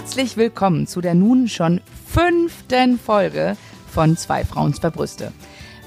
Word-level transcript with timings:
Herzlich 0.00 0.36
willkommen 0.36 0.86
zu 0.86 1.00
der 1.00 1.14
nun 1.14 1.48
schon 1.48 1.80
fünften 2.06 3.00
Folge 3.00 3.56
von 3.90 4.16
Zwei 4.16 4.44
Frauen, 4.44 4.72
zwei 4.72 4.90
Brüste. 4.90 5.32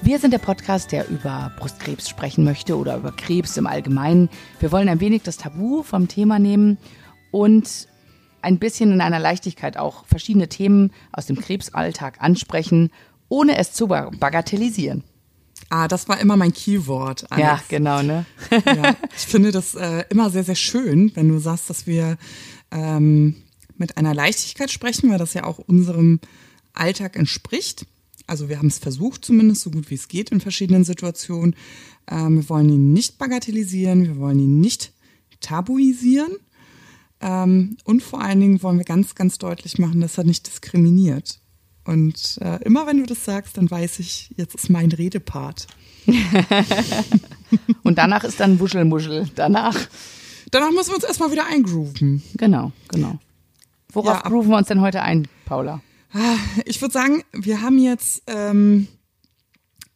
Wir 0.02 0.18
sind 0.18 0.32
der 0.32 0.38
Podcast, 0.38 0.92
der 0.92 1.08
über 1.08 1.50
Brustkrebs 1.58 2.10
sprechen 2.10 2.44
möchte 2.44 2.76
oder 2.76 2.98
über 2.98 3.10
Krebs 3.12 3.56
im 3.56 3.66
Allgemeinen. 3.66 4.28
Wir 4.60 4.70
wollen 4.70 4.90
ein 4.90 5.00
wenig 5.00 5.22
das 5.22 5.38
Tabu 5.38 5.82
vom 5.82 6.08
Thema 6.08 6.38
nehmen 6.38 6.76
und 7.30 7.88
ein 8.42 8.58
bisschen 8.58 8.92
in 8.92 9.00
einer 9.00 9.18
Leichtigkeit 9.18 9.78
auch 9.78 10.04
verschiedene 10.04 10.48
Themen 10.48 10.92
aus 11.10 11.24
dem 11.24 11.40
Krebsalltag 11.40 12.20
ansprechen, 12.20 12.90
ohne 13.30 13.56
es 13.56 13.72
zu 13.72 13.86
bagatellisieren. 13.86 15.04
Ah, 15.70 15.88
das 15.88 16.06
war 16.10 16.20
immer 16.20 16.36
mein 16.36 16.52
Keyword. 16.52 17.32
Alex. 17.32 17.48
Ja, 17.48 17.60
genau, 17.66 18.02
ne? 18.02 18.26
ja, 18.50 18.94
ich 19.16 19.22
finde 19.22 19.52
das 19.52 19.74
äh, 19.74 20.04
immer 20.10 20.28
sehr, 20.28 20.44
sehr 20.44 20.54
schön, 20.54 21.12
wenn 21.14 21.30
du 21.30 21.38
sagst, 21.38 21.70
dass 21.70 21.86
wir 21.86 22.18
ähm, 22.70 23.41
mit 23.82 23.96
einer 23.96 24.14
Leichtigkeit 24.14 24.70
sprechen, 24.70 25.10
weil 25.10 25.18
das 25.18 25.34
ja 25.34 25.42
auch 25.42 25.58
unserem 25.58 26.20
Alltag 26.72 27.16
entspricht. 27.16 27.84
Also 28.28 28.48
wir 28.48 28.58
haben 28.58 28.68
es 28.68 28.78
versucht, 28.78 29.24
zumindest 29.24 29.62
so 29.62 29.72
gut 29.72 29.90
wie 29.90 29.96
es 29.96 30.06
geht 30.06 30.30
in 30.30 30.40
verschiedenen 30.40 30.84
Situationen. 30.84 31.56
Ähm, 32.08 32.36
wir 32.36 32.48
wollen 32.48 32.68
ihn 32.68 32.92
nicht 32.92 33.18
bagatellisieren, 33.18 34.04
wir 34.04 34.16
wollen 34.18 34.38
ihn 34.38 34.60
nicht 34.60 34.92
tabuisieren. 35.40 36.36
Ähm, 37.20 37.76
und 37.82 38.04
vor 38.04 38.22
allen 38.22 38.38
Dingen 38.38 38.62
wollen 38.62 38.78
wir 38.78 38.84
ganz, 38.84 39.16
ganz 39.16 39.38
deutlich 39.38 39.78
machen, 39.78 40.00
dass 40.00 40.16
er 40.16 40.24
nicht 40.24 40.46
diskriminiert. 40.46 41.40
Und 41.84 42.38
äh, 42.40 42.62
immer 42.62 42.86
wenn 42.86 42.98
du 42.98 43.06
das 43.06 43.24
sagst, 43.24 43.56
dann 43.56 43.68
weiß 43.68 43.98
ich, 43.98 44.30
jetzt 44.36 44.54
ist 44.54 44.70
mein 44.70 44.92
Redepart. 44.92 45.66
und 47.82 47.98
danach 47.98 48.22
ist 48.22 48.38
dann 48.38 48.60
Wuschelmuschel. 48.60 49.28
Danach. 49.34 49.76
Danach 50.52 50.70
müssen 50.70 50.90
wir 50.90 50.94
uns 50.94 51.04
erstmal 51.04 51.32
wieder 51.32 51.46
eingrooven. 51.46 52.22
Genau, 52.34 52.70
genau. 52.88 53.18
Worauf 53.92 54.22
ja, 54.24 54.28
grooven 54.28 54.50
wir 54.50 54.56
uns 54.56 54.68
denn 54.68 54.80
heute 54.80 55.02
ein, 55.02 55.28
Paula? 55.44 55.82
Ah, 56.12 56.36
ich 56.64 56.80
würde 56.80 56.92
sagen, 56.92 57.22
wir 57.32 57.62
haben 57.62 57.78
jetzt 57.78 58.22
ähm, 58.26 58.88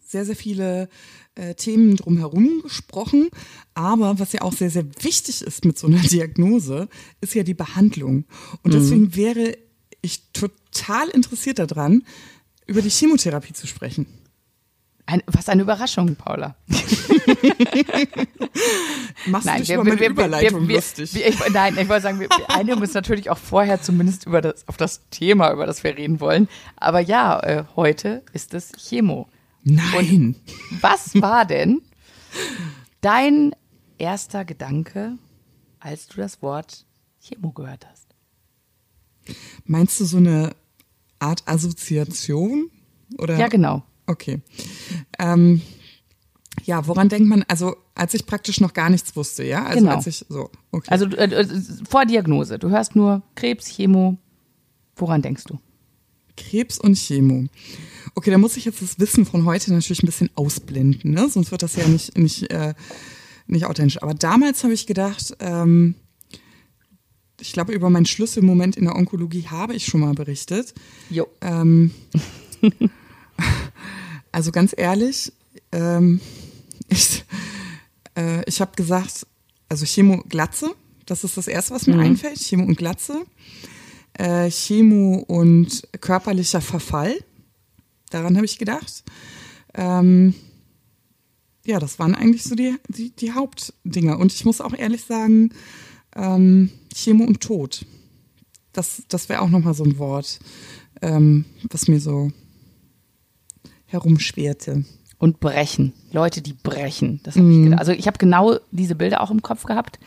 sehr, 0.01 0.25
sehr 0.25 0.37
viele 0.37 0.89
äh, 1.35 1.55
Themen 1.55 1.97
drumherum 1.97 2.63
gesprochen. 2.63 3.29
Aber 3.75 4.19
was 4.19 4.33
ja 4.33 4.43
auch 4.43 4.53
sehr, 4.53 4.71
sehr 4.71 4.87
wichtig 5.03 5.43
ist 5.43 5.65
mit 5.65 5.79
so 5.79 5.87
einer 5.87 6.01
Diagnose, 6.03 6.89
ist 7.21 7.35
ja 7.35 7.43
die 7.43 7.55
Behandlung. 7.55 8.25
Und 8.63 8.73
mhm. 8.73 8.79
deswegen 8.79 9.17
wäre 9.17 9.57
ich 10.03 10.33
total 10.33 11.09
interessiert 11.09 11.59
daran, 11.59 12.05
über 12.67 12.83
die 12.83 12.91
Chemotherapie 12.91 13.53
zu 13.53 13.67
sprechen. 13.67 14.07
Ein, 15.09 15.23
was 15.27 15.49
eine 15.49 15.63
Überraschung, 15.63 16.17
Paula. 16.17 16.57
Machst 19.27 19.47
nein, 19.47 19.59
du 19.59 19.61
dich 19.61 19.69
wir, 19.69 19.77
über 19.77 19.85
meine 19.85 20.01
wir, 20.01 20.11
Überleitung 20.11 20.67
wir, 20.67 20.77
lustig? 20.77 21.15
Ich, 21.15 21.39
nein, 21.53 21.79
ich 21.79 21.89
wollte 21.89 22.03
sagen, 22.03 22.19
wir 22.19 22.29
einigen 22.49 22.81
uns 22.81 22.93
natürlich 22.93 23.31
auch 23.31 23.39
vorher 23.39 23.81
zumindest 23.81 24.27
über 24.27 24.41
das, 24.41 24.67
auf 24.67 24.77
das 24.77 25.09
Thema, 25.11 25.53
über 25.53 25.65
das 25.65 25.85
wir 25.85 25.97
reden 25.97 26.19
wollen. 26.19 26.49
Aber 26.77 26.99
ja, 26.99 27.39
äh, 27.41 27.63
heute 27.77 28.25
ist 28.33 28.53
es 28.53 28.73
Chemo. 28.73 29.29
Nein. 29.63 29.85
Und 29.95 30.83
was 30.83 31.15
war 31.21 31.45
denn 31.45 31.83
dein 33.01 33.55
erster 33.99 34.45
Gedanke, 34.45 35.19
als 35.79 36.09
du 36.09 36.17
das 36.17 36.43
Wort 36.43 36.85
Chemo 37.21 37.53
gehört 37.53 37.87
hast? 37.89 38.09
Meinst 39.65 40.01
du 40.01 40.05
so 40.05 40.17
eine 40.17 40.51
Art 41.21 41.45
Assoziation? 41.47 42.71
Oder? 43.19 43.39
Ja, 43.39 43.47
genau. 43.47 43.85
Okay. 44.07 44.41
Ähm, 45.19 45.63
ja, 46.65 46.87
woran 46.87 47.09
denkt 47.09 47.29
man, 47.29 47.45
also 47.49 47.77
als 47.95 48.15
ich 48.15 48.27
praktisch 48.27 48.61
noch 48.61 48.73
gar 48.73 48.91
nichts 48.91 49.15
wusste, 49.17 49.45
ja? 49.45 49.65
Also 49.65 49.81
genau. 49.81 49.97
als 49.97 50.07
ich 50.07 50.25
so, 50.29 50.51
okay. 50.73 50.89
Also 50.91 51.07
äh, 51.07 51.25
äh, 51.25 51.47
vor 51.89 52.07
Diagnose, 52.07 52.59
du 52.59 52.71
hörst 52.71 52.97
nur 52.97 53.23
Krebs, 53.35 53.67
Chemo, 53.67 54.17
woran 54.97 55.23
denkst 55.23 55.45
du? 55.45 55.59
Krebs 56.37 56.79
und 56.79 56.97
Chemo. 56.97 57.47
Okay, 58.15 58.31
da 58.31 58.39
muss 58.39 58.57
ich 58.57 58.65
jetzt 58.65 58.83
das 58.83 58.99
Wissen 58.99 59.27
von 59.27 59.45
heute 59.45 59.73
natürlich 59.73 60.03
ein 60.03 60.07
bisschen 60.07 60.31
ausblenden, 60.35 61.13
ne? 61.13 61.29
Sonst 61.29 61.51
wird 61.51 61.63
das 61.63 61.77
ja 61.77 61.87
nicht, 61.87 62.17
nicht, 62.17 62.51
äh, 62.51 62.75
nicht 63.47 63.67
authentisch. 63.67 64.03
Aber 64.03 64.15
damals 64.15 64.65
habe 64.65 64.75
ich 64.75 64.87
gedacht, 64.87 65.37
ähm, 65.41 65.95
ich 67.41 67.53
glaube, 67.53 67.73
über 67.73 67.91
meinen 67.91 68.07
Schlüsselmoment 68.07 68.77
in 68.77 68.85
der 68.85 68.97
Onkologie 68.97 69.47
habe 69.49 69.75
ich 69.75 69.87
schon 69.87 70.01
mal 70.01 70.15
berichtet. 70.15 70.75
Jo. 71.11 71.27
Ähm, 71.43 71.91
also 74.37 74.53
ganz 74.53 74.75
ehrlich, 74.77 75.33
ähm, 75.73 76.21
ich, 76.89 77.25
äh, 78.19 78.45
ich 78.47 78.61
habe 78.61 78.77
gesagt, 78.77 79.27
also 79.71 79.87
Chemo 79.87 80.23
Glatze, 80.29 80.75
das 81.07 81.25
ist 81.25 81.39
das 81.39 81.49
Erste, 81.49 81.75
was 81.75 81.87
mir 81.87 81.95
mhm. 81.95 82.01
einfällt, 82.01 82.39
Chemo 82.39 82.65
und 82.65 82.77
Glatze. 82.77 83.25
Äh, 84.13 84.51
Chemo 84.51 85.25
und 85.27 85.89
körperlicher 86.03 86.61
Verfall, 86.61 87.17
daran 88.11 88.37
habe 88.37 88.45
ich 88.45 88.59
gedacht. 88.59 89.05
Ähm, 89.73 90.35
ja, 91.65 91.79
das 91.79 91.99
waren 91.99 92.15
eigentlich 92.15 92.43
so 92.43 92.55
die, 92.55 92.77
die, 92.89 93.17
die 93.17 93.33
Hauptdinger. 93.33 94.19
Und 94.19 94.35
ich 94.35 94.45
muss 94.45 94.61
auch 94.61 94.75
ehrlich 94.75 95.05
sagen, 95.05 95.55
ähm, 96.15 96.69
Chemo 96.95 97.25
und 97.25 97.41
Tod. 97.41 97.87
Das, 98.75 99.03
das 99.09 99.31
wäre 99.31 99.41
auch 99.41 99.49
nochmal 99.49 99.73
so 99.73 99.85
ein 99.85 99.97
Wort, 99.99 100.41
ähm, 101.01 101.47
was 101.71 101.89
mir 101.89 102.01
so 102.01 102.31
herumschwerte. 103.87 104.85
Und 105.19 105.41
brechen. 105.41 105.95
Leute, 106.13 106.43
die 106.43 106.53
brechen. 106.53 107.21
Das 107.23 107.37
hab 107.37 107.43
mm. 107.43 107.51
ich 107.51 107.57
mhm. 107.57 107.65
gedacht. 107.65 107.81
Also 107.81 107.93
ich 107.93 108.07
habe 108.07 108.19
genau 108.19 108.59
diese 108.71 108.95
Bilder 108.95 109.23
auch 109.23 109.31
im 109.31 109.41
Kopf 109.41 109.65
gehabt, 109.65 109.99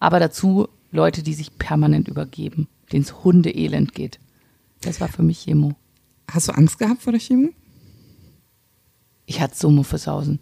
aber 0.00 0.18
dazu 0.18 0.68
Leute, 0.90 1.22
die 1.22 1.34
sich 1.34 1.56
permanent 1.56 2.08
übergeben, 2.08 2.68
denen 2.92 3.04
es 3.04 3.22
Hundeelend 3.22 3.94
geht. 3.94 4.18
Das 4.80 5.00
war 5.00 5.08
für 5.08 5.22
mich 5.22 5.44
Chemo. 5.44 5.76
Hast 6.28 6.48
du 6.48 6.52
Angst 6.52 6.78
gehabt 6.78 7.02
vor 7.02 7.12
der 7.12 7.20
Chemo? 7.20 7.50
Ich 9.26 9.40
hatte 9.40 9.56
so 9.56 9.70
Muffesausen. 9.70 10.40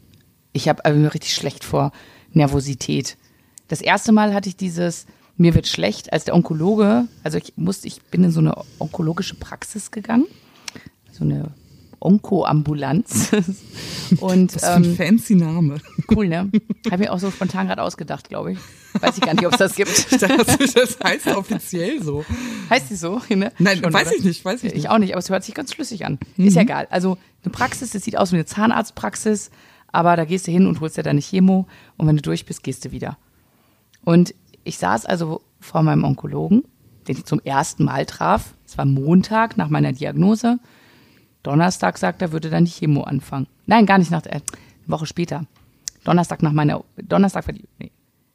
Ich 0.52 0.68
habe 0.68 0.90
mir 0.94 1.12
richtig 1.12 1.34
schlecht 1.34 1.64
vor 1.64 1.92
Nervosität. 2.32 3.16
Das 3.68 3.80
erste 3.80 4.12
Mal 4.12 4.34
hatte 4.34 4.48
ich 4.48 4.56
dieses, 4.56 5.06
mir 5.36 5.54
wird 5.54 5.66
schlecht, 5.66 6.12
als 6.12 6.24
der 6.24 6.34
Onkologe, 6.34 7.08
also 7.22 7.38
ich 7.38 7.54
musste, 7.56 7.88
ich 7.88 8.02
bin 8.02 8.24
in 8.24 8.30
so 8.30 8.40
eine 8.40 8.54
onkologische 8.78 9.34
Praxis 9.34 9.90
gegangen, 9.90 10.26
so 11.12 11.24
eine 11.24 11.52
Onkoambulanz. 12.04 13.30
Und, 14.20 14.54
Was 14.54 14.62
für 14.62 14.70
ein 14.72 14.84
ähm, 14.84 14.96
fancy 14.96 15.34
Name. 15.34 15.76
Cool, 16.10 16.28
ne? 16.28 16.50
Habe 16.90 17.04
ich 17.04 17.10
auch 17.10 17.18
so 17.18 17.30
spontan 17.30 17.66
gerade 17.66 17.82
ausgedacht, 17.82 18.28
glaube 18.28 18.52
ich. 18.52 18.58
Weiß 19.00 19.16
ich 19.16 19.22
gar 19.22 19.34
nicht, 19.34 19.46
ob 19.46 19.52
es 19.52 19.58
das 19.58 19.74
gibt. 19.74 20.12
Dachte, 20.22 20.58
das 20.58 20.98
heißt 21.02 21.28
offiziell 21.28 22.02
so. 22.02 22.24
Heißt 22.70 22.90
die 22.90 22.96
so? 22.96 23.20
Ne? 23.30 23.52
Nein, 23.58 23.78
Schon, 23.78 23.92
weiß 23.92 24.08
oder? 24.08 24.16
ich 24.16 24.24
nicht, 24.24 24.44
weiß 24.44 24.62
ich 24.62 24.74
nicht. 24.74 24.84
Ich 24.84 24.88
auch 24.90 24.98
nicht, 24.98 25.12
aber 25.12 25.18
es 25.18 25.30
hört 25.30 25.42
sich 25.44 25.54
ganz 25.54 25.72
schlüssig 25.72 26.04
an. 26.04 26.18
Mhm. 26.36 26.46
Ist 26.46 26.54
ja 26.54 26.62
egal. 26.62 26.86
Also 26.90 27.18
eine 27.42 27.50
Praxis, 27.50 27.90
das 27.90 28.04
sieht 28.04 28.16
aus 28.16 28.32
wie 28.32 28.36
eine 28.36 28.44
Zahnarztpraxis, 28.44 29.50
aber 29.88 30.16
da 30.16 30.24
gehst 30.24 30.46
du 30.46 30.52
hin 30.52 30.66
und 30.66 30.80
holst 30.80 30.96
dir 30.96 31.02
deine 31.02 31.20
Chemo 31.20 31.66
und 31.96 32.06
wenn 32.06 32.16
du 32.16 32.22
durch 32.22 32.46
bist, 32.46 32.62
gehst 32.62 32.84
du 32.84 32.92
wieder. 32.92 33.16
Und 34.04 34.34
ich 34.64 34.78
saß 34.78 35.06
also 35.06 35.40
vor 35.60 35.82
meinem 35.82 36.04
Onkologen, 36.04 36.64
den 37.08 37.16
ich 37.16 37.24
zum 37.24 37.40
ersten 37.40 37.84
Mal 37.84 38.06
traf. 38.06 38.54
Es 38.66 38.78
war 38.78 38.84
Montag 38.84 39.56
nach 39.56 39.68
meiner 39.68 39.92
Diagnose. 39.92 40.58
Donnerstag 41.44 41.98
sagt 41.98 42.22
er, 42.22 42.32
würde 42.32 42.50
dann 42.50 42.64
die 42.64 42.72
Chemo 42.72 43.04
anfangen. 43.04 43.46
Nein, 43.66 43.86
gar 43.86 43.98
nicht 43.98 44.10
nach, 44.10 44.26
äh, 44.26 44.30
eine 44.30 44.42
Woche 44.86 45.06
später. 45.06 45.46
Donnerstag 46.02 46.42
nach 46.42 46.52
meiner, 46.52 46.82
Donnerstag 46.96 47.44
für 47.44 47.52
die, 47.52 47.64
nee, 47.78 47.92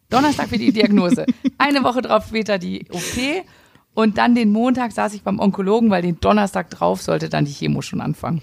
Donnerstag 0.09 0.47
für 0.47 0.57
die 0.57 0.71
Diagnose. 0.71 1.25
Eine 1.57 1.83
Woche 1.83 2.01
drauf 2.01 2.25
später 2.27 2.57
die 2.57 2.87
OP. 2.89 3.45
Und 3.93 4.17
dann 4.17 4.33
den 4.33 4.51
Montag 4.51 4.91
saß 4.91 5.13
ich 5.13 5.23
beim 5.23 5.39
Onkologen, 5.39 5.89
weil 5.89 6.01
den 6.01 6.19
Donnerstag 6.19 6.69
drauf 6.69 7.01
sollte 7.01 7.29
dann 7.29 7.45
die 7.45 7.51
Chemo 7.51 7.81
schon 7.81 8.01
anfangen. 8.01 8.41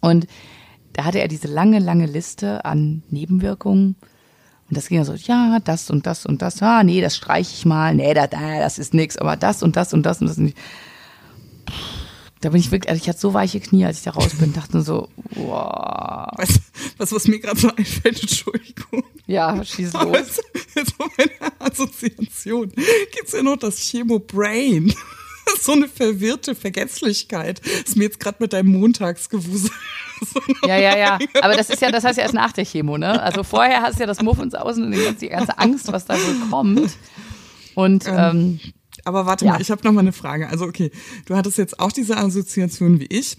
Und 0.00 0.26
da 0.92 1.04
hatte 1.04 1.20
er 1.20 1.28
diese 1.28 1.48
lange, 1.48 1.78
lange 1.78 2.06
Liste 2.06 2.64
an 2.64 3.02
Nebenwirkungen. 3.10 3.96
Und 4.68 4.76
das 4.76 4.88
ging 4.88 4.98
ja 4.98 5.04
so, 5.04 5.14
ja, 5.14 5.58
das 5.60 5.90
und 5.90 6.06
das 6.06 6.26
und 6.26 6.42
das, 6.42 6.60
ah, 6.62 6.82
nee, 6.82 7.00
das 7.00 7.16
streiche 7.16 7.54
ich 7.54 7.64
mal, 7.64 7.94
nee, 7.94 8.12
das, 8.14 8.30
das 8.30 8.78
ist 8.78 8.94
nix, 8.94 9.16
aber 9.16 9.36
das 9.36 9.62
und 9.62 9.76
das 9.76 9.94
und 9.94 10.04
das 10.04 10.20
und 10.20 10.28
das. 10.28 10.38
Und 10.38 10.54
da 12.40 12.50
bin 12.50 12.60
ich 12.60 12.70
wirklich, 12.70 12.90
also 12.90 13.02
ich 13.02 13.08
hatte 13.08 13.18
so 13.18 13.34
weiche 13.34 13.60
Knie, 13.60 13.84
als 13.86 13.98
ich 13.98 14.04
da 14.04 14.10
raus 14.10 14.34
bin, 14.38 14.52
dachte 14.52 14.82
so, 14.82 15.08
wow. 15.34 16.28
Weißt 16.36 16.60
was, 16.98 17.12
was 17.12 17.28
mir 17.28 17.38
gerade 17.38 17.58
so 17.58 17.70
einfällt, 17.74 18.20
Entschuldigung. 18.20 19.04
Ja, 19.26 19.64
schieß 19.64 19.92
los. 19.94 20.16
Jetzt, 20.16 20.42
jetzt 20.74 20.94
meine 20.98 21.52
Assoziation. 21.58 22.72
Gibt's 23.12 23.32
ja 23.32 23.42
noch 23.42 23.56
das 23.56 23.78
Chemo-Brain. 23.78 24.94
so 25.60 25.72
eine 25.72 25.88
verwirrte 25.88 26.54
Vergesslichkeit. 26.54 27.60
Ist 27.60 27.96
mir 27.96 28.04
jetzt 28.04 28.20
gerade 28.20 28.38
mit 28.40 28.52
deinem 28.52 28.72
Montagsgewusel. 28.72 29.70
ja, 30.66 30.76
ja, 30.78 30.96
ja. 30.96 31.18
Aber 31.40 31.54
das 31.54 31.70
ist 31.70 31.82
ja, 31.82 31.90
das 31.90 32.04
heißt 32.04 32.18
ja 32.18 32.24
erst 32.24 32.34
nach 32.34 32.52
der 32.52 32.64
Chemo, 32.64 32.98
ne? 32.98 33.20
Also 33.22 33.42
vorher 33.42 33.82
hast 33.82 33.96
du 33.96 34.00
ja 34.00 34.06
das 34.06 34.22
Muffensausen 34.22 34.84
und 34.84 34.92
die 34.92 35.02
ganze, 35.02 35.20
die 35.20 35.28
ganze 35.28 35.58
Angst, 35.58 35.90
was 35.92 36.04
da 36.04 36.14
wohl 36.14 36.48
kommt. 36.50 36.96
Und 37.74 38.06
ähm, 38.08 38.14
ähm, 38.14 38.60
aber 39.06 39.26
warte 39.26 39.44
ja. 39.44 39.52
mal, 39.52 39.60
ich 39.60 39.70
habe 39.70 39.82
noch 39.84 39.92
mal 39.92 40.00
eine 40.00 40.12
Frage. 40.12 40.48
Also 40.48 40.64
okay, 40.64 40.90
du 41.26 41.36
hattest 41.36 41.58
jetzt 41.58 41.78
auch 41.78 41.92
diese 41.92 42.16
Assoziation 42.16 43.00
wie 43.00 43.06
ich 43.06 43.36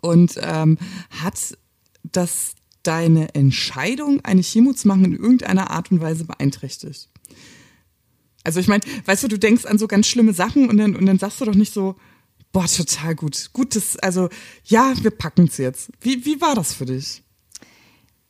und 0.00 0.34
ähm, 0.42 0.78
hat 1.22 1.56
das 2.02 2.54
deine 2.82 3.34
Entscheidung, 3.34 4.20
eine 4.24 4.42
Chemo 4.42 4.72
zu 4.72 4.88
machen, 4.88 5.04
in 5.04 5.16
irgendeiner 5.16 5.70
Art 5.70 5.90
und 5.90 6.00
Weise 6.00 6.24
beeinträchtigt? 6.24 7.08
Also 8.42 8.58
ich 8.58 8.68
meine, 8.68 8.82
weißt 9.04 9.22
du, 9.24 9.28
du 9.28 9.38
denkst 9.38 9.66
an 9.66 9.78
so 9.78 9.86
ganz 9.86 10.08
schlimme 10.08 10.32
Sachen 10.32 10.68
und 10.68 10.78
dann, 10.78 10.96
und 10.96 11.06
dann 11.06 11.18
sagst 11.18 11.40
du 11.40 11.44
doch 11.44 11.54
nicht 11.54 11.74
so, 11.74 11.96
boah, 12.52 12.66
total 12.66 13.14
gut. 13.14 13.50
Gut, 13.52 13.76
das, 13.76 13.96
also 13.98 14.28
ja, 14.64 14.94
wir 15.02 15.10
packen 15.10 15.44
es 15.44 15.58
jetzt. 15.58 15.90
Wie, 16.00 16.24
wie 16.24 16.40
war 16.40 16.54
das 16.54 16.72
für 16.72 16.86
dich? 16.86 17.22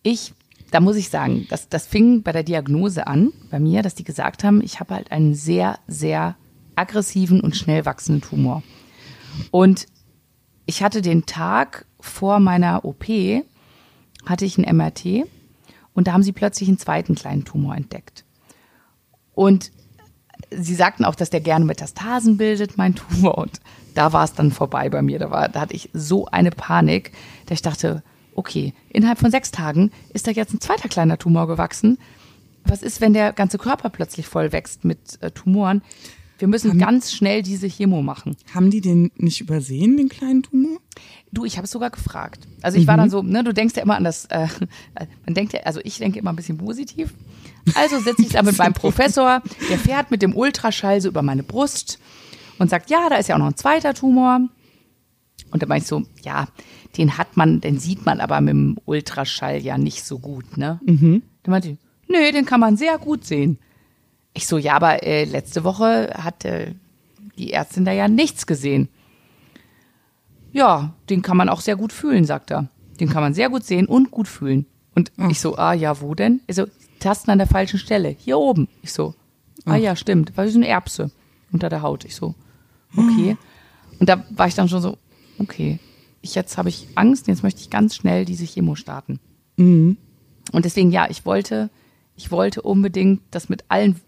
Ich, 0.03 0.35
da 0.73 0.81
muss 0.81 0.97
ich 0.97 1.11
sagen, 1.11 1.47
das, 1.49 1.69
das 1.69 1.87
fing 1.87 2.23
bei 2.23 2.33
der 2.33 2.43
Diagnose 2.43 3.07
an, 3.07 3.33
bei 3.51 3.61
mir, 3.61 3.83
dass 3.83 3.95
die 3.95 4.05
gesagt 4.05 4.43
haben, 4.43 4.61
ich 4.63 4.81
habe 4.81 4.95
halt 4.95 5.13
einen 5.13 5.35
sehr, 5.35 5.79
sehr 5.87 6.37
aggressiven 6.81 7.41
und 7.41 7.57
schnell 7.57 7.85
wachsenden 7.85 8.23
Tumor. 8.23 8.63
Und 9.51 9.87
ich 10.67 10.83
hatte 10.83 11.03
den 11.03 11.27
Tag 11.27 11.87
vor 12.01 12.41
meiner 12.41 12.85
OP, 12.85 13.05
hatte 14.27 14.45
ich 14.45 14.59
ein 14.59 14.77
MRT 14.77 15.27
und 15.95 16.07
da 16.07 16.13
haben 16.13 16.23
sie 16.23 16.33
plötzlich 16.33 16.69
einen 16.69 16.79
zweiten 16.79 17.15
kleinen 17.15 17.45
Tumor 17.45 17.75
entdeckt. 17.77 18.25
Und 19.35 19.71
sie 20.51 20.75
sagten 20.75 21.05
auch, 21.05 21.15
dass 21.15 21.31
der 21.31 21.41
gerne 21.41 21.65
Metastasen 21.65 22.37
bildet, 22.37 22.79
mein 22.79 22.95
Tumor. 22.97 23.39
Und 23.39 23.61
da 23.95 24.13
war 24.13 24.25
es 24.25 24.35
dann 24.35 24.53
vorbei 24.53 24.89
bei 24.89 25.03
mir. 25.03 25.19
Da, 25.19 25.31
war, 25.31 25.49
da 25.49 25.61
hatte 25.61 25.75
ich 25.75 25.91
so 25.93 26.27
eine 26.27 26.51
Panik, 26.51 27.13
dass 27.47 27.57
ich 27.57 27.63
dachte, 27.63 28.03
okay, 28.35 28.75
innerhalb 28.89 29.19
von 29.19 29.31
sechs 29.31 29.51
Tagen 29.51 29.91
ist 30.13 30.27
da 30.27 30.31
jetzt 30.31 30.55
ein 30.55 30.61
zweiter 30.61 30.89
kleiner 30.89 31.19
Tumor 31.19 31.47
gewachsen. 31.47 31.99
Was 32.65 32.83
ist, 32.83 33.01
wenn 33.01 33.13
der 33.13 33.33
ganze 33.33 33.59
Körper 33.59 33.91
plötzlich 33.91 34.27
voll 34.27 34.53
wächst 34.53 34.85
mit 34.85 35.21
äh, 35.23 35.31
Tumoren? 35.31 35.83
Wir 36.41 36.49
müssen 36.49 36.71
haben, 36.71 36.79
ganz 36.79 37.13
schnell 37.13 37.43
diese 37.43 37.69
Chemo 37.69 38.03
machen. 38.03 38.35
Haben 38.55 38.71
die 38.71 38.81
den 38.81 39.13
nicht 39.17 39.41
übersehen, 39.41 39.99
den 39.99 40.09
kleinen 40.09 40.43
Tumor? 40.43 40.79
Du, 41.33 41.45
ich 41.45 41.59
habe 41.59 41.67
es 41.67 41.71
sogar 41.71 41.91
gefragt. 41.91 42.49
Also 42.63 42.79
ich 42.79 42.85
mhm. 42.85 42.89
war 42.89 42.97
dann 42.97 43.11
so, 43.11 43.23
ne, 43.23 43.45
du 43.45 43.53
denkst 43.53 43.77
ja 43.77 43.83
immer 43.83 43.97
an 43.97 44.05
das, 44.05 44.25
äh, 44.27 44.49
man 45.27 45.35
denkt 45.35 45.53
ja, 45.53 45.61
also 45.61 45.81
ich 45.85 45.99
denke 45.99 46.19
immer 46.19 46.31
ein 46.31 46.37
bisschen 46.37 46.57
positiv. 46.57 47.13
Also 47.75 48.01
sitze 48.01 48.23
ich 48.23 48.29
da 48.33 48.43
mit 48.43 48.57
meinem 48.57 48.73
Professor, 48.73 49.43
der 49.69 49.79
fährt 49.79 50.11
mit 50.11 50.23
dem 50.23 50.35
Ultraschall 50.35 51.01
so 51.01 51.09
über 51.09 51.23
meine 51.23 51.43
Brust 51.43 51.99
und 52.59 52.71
sagt, 52.71 52.91
ja, 52.91 53.09
da 53.11 53.17
ist 53.17 53.29
ja 53.29 53.35
auch 53.35 53.39
noch 53.41 53.49
ein 53.49 53.57
zweiter 53.57 53.93
Tumor. 53.93 54.41
Und 55.51 55.63
da 55.63 55.67
meine 55.67 55.83
ich 55.83 55.87
so, 55.87 56.05
ja, 56.23 56.49
den 56.97 57.19
hat 57.19 57.37
man, 57.37 57.61
den 57.61 57.79
sieht 57.79 58.07
man 58.07 58.21
aber 58.21 58.41
mit 58.41 58.53
dem 58.53 58.79
Ultraschall 58.87 59.59
ja 59.59 59.77
nicht 59.77 60.05
so 60.05 60.19
gut, 60.19 60.57
ne? 60.57 60.81
Mhm. 60.85 61.23
Da 61.43 61.51
meinte 61.51 61.71
ich, 61.71 61.77
nee, 62.09 62.33
den 62.33 62.47
kann 62.47 62.61
man 62.61 62.77
sehr 62.77 62.99
gut 62.99 63.27
sehen. 63.27 63.59
Ich 64.33 64.47
so, 64.47 64.59
ja, 64.59 64.75
aber 64.75 65.03
äh, 65.03 65.25
letzte 65.25 65.65
Woche 65.65 66.13
hat 66.15 66.45
äh, 66.45 66.75
die 67.37 67.53
Ärztin 67.53 67.85
da 67.85 67.93
ja 67.93 68.09
nichts 68.09 68.47
gesehen. 68.47 68.89
Ja, 70.53 70.95
den 71.09 71.23
kann 71.23 71.37
man 71.37 71.49
auch 71.49 71.61
sehr 71.61 71.77
gut 71.77 71.93
fühlen, 71.93 72.25
sagt 72.25 72.51
er. 72.51 72.69
Den 72.99 73.09
kann 73.09 73.23
man 73.23 73.35
sehr 73.35 73.49
gut 73.49 73.65
sehen 73.65 73.87
und 73.87 74.11
gut 74.11 74.29
fühlen. 74.29 74.67
Und 74.95 75.13
oh. 75.19 75.29
ich 75.31 75.41
so, 75.41 75.57
ah 75.57 75.73
ja, 75.73 76.01
wo 76.01 76.15
denn? 76.15 76.41
Ich 76.47 76.57
so, 76.57 76.67
Tasten 76.99 77.31
an 77.31 77.39
der 77.39 77.47
falschen 77.47 77.79
Stelle. 77.79 78.15
Hier 78.19 78.39
oben. 78.39 78.69
Ich 78.83 78.93
so, 78.93 79.15
ah 79.65 79.77
ja, 79.77 79.97
stimmt. 79.97 80.37
Wie 80.37 80.49
so 80.49 80.59
eine 80.59 80.69
Erbse 80.69 81.11
unter 81.51 81.69
der 81.69 81.83
Haut. 81.83 82.05
Ich 82.05 82.15
so, 82.15 82.35
okay. 82.97 83.37
Und 83.99 84.09
da 84.09 84.25
war 84.31 84.47
ich 84.47 84.55
dann 84.55 84.69
schon 84.69 84.83
so, 84.83 84.99
okay, 85.39 85.79
ich, 86.21 86.35
jetzt 86.35 86.59
habe 86.59 86.69
ich 86.69 86.89
Angst, 86.95 87.29
jetzt 87.29 87.43
möchte 87.43 87.61
ich 87.61 87.71
ganz 87.71 87.97
schnell 87.97 88.25
diese 88.25 88.45
Chemo 88.45 88.75
starten. 88.75 89.19
Mhm. 89.57 89.97
Und 90.53 90.65
deswegen, 90.65 90.91
ja, 90.91 91.09
ich 91.09 91.25
wollte, 91.25 91.71
ich 92.17 92.31
wollte 92.31 92.63
unbedingt 92.63 93.23
das 93.31 93.49
mit 93.49 93.65
allen 93.69 94.01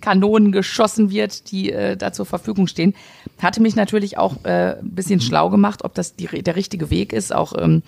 Kanonen 0.00 0.52
geschossen 0.52 1.10
wird, 1.10 1.50
die 1.50 1.72
äh, 1.72 1.96
da 1.96 2.12
zur 2.12 2.26
Verfügung 2.26 2.66
stehen. 2.66 2.94
Hatte 3.40 3.62
mich 3.62 3.76
natürlich 3.76 4.18
auch 4.18 4.44
äh, 4.44 4.78
ein 4.78 4.94
bisschen 4.94 5.20
schlau 5.20 5.50
gemacht, 5.50 5.84
ob 5.84 5.94
das 5.94 6.16
die, 6.16 6.26
der 6.26 6.56
richtige 6.56 6.90
Weg 6.90 7.12
ist, 7.12 7.34
auch 7.34 7.52
ähm, 7.56 7.82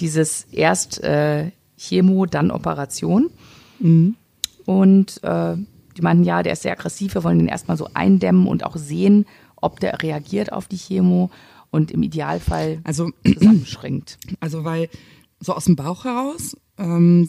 dieses 0.00 0.46
erst 0.52 1.02
äh, 1.02 1.50
Chemo, 1.76 2.26
dann 2.26 2.50
Operation. 2.50 3.30
Mhm. 3.78 4.16
Und 4.64 5.22
äh, 5.22 5.56
die 5.96 6.02
meinten, 6.02 6.24
ja, 6.24 6.42
der 6.42 6.52
ist 6.52 6.62
sehr 6.62 6.72
aggressiv, 6.72 7.14
wir 7.14 7.24
wollen 7.24 7.38
den 7.38 7.48
erstmal 7.48 7.76
so 7.76 7.88
eindämmen 7.94 8.46
und 8.46 8.64
auch 8.64 8.76
sehen, 8.76 9.26
ob 9.56 9.80
der 9.80 10.02
reagiert 10.02 10.52
auf 10.52 10.68
die 10.68 10.76
Chemo 10.76 11.30
und 11.70 11.90
im 11.90 12.02
Idealfall 12.02 12.80
also, 12.84 13.10
zusammenschränkt. 13.24 14.18
Also 14.40 14.64
weil 14.64 14.88
so 15.40 15.54
aus 15.54 15.64
dem 15.64 15.76
Bauch 15.76 16.04
heraus 16.04 16.56
ähm, 16.78 17.28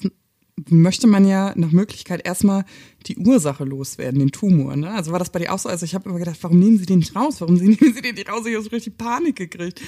möchte 0.69 1.07
man 1.07 1.27
ja 1.27 1.54
nach 1.56 1.71
Möglichkeit 1.71 2.25
erstmal 2.25 2.65
die 3.06 3.18
Ursache 3.18 3.63
loswerden, 3.63 4.19
den 4.19 4.31
Tumor. 4.31 4.75
Ne? 4.75 4.92
Also 4.92 5.12
war 5.12 5.19
das 5.19 5.30
bei 5.30 5.39
dir 5.39 5.54
auch 5.54 5.59
so? 5.59 5.69
Also 5.69 5.86
ich 5.86 5.94
habe 5.94 6.09
immer 6.09 6.19
gedacht, 6.19 6.38
warum 6.42 6.59
nehmen 6.59 6.77
Sie 6.77 6.86
den 6.86 7.00
nicht 7.00 7.15
raus? 7.15 7.39
Warum 7.39 7.56
nehmen 7.56 7.77
Sie 7.77 8.01
den 8.01 8.15
nicht 8.15 8.30
raus? 8.30 8.45
Ich 8.45 8.56
habe 8.56 8.63
so 8.63 8.69
richtig 8.69 8.98
Panik 8.98 9.36
gekriegt. 9.36 9.81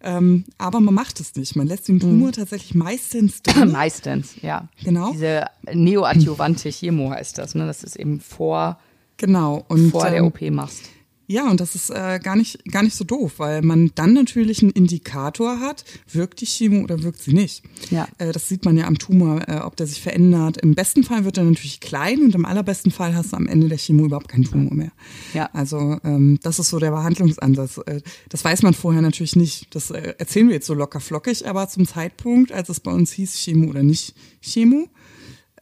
Ähm, 0.00 0.44
aber 0.58 0.80
man 0.80 0.94
macht 0.94 1.20
es 1.20 1.34
nicht. 1.34 1.56
Man 1.56 1.66
lässt 1.66 1.88
den 1.88 2.00
Tumor 2.00 2.28
mhm. 2.28 2.32
tatsächlich 2.32 2.74
meistens 2.74 3.42
drin. 3.42 3.72
meistens, 3.72 4.36
ja. 4.40 4.68
Genau. 4.84 5.12
Diese 5.12 5.46
neoadjuvante 5.72 6.70
Chemo 6.70 7.10
heißt 7.10 7.38
das. 7.38 7.54
Ne? 7.54 7.66
Das 7.66 7.82
ist 7.82 7.96
eben 7.96 8.20
vor, 8.20 8.78
genau. 9.16 9.64
Und, 9.68 9.90
vor 9.90 10.08
der 10.08 10.20
ähm, 10.20 10.26
OP 10.26 10.40
machst. 10.50 10.88
Ja, 11.26 11.48
und 11.48 11.60
das 11.60 11.74
ist 11.74 11.90
äh, 11.90 12.20
gar, 12.22 12.36
nicht, 12.36 12.64
gar 12.70 12.82
nicht 12.82 12.96
so 12.96 13.04
doof, 13.04 13.34
weil 13.38 13.62
man 13.62 13.92
dann 13.94 14.12
natürlich 14.12 14.62
einen 14.62 14.72
Indikator 14.72 15.60
hat, 15.60 15.84
wirkt 16.10 16.40
die 16.40 16.46
Chemo 16.46 16.82
oder 16.82 17.02
wirkt 17.02 17.22
sie 17.22 17.32
nicht. 17.32 17.62
Ja. 17.90 18.08
Äh, 18.18 18.32
das 18.32 18.48
sieht 18.48 18.64
man 18.64 18.76
ja 18.76 18.86
am 18.86 18.98
Tumor, 18.98 19.48
äh, 19.48 19.58
ob 19.60 19.76
der 19.76 19.86
sich 19.86 20.02
verändert. 20.02 20.58
Im 20.58 20.74
besten 20.74 21.04
Fall 21.04 21.24
wird 21.24 21.38
er 21.38 21.44
natürlich 21.44 21.80
klein 21.80 22.22
und 22.22 22.34
im 22.34 22.44
allerbesten 22.44 22.90
Fall 22.90 23.14
hast 23.14 23.32
du 23.32 23.36
am 23.36 23.46
Ende 23.46 23.68
der 23.68 23.78
Chemo 23.78 24.04
überhaupt 24.04 24.28
keinen 24.28 24.44
Tumor 24.44 24.74
mehr. 24.74 24.92
Ja. 25.32 25.48
Also 25.52 25.98
ähm, 26.04 26.38
das 26.42 26.58
ist 26.58 26.70
so 26.70 26.78
der 26.78 26.90
Behandlungsansatz. 26.90 27.78
Äh, 27.86 28.02
das 28.28 28.44
weiß 28.44 28.62
man 28.62 28.74
vorher 28.74 29.02
natürlich 29.02 29.36
nicht. 29.36 29.74
Das 29.74 29.90
äh, 29.90 30.14
erzählen 30.18 30.48
wir 30.48 30.56
jetzt 30.56 30.66
so 30.66 30.74
locker 30.74 31.00
flockig, 31.00 31.46
aber 31.46 31.68
zum 31.68 31.86
Zeitpunkt, 31.86 32.52
als 32.52 32.68
es 32.68 32.80
bei 32.80 32.90
uns 32.90 33.12
hieß, 33.12 33.36
Chemo 33.36 33.70
oder 33.70 33.82
nicht 33.82 34.14
Chemo, 34.40 34.88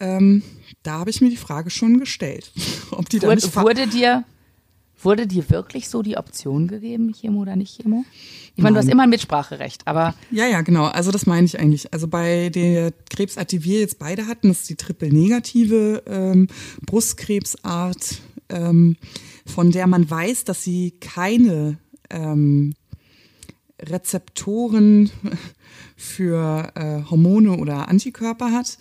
ähm, 0.00 0.42
da 0.82 0.98
habe 0.98 1.10
ich 1.10 1.20
mir 1.20 1.28
die 1.28 1.36
Frage 1.36 1.70
schon 1.70 1.98
gestellt, 2.00 2.50
ob 2.90 3.08
die 3.08 3.20
wurde, 3.22 3.42
wurde 3.54 3.86
dir 3.86 4.24
Wurde 5.02 5.26
dir 5.26 5.48
wirklich 5.48 5.88
so 5.88 6.02
die 6.02 6.18
Option 6.18 6.68
gegeben, 6.68 7.12
Chemo 7.12 7.40
oder 7.40 7.56
nicht 7.56 7.76
Chemo? 7.76 8.04
Ich 8.54 8.62
meine, 8.62 8.74
du 8.74 8.80
hast 8.80 8.90
immer 8.90 9.04
ein 9.04 9.10
Mitspracherecht, 9.10 9.86
aber. 9.86 10.14
Ja, 10.30 10.46
ja, 10.46 10.60
genau. 10.60 10.84
Also 10.84 11.10
das 11.10 11.24
meine 11.24 11.46
ich 11.46 11.58
eigentlich. 11.58 11.92
Also 11.94 12.06
bei 12.06 12.50
der 12.50 12.92
Krebsart, 13.08 13.50
die 13.50 13.64
wir 13.64 13.80
jetzt 13.80 13.98
beide 13.98 14.26
hatten, 14.26 14.48
das 14.48 14.60
ist 14.60 14.68
die 14.68 14.76
triple-negative 14.76 16.02
ähm, 16.06 16.48
Brustkrebsart, 16.84 18.20
ähm, 18.50 18.96
von 19.46 19.70
der 19.70 19.86
man 19.86 20.10
weiß, 20.10 20.44
dass 20.44 20.64
sie 20.64 20.90
keine 21.00 21.78
ähm, 22.10 22.74
Rezeptoren 23.80 25.10
für 25.96 26.72
äh, 26.74 27.10
Hormone 27.10 27.56
oder 27.56 27.88
Antikörper 27.88 28.52
hat. 28.52 28.76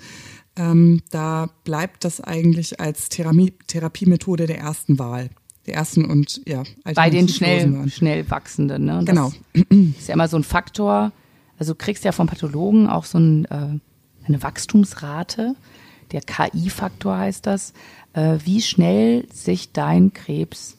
Ähm, 0.57 1.01
da 1.11 1.49
bleibt 1.63 2.03
das 2.03 2.19
eigentlich 2.19 2.81
als 2.81 3.07
Therapie 3.07 3.53
Therapiemethode 3.67 4.47
der 4.47 4.59
ersten 4.59 4.99
Wahl 4.99 5.29
der 5.69 5.77
ersten 5.77 6.05
und 6.05 6.41
ja. 6.47 6.63
Bei 6.95 7.09
den 7.09 7.29
schnell, 7.29 7.89
schnell 7.89 8.29
wachsenden. 8.29 8.85
Ne? 8.85 9.03
Das 9.03 9.05
genau. 9.05 9.31
Ist 9.53 10.07
ja 10.07 10.15
immer 10.15 10.27
so 10.27 10.37
ein 10.37 10.43
Faktor. 10.43 11.11
Also 11.57 11.73
du 11.73 11.77
kriegst 11.77 12.03
ja 12.03 12.11
vom 12.11 12.27
Pathologen 12.27 12.87
auch 12.87 13.05
so 13.05 13.19
ein, 13.19 13.45
äh, 13.45 13.79
eine 14.27 14.43
Wachstumsrate. 14.43 15.55
Der 16.11 16.21
KI-Faktor 16.21 17.17
heißt 17.17 17.45
das. 17.45 17.73
Äh, 18.13 18.39
wie 18.43 18.61
schnell 18.61 19.27
sich 19.31 19.71
dein 19.71 20.11
Krebs 20.13 20.77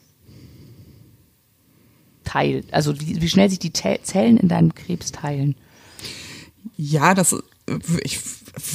teilt. 2.23 2.73
Also 2.73 2.99
wie, 2.99 3.21
wie 3.21 3.29
schnell 3.29 3.49
sich 3.49 3.59
die 3.59 3.73
Zellen 3.73 4.37
in 4.37 4.49
deinem 4.49 4.75
Krebs 4.75 5.11
teilen. 5.11 5.55
Ja, 6.75 7.13
das 7.13 7.35
ich 8.03 8.19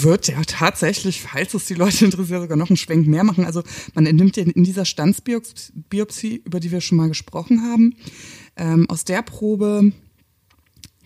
würde 0.00 0.32
ja 0.32 0.42
tatsächlich, 0.42 1.20
falls 1.20 1.54
es 1.54 1.66
die 1.66 1.74
Leute 1.74 2.04
interessiert, 2.04 2.42
sogar 2.42 2.56
noch 2.56 2.70
einen 2.70 2.76
Schwenk 2.76 3.06
mehr 3.06 3.24
machen. 3.24 3.44
Also 3.44 3.62
man 3.94 4.06
entnimmt 4.06 4.36
ja 4.36 4.44
in 4.44 4.64
dieser 4.64 4.84
Standsbiopsie, 4.84 6.42
über 6.44 6.60
die 6.60 6.70
wir 6.70 6.80
schon 6.80 6.98
mal 6.98 7.08
gesprochen 7.08 7.62
haben, 7.62 7.94
ähm, 8.56 8.88
aus 8.88 9.04
der 9.04 9.22
Probe 9.22 9.92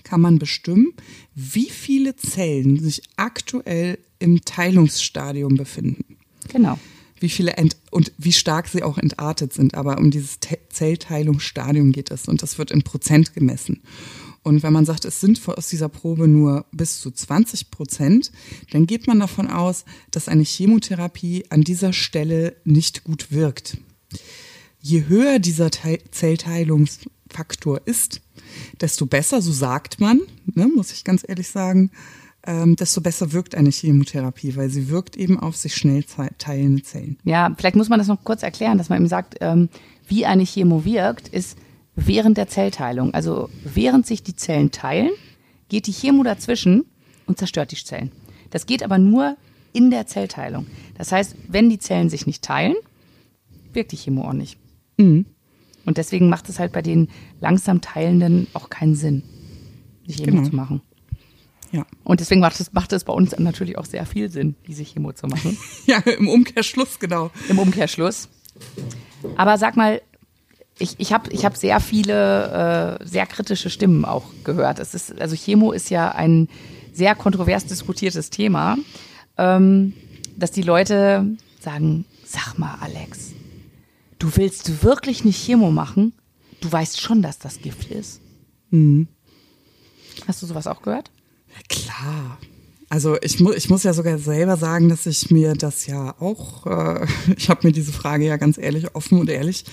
kann 0.04 0.20
man 0.20 0.38
bestimmen, 0.38 0.92
wie 1.34 1.70
viele 1.70 2.16
Zellen 2.16 2.78
sich 2.80 3.02
aktuell 3.16 3.98
im 4.18 4.44
Teilungsstadium 4.44 5.56
befinden. 5.56 6.16
Genau. 6.52 6.78
Wie 7.18 7.28
viele 7.28 7.52
ent 7.52 7.76
und 7.90 8.12
wie 8.18 8.32
stark 8.32 8.68
sie 8.68 8.82
auch 8.82 8.98
entartet 8.98 9.52
sind. 9.52 9.74
Aber 9.74 9.98
um 9.98 10.10
dieses 10.10 10.38
Zellteilungsstadium 10.70 11.92
geht 11.92 12.10
es 12.10 12.28
und 12.28 12.42
das 12.42 12.58
wird 12.58 12.70
in 12.70 12.82
Prozent 12.82 13.34
gemessen. 13.34 13.82
Und 14.42 14.62
wenn 14.62 14.72
man 14.72 14.86
sagt, 14.86 15.04
es 15.04 15.20
sind 15.20 15.46
aus 15.48 15.68
dieser 15.68 15.88
Probe 15.88 16.26
nur 16.26 16.64
bis 16.72 17.00
zu 17.00 17.10
20 17.10 17.70
Prozent, 17.70 18.32
dann 18.70 18.86
geht 18.86 19.06
man 19.06 19.20
davon 19.20 19.48
aus, 19.48 19.84
dass 20.10 20.28
eine 20.28 20.44
Chemotherapie 20.44 21.44
an 21.50 21.60
dieser 21.60 21.92
Stelle 21.92 22.56
nicht 22.64 23.04
gut 23.04 23.32
wirkt. 23.32 23.76
Je 24.80 25.06
höher 25.06 25.40
dieser 25.40 25.70
Zellteilungsfaktor 25.70 27.82
ist, 27.84 28.22
desto 28.80 29.04
besser, 29.04 29.42
so 29.42 29.52
sagt 29.52 30.00
man, 30.00 30.20
ne, 30.46 30.68
muss 30.68 30.92
ich 30.92 31.04
ganz 31.04 31.22
ehrlich 31.26 31.48
sagen, 31.48 31.90
ähm, 32.46 32.76
desto 32.76 33.02
besser 33.02 33.32
wirkt 33.32 33.54
eine 33.54 33.70
Chemotherapie, 33.70 34.56
weil 34.56 34.70
sie 34.70 34.88
wirkt 34.88 35.16
eben 35.16 35.38
auf 35.38 35.56
sich 35.56 35.74
schnell 35.74 36.04
teilende 36.38 36.82
Zellen. 36.82 37.18
Ja, 37.24 37.54
vielleicht 37.56 37.76
muss 37.76 37.90
man 37.90 37.98
das 37.98 38.08
noch 38.08 38.24
kurz 38.24 38.42
erklären, 38.42 38.78
dass 38.78 38.88
man 38.88 38.98
eben 38.98 39.08
sagt, 39.08 39.36
ähm, 39.42 39.68
wie 40.08 40.24
eine 40.24 40.44
Chemo 40.44 40.86
wirkt, 40.86 41.28
ist, 41.28 41.58
während 42.06 42.36
der 42.36 42.48
Zellteilung. 42.48 43.14
Also 43.14 43.48
während 43.64 44.06
sich 44.06 44.22
die 44.22 44.36
Zellen 44.36 44.70
teilen, 44.70 45.10
geht 45.68 45.86
die 45.86 45.92
Chemo 45.92 46.22
dazwischen 46.22 46.84
und 47.26 47.38
zerstört 47.38 47.72
die 47.72 47.76
Zellen. 47.76 48.12
Das 48.50 48.66
geht 48.66 48.82
aber 48.82 48.98
nur 48.98 49.36
in 49.72 49.90
der 49.90 50.06
Zellteilung. 50.06 50.66
Das 50.96 51.12
heißt, 51.12 51.36
wenn 51.48 51.70
die 51.70 51.78
Zellen 51.78 52.10
sich 52.10 52.26
nicht 52.26 52.42
teilen, 52.42 52.74
wirkt 53.72 53.92
die 53.92 53.96
Chemo 53.96 54.28
auch 54.28 54.32
nicht. 54.32 54.58
Mhm. 54.96 55.26
Und 55.86 55.96
deswegen 55.96 56.28
macht 56.28 56.48
es 56.48 56.58
halt 56.58 56.72
bei 56.72 56.82
den 56.82 57.08
langsam 57.40 57.80
Teilenden 57.80 58.48
auch 58.52 58.68
keinen 58.68 58.94
Sinn, 58.94 59.22
die 60.06 60.14
Chemo 60.14 60.38
genau. 60.38 60.48
zu 60.48 60.56
machen. 60.56 60.82
Ja. 61.72 61.86
Und 62.02 62.20
deswegen 62.20 62.40
macht 62.40 62.58
es, 62.58 62.72
macht 62.72 62.92
es 62.92 63.04
bei 63.04 63.12
uns 63.12 63.38
natürlich 63.38 63.78
auch 63.78 63.84
sehr 63.84 64.04
viel 64.04 64.28
Sinn, 64.30 64.56
diese 64.66 64.82
Chemo 64.82 65.12
zu 65.12 65.28
machen. 65.28 65.56
ja, 65.86 65.98
im 65.98 66.28
Umkehrschluss, 66.28 66.98
genau. 66.98 67.30
Im 67.48 67.58
Umkehrschluss. 67.58 68.28
Aber 69.36 69.56
sag 69.56 69.76
mal, 69.76 70.02
ich, 70.80 70.94
ich 70.98 71.12
habe 71.12 71.30
ich 71.30 71.44
hab 71.44 71.56
sehr 71.56 71.78
viele 71.78 72.98
äh, 73.00 73.06
sehr 73.06 73.26
kritische 73.26 73.70
Stimmen 73.70 74.04
auch 74.04 74.24
gehört. 74.44 74.78
Es 74.78 74.94
ist, 74.94 75.20
also 75.20 75.36
Chemo 75.36 75.72
ist 75.72 75.90
ja 75.90 76.10
ein 76.12 76.48
sehr 76.92 77.14
kontrovers 77.14 77.66
diskutiertes 77.66 78.30
Thema, 78.30 78.78
ähm, 79.36 79.92
dass 80.36 80.50
die 80.50 80.62
Leute 80.62 81.36
sagen, 81.60 82.06
sag 82.24 82.58
mal, 82.58 82.78
Alex, 82.80 83.32
du 84.18 84.36
willst 84.36 84.82
wirklich 84.82 85.24
nicht 85.24 85.44
Chemo 85.44 85.70
machen? 85.70 86.14
Du 86.60 86.72
weißt 86.72 87.00
schon, 87.00 87.22
dass 87.22 87.38
das 87.38 87.60
Gift 87.60 87.90
ist. 87.90 88.20
Mhm. 88.70 89.06
Hast 90.26 90.42
du 90.42 90.46
sowas 90.46 90.66
auch 90.66 90.82
gehört? 90.82 91.10
Ja, 91.48 91.62
klar. 91.68 92.38
Also 92.88 93.16
ich, 93.22 93.38
mu 93.38 93.52
ich 93.52 93.70
muss 93.70 93.84
ja 93.84 93.92
sogar 93.92 94.18
selber 94.18 94.56
sagen, 94.56 94.88
dass 94.88 95.06
ich 95.06 95.30
mir 95.30 95.54
das 95.54 95.86
ja 95.86 96.14
auch, 96.20 96.66
äh, 96.66 97.06
ich 97.36 97.48
habe 97.50 97.66
mir 97.66 97.72
diese 97.72 97.92
Frage 97.92 98.24
ja 98.26 98.36
ganz 98.36 98.58
ehrlich, 98.58 98.94
offen 98.94 99.20
und 99.20 99.28
ehrlich 99.28 99.64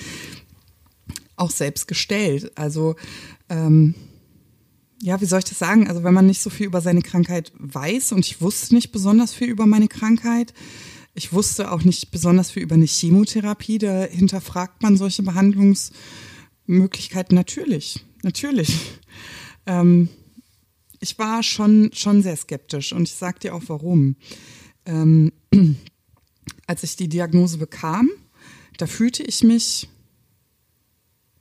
auch 1.38 1.51
selbst 1.51 1.88
gestellt. 1.88 2.51
Also 2.56 2.96
ähm, 3.50 3.96
ja, 5.01 5.22
wie 5.22 5.25
soll 5.25 5.39
ich 5.39 5.46
das 5.46 5.60
sagen? 5.60 5.88
Also 5.88 6.03
wenn 6.03 6.13
man 6.13 6.25
nicht 6.25 6.41
so 6.41 6.50
viel 6.50 6.65
über 6.65 6.82
seine 6.82 7.01
Krankheit 7.01 7.53
weiß 7.58 8.12
und 8.12 8.25
ich 8.25 8.41
wusste 8.41 8.75
nicht 8.75 8.91
besonders 8.91 9.34
viel 9.34 9.48
über 9.48 9.65
meine 9.65 9.88
Krankheit, 9.88 10.53
ich 11.13 11.32
wusste 11.34 11.72
auch 11.72 11.84
nicht 11.84 12.12
besonders 12.12 12.51
viel 12.51 12.63
über 12.63 12.75
eine 12.75 12.86
Chemotherapie, 12.86 13.77
da 13.77 14.03
hinterfragt 14.03 14.84
man 14.84 14.98
solche 14.98 15.24
Behandlungsmöglichkeiten 15.24 17.36
natürlich, 17.36 18.06
natürlich. 18.24 18.75
Ähm, 19.70 20.08
ich 21.01 21.20
war 21.20 21.44
schon, 21.44 21.89
schon 21.91 22.24
sehr 22.24 22.38
skeptisch 22.38 22.94
und 22.94 23.10
ich 23.10 23.15
sag 23.15 23.41
dir 23.41 23.53
auch 23.53 23.63
warum. 23.67 24.15
Ähm, 24.86 25.34
als 26.67 26.84
ich 26.84 26.96
die 26.96 27.10
Diagnose 27.10 27.58
bekam, 27.58 28.10
da 28.77 28.88
fühlte 28.88 29.24
ich 29.24 29.44
mich 29.44 29.89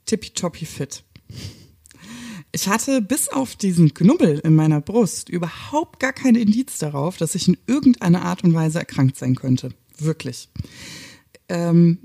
tippitoppi 0.07 0.65
fit. 0.65 1.03
Ich 2.51 2.67
hatte 2.67 3.01
bis 3.01 3.29
auf 3.29 3.55
diesen 3.55 3.93
Knubbel 3.93 4.39
in 4.39 4.55
meiner 4.55 4.81
Brust 4.81 5.29
überhaupt 5.29 5.99
gar 5.99 6.13
kein 6.13 6.33
Indiz 6.33 6.79
darauf, 6.79 7.17
dass 7.17 7.35
ich 7.35 7.47
in 7.47 7.57
irgendeiner 7.67 8.23
Art 8.23 8.43
und 8.43 8.53
Weise 8.53 8.79
erkrankt 8.79 9.17
sein 9.17 9.35
könnte. 9.35 9.69
Wirklich. 9.99 10.49
Ähm, 11.49 11.99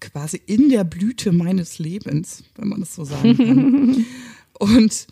quasi 0.00 0.40
in 0.44 0.68
der 0.68 0.84
Blüte 0.84 1.32
meines 1.32 1.78
Lebens, 1.78 2.44
wenn 2.56 2.68
man 2.68 2.80
das 2.80 2.94
so 2.94 3.04
sagen 3.04 3.36
kann. 3.36 4.06
und 4.58 5.06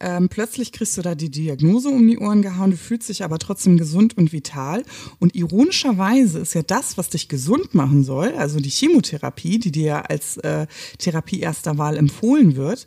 ähm, 0.00 0.28
plötzlich 0.28 0.72
kriegst 0.72 0.96
du 0.98 1.02
da 1.02 1.14
die 1.14 1.30
Diagnose 1.30 1.88
um 1.88 2.06
die 2.06 2.18
Ohren 2.18 2.42
gehauen, 2.42 2.70
du 2.70 2.76
fühlst 2.76 3.08
dich 3.08 3.24
aber 3.24 3.38
trotzdem 3.38 3.78
gesund 3.78 4.16
und 4.18 4.32
vital. 4.32 4.82
Und 5.18 5.34
ironischerweise 5.34 6.38
ist 6.38 6.54
ja 6.54 6.62
das, 6.62 6.98
was 6.98 7.08
dich 7.08 7.28
gesund 7.28 7.74
machen 7.74 8.04
soll, 8.04 8.34
also 8.34 8.60
die 8.60 8.70
Chemotherapie, 8.70 9.58
die 9.58 9.72
dir 9.72 10.10
als 10.10 10.36
äh, 10.38 10.66
Therapie 10.98 11.40
erster 11.40 11.78
Wahl 11.78 11.96
empfohlen 11.96 12.56
wird, 12.56 12.86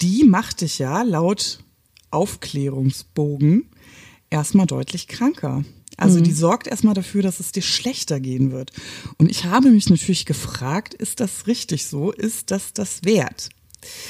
die 0.00 0.24
macht 0.24 0.62
dich 0.62 0.78
ja 0.78 1.02
laut 1.02 1.60
Aufklärungsbogen 2.10 3.66
erstmal 4.30 4.66
deutlich 4.66 5.06
kranker. 5.06 5.64
Also 5.96 6.18
mhm. 6.18 6.24
die 6.24 6.32
sorgt 6.32 6.66
erstmal 6.66 6.94
dafür, 6.94 7.22
dass 7.22 7.40
es 7.40 7.52
dir 7.52 7.62
schlechter 7.62 8.20
gehen 8.20 8.52
wird. 8.52 8.72
Und 9.18 9.30
ich 9.30 9.44
habe 9.44 9.70
mich 9.70 9.88
natürlich 9.90 10.26
gefragt, 10.26 10.94
ist 10.94 11.20
das 11.20 11.46
richtig 11.46 11.86
so? 11.86 12.12
Ist 12.12 12.50
das 12.50 12.72
das 12.72 13.04
wert? 13.04 13.50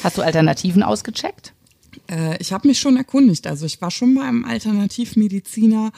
Hast 0.02 0.18
du 0.18 0.22
Alternativen 0.22 0.82
ausgecheckt? 0.82 1.54
Äh, 2.10 2.36
ich 2.40 2.52
habe 2.52 2.68
mich 2.68 2.78
schon 2.78 2.96
erkundigt. 2.96 3.46
Also 3.46 3.66
ich 3.66 3.80
war 3.80 3.90
schon 3.90 4.14
bei 4.14 4.22
einem 4.22 4.44
Alternativmediziner 4.44 5.92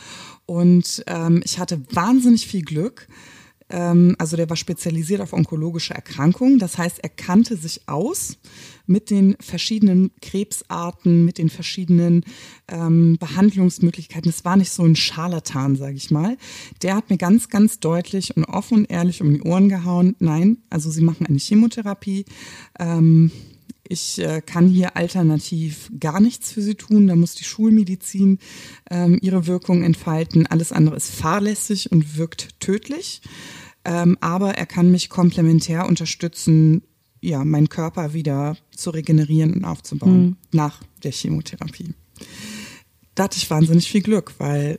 und 0.46 1.02
ähm, 1.06 1.42
ich 1.44 1.58
hatte 1.58 1.82
wahnsinnig 1.90 2.46
viel 2.46 2.62
Glück. 2.62 3.08
Ähm, 3.70 4.16
also 4.18 4.36
der 4.36 4.48
war 4.50 4.56
spezialisiert 4.56 5.20
auf 5.20 5.32
onkologische 5.32 5.94
Erkrankungen. 5.94 6.58
Das 6.58 6.76
heißt, 6.76 6.98
er 7.02 7.08
kannte 7.08 7.56
sich 7.56 7.88
aus 7.88 8.36
mit 8.86 9.10
den 9.10 9.36
verschiedenen 9.40 10.10
Krebsarten, 10.20 11.24
mit 11.24 11.38
den 11.38 11.48
verschiedenen 11.48 12.24
ähm, 12.68 13.16
Behandlungsmöglichkeiten. 13.18 14.28
Es 14.28 14.44
war 14.44 14.56
nicht 14.56 14.72
so 14.72 14.82
ein 14.82 14.96
Scharlatan, 14.96 15.76
sage 15.76 15.94
ich 15.94 16.10
mal. 16.10 16.36
Der 16.82 16.96
hat 16.96 17.08
mir 17.08 17.16
ganz, 17.16 17.48
ganz 17.48 17.78
deutlich 17.78 18.36
und 18.36 18.44
offen 18.44 18.78
und 18.78 18.90
ehrlich 18.90 19.22
um 19.22 19.32
die 19.32 19.42
Ohren 19.42 19.68
gehauen. 19.68 20.16
Nein, 20.18 20.58
also 20.70 20.90
sie 20.90 21.02
machen 21.02 21.26
eine 21.26 21.38
Chemotherapie. 21.38 22.24
Ähm, 22.80 23.30
ich 23.90 24.20
äh, 24.20 24.40
kann 24.40 24.68
hier 24.68 24.96
alternativ 24.96 25.90
gar 25.98 26.20
nichts 26.20 26.52
für 26.52 26.62
sie 26.62 26.76
tun. 26.76 27.08
Da 27.08 27.16
muss 27.16 27.34
die 27.34 27.44
Schulmedizin 27.44 28.38
ähm, 28.88 29.18
ihre 29.20 29.46
Wirkung 29.48 29.82
entfalten. 29.82 30.46
Alles 30.46 30.70
andere 30.70 30.96
ist 30.96 31.10
fahrlässig 31.10 31.90
und 31.90 32.16
wirkt 32.16 32.60
tödlich. 32.60 33.20
Ähm, 33.84 34.16
aber 34.20 34.54
er 34.54 34.66
kann 34.66 34.90
mich 34.92 35.08
komplementär 35.08 35.86
unterstützen, 35.86 36.82
ja, 37.20 37.44
meinen 37.44 37.68
Körper 37.68 38.14
wieder 38.14 38.56
zu 38.74 38.90
regenerieren 38.90 39.54
und 39.54 39.64
aufzubauen 39.64 40.22
mhm. 40.22 40.36
nach 40.52 40.80
der 41.02 41.12
Chemotherapie. 41.12 41.94
Da 43.16 43.24
hatte 43.24 43.38
ich 43.38 43.50
wahnsinnig 43.50 43.90
viel 43.90 44.02
Glück, 44.02 44.34
weil 44.38 44.78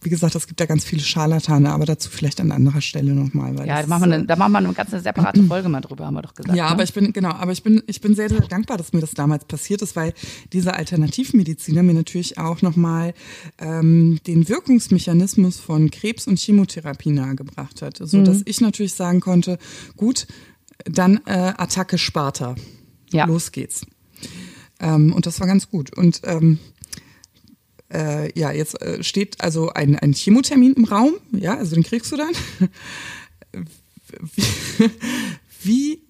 wie 0.00 0.10
gesagt, 0.10 0.34
es 0.36 0.46
gibt 0.46 0.60
ja 0.60 0.66
ganz 0.66 0.84
viele 0.84 1.02
Scharlatane, 1.02 1.70
aber 1.70 1.84
dazu 1.84 2.08
vielleicht 2.08 2.40
an 2.40 2.52
anderer 2.52 2.80
Stelle 2.80 3.14
nochmal. 3.14 3.54
Ja, 3.66 3.82
da 3.82 3.88
machen, 3.88 4.10
wir 4.10 4.14
eine, 4.14 4.26
da 4.26 4.36
machen 4.36 4.52
wir 4.52 4.58
eine 4.58 4.72
ganz 4.72 4.92
eine 4.92 5.02
separate 5.02 5.42
Folge 5.48 5.68
mal 5.68 5.80
drüber, 5.80 6.06
haben 6.06 6.14
wir 6.14 6.22
doch 6.22 6.34
gesagt. 6.34 6.56
Ja, 6.56 6.66
ne? 6.66 6.70
aber 6.70 6.84
ich 6.84 6.94
bin, 6.94 7.12
genau, 7.12 7.30
aber 7.30 7.50
ich 7.52 7.62
bin, 7.62 7.82
ich 7.86 8.00
bin 8.00 8.14
sehr, 8.14 8.28
sehr 8.28 8.40
dankbar, 8.40 8.76
dass 8.76 8.92
mir 8.92 9.00
das 9.00 9.12
damals 9.12 9.44
passiert 9.46 9.82
ist, 9.82 9.96
weil 9.96 10.14
dieser 10.52 10.76
Alternativmediziner 10.76 11.82
mir 11.82 11.94
natürlich 11.94 12.38
auch 12.38 12.62
nochmal 12.62 13.12
ähm, 13.58 14.20
den 14.26 14.48
Wirkungsmechanismus 14.48 15.58
von 15.58 15.90
Krebs 15.90 16.28
und 16.28 16.38
Chemotherapie 16.38 17.10
nahegebracht 17.10 17.82
hat. 17.82 17.98
So 18.00 18.18
mhm. 18.18 18.24
dass 18.24 18.42
ich 18.44 18.60
natürlich 18.60 18.94
sagen 18.94 19.20
konnte, 19.20 19.58
gut, 19.96 20.28
dann 20.84 21.20
äh, 21.26 21.54
Attacke 21.56 21.98
Sparta. 21.98 22.54
Ja. 23.10 23.24
Los 23.24 23.52
geht's. 23.52 23.86
Ähm, 24.80 25.12
und 25.12 25.26
das 25.26 25.40
war 25.40 25.46
ganz 25.46 25.70
gut. 25.70 25.96
Und 25.96 26.20
ähm, 26.24 26.58
äh, 27.92 28.38
ja, 28.38 28.52
jetzt 28.52 28.80
äh, 28.82 29.02
steht 29.02 29.40
also 29.40 29.70
ein, 29.70 29.98
ein 29.98 30.12
Chemotermin 30.12 30.74
im 30.74 30.84
Raum, 30.84 31.14
ja, 31.32 31.56
also 31.56 31.74
den 31.74 31.84
kriegst 31.84 32.12
du 32.12 32.16
dann. 32.16 32.32
wie, 34.34 34.42
wie 35.62 36.02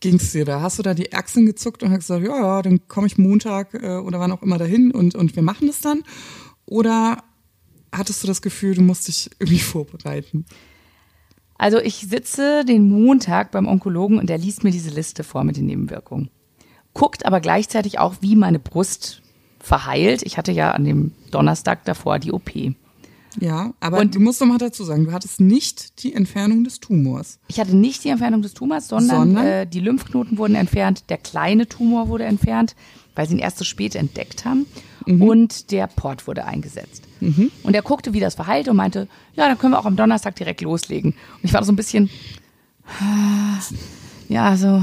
ging's 0.00 0.32
dir 0.32 0.44
da? 0.44 0.60
Hast 0.62 0.78
du 0.78 0.82
da 0.82 0.94
die 0.94 1.12
Achseln 1.12 1.46
gezuckt 1.46 1.82
und 1.82 1.90
hast 1.90 2.00
gesagt, 2.00 2.24
ja, 2.24 2.36
ja, 2.36 2.62
dann 2.62 2.88
komme 2.88 3.06
ich 3.06 3.18
Montag 3.18 3.74
äh, 3.74 3.98
oder 3.98 4.18
wann 4.18 4.32
auch 4.32 4.42
immer 4.42 4.58
dahin 4.58 4.90
und, 4.90 5.14
und 5.14 5.36
wir 5.36 5.42
machen 5.42 5.66
das 5.66 5.80
dann? 5.80 6.02
Oder 6.66 7.22
hattest 7.92 8.22
du 8.22 8.26
das 8.26 8.42
Gefühl, 8.42 8.74
du 8.74 8.82
musst 8.82 9.08
dich 9.08 9.30
irgendwie 9.38 9.58
vorbereiten? 9.60 10.46
Also 11.58 11.78
ich 11.78 11.96
sitze 12.08 12.64
den 12.64 12.88
Montag 12.88 13.50
beim 13.50 13.68
Onkologen 13.68 14.18
und 14.18 14.30
der 14.30 14.38
liest 14.38 14.64
mir 14.64 14.70
diese 14.70 14.90
Liste 14.90 15.24
vor 15.24 15.44
mit 15.44 15.58
den 15.58 15.66
Nebenwirkungen. 15.66 16.30
Guckt 16.94 17.26
aber 17.26 17.40
gleichzeitig 17.40 17.98
auch, 17.98 18.14
wie 18.20 18.34
meine 18.34 18.58
Brust 18.58 19.20
verheilt. 19.60 20.22
Ich 20.22 20.38
hatte 20.38 20.52
ja 20.52 20.72
an 20.72 20.84
dem 20.84 21.12
Donnerstag 21.30 21.84
davor 21.84 22.18
die 22.18 22.32
OP. 22.32 22.50
Ja, 23.38 23.72
aber 23.78 23.98
und 23.98 24.14
du 24.14 24.20
musst 24.20 24.40
doch 24.40 24.46
mal 24.46 24.58
dazu 24.58 24.82
sagen, 24.82 25.04
du 25.04 25.12
hattest 25.12 25.40
nicht 25.40 26.02
die 26.02 26.14
Entfernung 26.14 26.64
des 26.64 26.80
Tumors. 26.80 27.38
Ich 27.46 27.60
hatte 27.60 27.76
nicht 27.76 28.02
die 28.02 28.08
Entfernung 28.08 28.42
des 28.42 28.54
Tumors, 28.54 28.88
sondern, 28.88 29.18
sondern? 29.18 29.46
Äh, 29.46 29.66
die 29.66 29.80
Lymphknoten 29.80 30.36
wurden 30.36 30.56
entfernt, 30.56 31.04
der 31.10 31.18
kleine 31.18 31.68
Tumor 31.68 32.08
wurde 32.08 32.24
entfernt, 32.24 32.74
weil 33.14 33.28
sie 33.28 33.34
ihn 33.34 33.40
erst 33.40 33.58
so 33.58 33.64
spät 33.64 33.94
entdeckt 33.94 34.44
haben. 34.44 34.66
Mhm. 35.06 35.22
Und 35.22 35.70
der 35.70 35.86
Port 35.86 36.26
wurde 36.26 36.44
eingesetzt. 36.44 37.04
Mhm. 37.20 37.52
Und 37.62 37.74
er 37.74 37.82
guckte, 37.82 38.12
wie 38.12 38.20
das 38.20 38.34
verheilt 38.34 38.68
und 38.68 38.76
meinte, 38.76 39.06
ja, 39.34 39.46
dann 39.46 39.58
können 39.58 39.74
wir 39.74 39.78
auch 39.78 39.86
am 39.86 39.96
Donnerstag 39.96 40.34
direkt 40.34 40.60
loslegen. 40.60 41.12
Und 41.12 41.44
ich 41.44 41.52
war 41.52 41.62
so 41.64 41.72
ein 41.72 41.76
bisschen, 41.76 42.10
ja, 44.28 44.56
so 44.56 44.82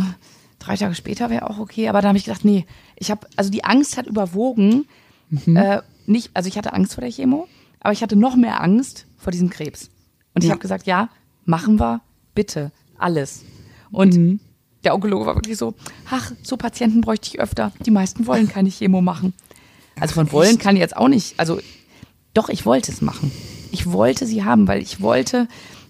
drei 0.59 0.77
Tage 0.77 0.95
später 0.95 1.29
wäre 1.29 1.49
auch 1.49 1.59
okay. 1.59 1.89
Aber 1.89 2.01
da 2.01 2.07
habe 2.09 2.17
ich 2.17 2.25
gedacht, 2.25 2.45
nee, 2.45 2.65
ich 2.99 3.11
habe, 3.11 3.27
also 3.35 3.49
die 3.49 3.63
Angst 3.63 3.97
hat 3.97 4.07
überwogen. 4.07 4.85
Mhm. 5.29 5.55
Äh, 5.55 5.81
nicht, 6.05 6.31
also 6.33 6.47
ich 6.47 6.57
hatte 6.57 6.73
Angst 6.73 6.93
vor 6.93 7.01
der 7.01 7.11
Chemo, 7.11 7.47
aber 7.79 7.93
ich 7.93 8.01
hatte 8.01 8.15
noch 8.15 8.35
mehr 8.35 8.61
Angst 8.61 9.05
vor 9.17 9.31
diesem 9.31 9.49
Krebs. 9.49 9.89
Und 10.33 10.43
ich 10.43 10.47
ja. 10.47 10.51
habe 10.51 10.61
gesagt, 10.61 10.87
ja, 10.87 11.09
machen 11.45 11.79
wir, 11.79 12.01
bitte, 12.33 12.71
alles. 12.97 13.43
Und 13.91 14.15
mhm. 14.15 14.39
der 14.83 14.95
Onkologe 14.95 15.25
war 15.25 15.35
wirklich 15.35 15.57
so, 15.57 15.73
ach, 16.09 16.31
so 16.43 16.57
Patienten 16.57 17.01
bräuchte 17.01 17.29
ich 17.29 17.39
öfter. 17.39 17.71
Die 17.85 17.91
meisten 17.91 18.25
wollen 18.27 18.47
keine 18.47 18.69
Chemo 18.69 19.01
machen. 19.01 19.33
Also 19.99 20.13
von 20.13 20.31
wollen 20.31 20.57
kann 20.57 20.75
ich 20.75 20.81
jetzt 20.81 20.95
auch 20.95 21.07
nicht, 21.07 21.39
also 21.39 21.59
doch, 22.33 22.49
ich 22.49 22.65
wollte 22.65 22.91
es 22.91 23.01
machen. 23.01 23.31
Ich 23.71 23.91
wollte 23.91 24.25
sie 24.25 24.43
haben, 24.43 24.67
weil 24.67 24.81
ich 24.81 25.01
wollte, 25.01 25.47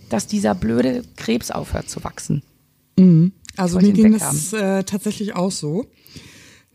dass 0.10 0.28
dieser 0.28 0.56
blöde 0.56 1.04
Krebs 1.18 1.52
aufhört 1.52 1.90
zu 1.90 2.04
wachsen. 2.04 2.42
Mhm. 2.98 3.34
Also 3.58 3.80
mir 3.80 3.92
ging 3.92 4.18
das 4.18 4.54
äh, 4.54 4.84
tatsächlich 4.84 5.36
auch 5.36 5.52
so. 5.52 5.86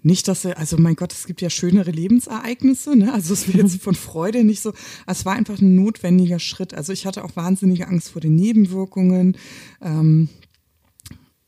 Nicht, 0.02 0.26
dass 0.28 0.44
er, 0.44 0.59
also 0.59 0.76
mein 0.78 0.97
Gott, 0.97 1.12
es 1.12 1.26
gibt 1.26 1.40
ja 1.40 1.50
schönere 1.50 1.90
Lebensereignisse, 1.90 2.97
ne? 2.97 3.12
Also 3.12 3.35
es 3.35 3.47
wird 3.47 3.59
jetzt 3.59 3.82
von 3.82 3.94
Freude 3.94 4.44
nicht 4.44 4.61
so. 4.61 4.73
Es 5.06 5.25
war 5.25 5.35
einfach 5.35 5.61
ein 5.61 5.75
notwendiger 5.76 6.38
Schritt. 6.38 6.75
Also 6.75 6.92
ich 6.92 7.06
hatte 7.06 7.25
auch 7.25 7.37
wahnsinnige 7.37 7.87
Angst 7.87 8.11
vor 8.11 8.21
den 8.21 8.35
Nebenwirkungen. 8.35 9.37
Ähm, 9.80 10.28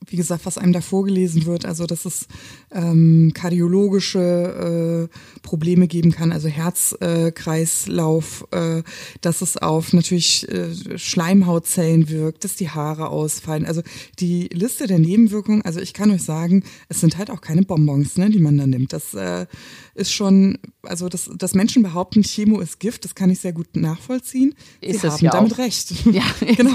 wie 0.07 0.17
gesagt, 0.17 0.47
was 0.47 0.59
einem 0.59 0.73
da 0.73 0.81
vorgelesen 0.81 1.47
wird, 1.47 1.65
also 1.65 1.87
dass 1.87 2.05
es 2.05 2.27
ähm, 2.73 3.33
kardiologische 3.35 5.09
äh, 5.11 5.41
Probleme 5.43 5.87
geben 5.89 6.13
kann, 6.13 6.33
also 6.33 6.49
Herzkreislauf, 6.49 8.47
äh, 8.53 8.79
äh, 8.79 8.83
dass 9.21 9.43
es 9.43 9.57
auf 9.57 9.93
natürlich 9.93 10.49
äh, 10.49 10.99
Schleimhautzellen 10.99 12.09
wirkt, 12.09 12.45
dass 12.45 12.57
die 12.57 12.71
Haare 12.71 13.09
ausfallen. 13.09 13.67
Also 13.67 13.83
die 14.21 14.49
Liste 14.49 14.87
der 14.87 14.99
Nebenwirkungen, 14.99 15.63
also 15.63 15.81
ich 15.81 15.95
kann 15.95 16.11
euch 16.11 16.23
sagen, 16.23 16.65
es 16.89 17.01
sind 17.01 17.19
halt 17.19 17.31
auch 17.31 17.41
keine 17.41 17.63
Bonbons, 17.63 18.17
ne, 18.17 18.31
die 18.31 18.41
man 18.41 18.59
da 18.59 18.67
nimmt. 18.67 18.93
Das 18.93 19.15
äh, 19.15 19.47
ist 19.95 20.13
schon, 20.13 20.59
also 20.83 21.09
dass, 21.09 21.31
dass 21.37 21.55
Menschen 21.55 21.83
behaupten, 21.83 22.23
Chemo 22.23 22.61
ist 22.61 22.81
Gift, 22.81 23.05
das 23.05 23.15
kann 23.15 23.31
ich 23.31 23.39
sehr 23.39 23.53
gut 23.53 23.77
nachvollziehen. 23.77 24.55
Ist 24.81 25.01
sie 25.01 25.09
haben 25.09 25.25
ja 25.25 25.31
damit 25.31 25.53
auch. 25.55 25.59
recht. 25.59 25.95
Ja. 26.15 26.23
genau. 26.57 26.75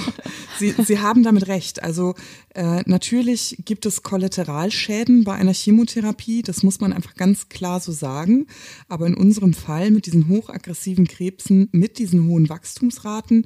Sie, 0.58 0.74
sie 0.86 1.00
haben 1.00 1.24
damit 1.24 1.48
recht. 1.48 1.84
Also 1.84 2.16
äh, 2.56 2.82
natürlich 2.86 3.58
gibt 3.64 3.86
es 3.86 4.04
Kollateralschäden 4.04 5.24
bei 5.24 5.34
einer 5.34 5.54
Chemotherapie, 5.54 6.42
das 6.42 6.64
muss 6.64 6.80
man 6.80 6.94
einfach 6.94 7.16
ganz 7.16 7.48
klar 7.50 7.80
so 7.80 7.92
sagen. 7.92 8.48
Aber 8.88 9.08
in 9.08 9.16
unserem 9.16 9.54
Fall 9.54 9.92
mit 9.92 10.06
diesen 10.06 10.28
hochaggressiven 10.28 11.08
Krebsen, 11.08 11.70
mit 11.72 12.00
diesen 12.00 12.28
hohen 12.28 12.50
Wachstumsraten, 12.50 13.46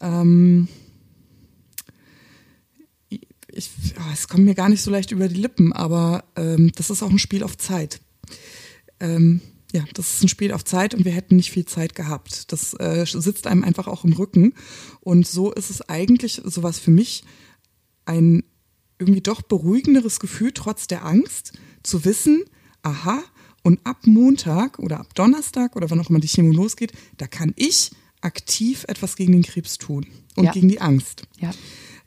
ähm, 0.00 0.68
ich, 3.58 3.70
oh, 3.98 4.12
es 4.12 4.28
kommt 4.28 4.44
mir 4.44 4.54
gar 4.54 4.68
nicht 4.68 4.82
so 4.82 4.90
leicht 4.90 5.10
über 5.10 5.28
die 5.28 5.40
Lippen, 5.40 5.72
aber 5.72 6.24
ähm, 6.36 6.70
das 6.76 6.90
ist 6.90 7.02
auch 7.02 7.10
ein 7.10 7.18
Spiel 7.18 7.42
auf 7.42 7.56
Zeit. 7.58 8.00
Ähm, 9.00 9.40
ja, 9.72 9.84
das 9.94 10.14
ist 10.14 10.22
ein 10.24 10.28
Spiel 10.28 10.52
auf 10.52 10.64
Zeit 10.64 10.94
und 10.94 11.04
wir 11.04 11.12
hätten 11.12 11.36
nicht 11.36 11.50
viel 11.50 11.66
Zeit 11.66 11.94
gehabt. 11.94 12.52
Das 12.52 12.74
äh, 12.74 13.04
sitzt 13.06 13.46
einem 13.46 13.64
einfach 13.64 13.86
auch 13.86 14.04
im 14.04 14.14
Rücken. 14.14 14.54
Und 15.00 15.26
so 15.26 15.52
ist 15.52 15.70
es 15.70 15.82
eigentlich 15.88 16.40
sowas 16.44 16.78
für 16.78 16.90
mich 16.90 17.22
ein 18.06 18.44
irgendwie 18.98 19.20
doch 19.20 19.42
beruhigenderes 19.42 20.20
Gefühl, 20.20 20.52
trotz 20.52 20.86
der 20.86 21.04
Angst, 21.04 21.52
zu 21.82 22.04
wissen, 22.04 22.44
aha, 22.82 23.22
und 23.62 23.84
ab 23.84 24.06
Montag 24.06 24.78
oder 24.78 25.00
ab 25.00 25.14
Donnerstag 25.14 25.76
oder 25.76 25.90
wann 25.90 26.00
auch 26.00 26.10
immer 26.10 26.20
die 26.20 26.28
Chemo 26.28 26.52
losgeht, 26.52 26.92
da 27.16 27.26
kann 27.26 27.52
ich 27.56 27.90
aktiv 28.22 28.84
etwas 28.88 29.14
gegen 29.16 29.32
den 29.32 29.42
Krebs 29.42 29.78
tun 29.78 30.06
und 30.36 30.44
Ja. 30.46 30.52
gegen 30.52 30.68
die 30.68 30.80
Angst. 30.80 31.22
Ja. 31.38 31.52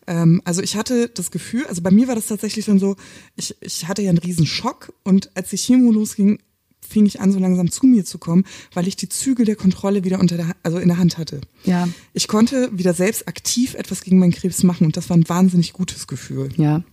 Ähm, 0.07 0.41
also 0.43 0.62
ich 0.62 0.75
hatte 0.75 1.10
das 1.10 1.31
Gefühl, 1.31 1.65
also 1.67 1.81
bei 1.81 1.91
mir 1.91 2.07
war 2.07 2.15
das 2.15 2.27
tatsächlich 2.27 2.65
dann 2.65 2.79
so, 2.79 2.95
ich, 3.36 3.55
ich 3.62 3.88
hatte 3.88 4.01
ja 4.01 4.10
einen 4.10 4.17
riesen 4.17 4.45
Schock 4.48 4.93
und 5.03 5.29
als 5.38 5.51
die 5.51 5.57
Chemo 5.57 5.91
losging, 5.91 6.39
fing 6.88 7.05
ich 7.05 7.21
an, 7.21 7.31
so 7.31 7.39
langsam 7.39 7.71
zu 7.71 7.85
mir 7.85 8.03
zu 8.05 8.17
kommen, 8.17 8.45
weil 8.73 8.88
ich 8.88 8.95
die 8.95 9.07
Zügel 9.09 9.45
der 9.45 9.55
Kontrolle 9.55 10.03
wieder 10.03 10.19
unter 10.19 10.38
der, 10.38 10.55
also 10.63 10.77
in 10.77 10.88
der 10.89 10.97
Hand 10.97 11.17
hatte. 11.17 11.41
Ja. 11.63 11.88
Ich 12.13 12.27
konnte 12.27 12.69
wieder 12.77 12.93
selbst 12.93 13.27
aktiv 13.27 13.75
etwas 13.75 14.01
gegen 14.01 14.19
meinen 14.19 14.31
Krebs 14.33 14.63
machen 14.63 14.85
und 14.85 14.97
das 14.97 15.09
war 15.09 15.17
ein 15.17 15.27
wahnsinnig 15.29 15.73
gutes 15.73 16.07
Gefühl. 16.07 16.50
Ja. 16.57 16.83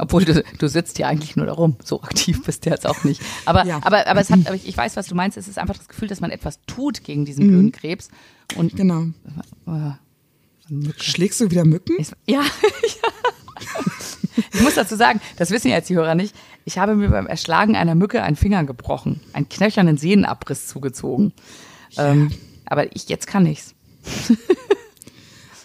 Obwohl 0.00 0.24
du, 0.24 0.42
du 0.58 0.68
sitzt 0.68 0.98
ja 0.98 1.06
eigentlich 1.06 1.36
nur 1.36 1.46
darum. 1.46 1.76
So 1.84 2.02
aktiv 2.02 2.42
bist 2.42 2.66
du 2.66 2.70
jetzt 2.70 2.84
auch 2.84 3.04
nicht. 3.04 3.20
Aber, 3.44 3.64
Ja. 3.64 3.78
aber, 3.84 4.08
aber 4.08 4.20
es 4.20 4.28
hat, 4.30 4.40
aber 4.46 4.56
ich, 4.56 4.66
ich 4.66 4.76
weiß, 4.76 4.96
was 4.96 5.06
du 5.06 5.14
meinst. 5.14 5.36
Es 5.36 5.46
ist 5.46 5.56
einfach 5.56 5.76
das 5.76 5.86
Gefühl, 5.86 6.08
dass 6.08 6.20
man 6.20 6.32
etwas 6.32 6.58
tut 6.66 7.04
gegen 7.04 7.24
diesen 7.24 7.46
blöden 7.46 7.70
Krebs. 7.70 8.08
Und 8.56 8.74
Genau. 8.74 9.04
äh, 9.68 9.92
Schlägst 10.96 11.40
du 11.40 11.50
wieder 11.52 11.64
Mücken? 11.64 11.94
ich, 11.98 12.08
ja, 12.26 12.40
ja. 12.42 12.42
Ich 14.52 14.60
muss 14.62 14.74
dazu 14.74 14.96
sagen, 14.96 15.20
das 15.36 15.50
wissen 15.50 15.68
ja 15.68 15.76
jetzt 15.76 15.90
die 15.90 15.94
Hörer 15.94 16.14
nicht. 16.16 16.34
Ich 16.64 16.78
habe 16.78 16.94
mir 16.94 17.10
beim 17.10 17.26
Erschlagen 17.26 17.76
einer 17.76 17.94
Mücke 17.94 18.22
einen 18.22 18.36
Finger 18.36 18.64
gebrochen, 18.64 19.20
einen 19.32 19.48
knöchernen 19.48 19.98
Sehnenabriss 19.98 20.66
zugezogen. 20.66 21.32
Ähm, 21.96 22.30
aber 22.66 22.94
ich 22.96 23.08
jetzt 23.08 23.26
kann 23.26 23.46
ich's. 23.46 23.74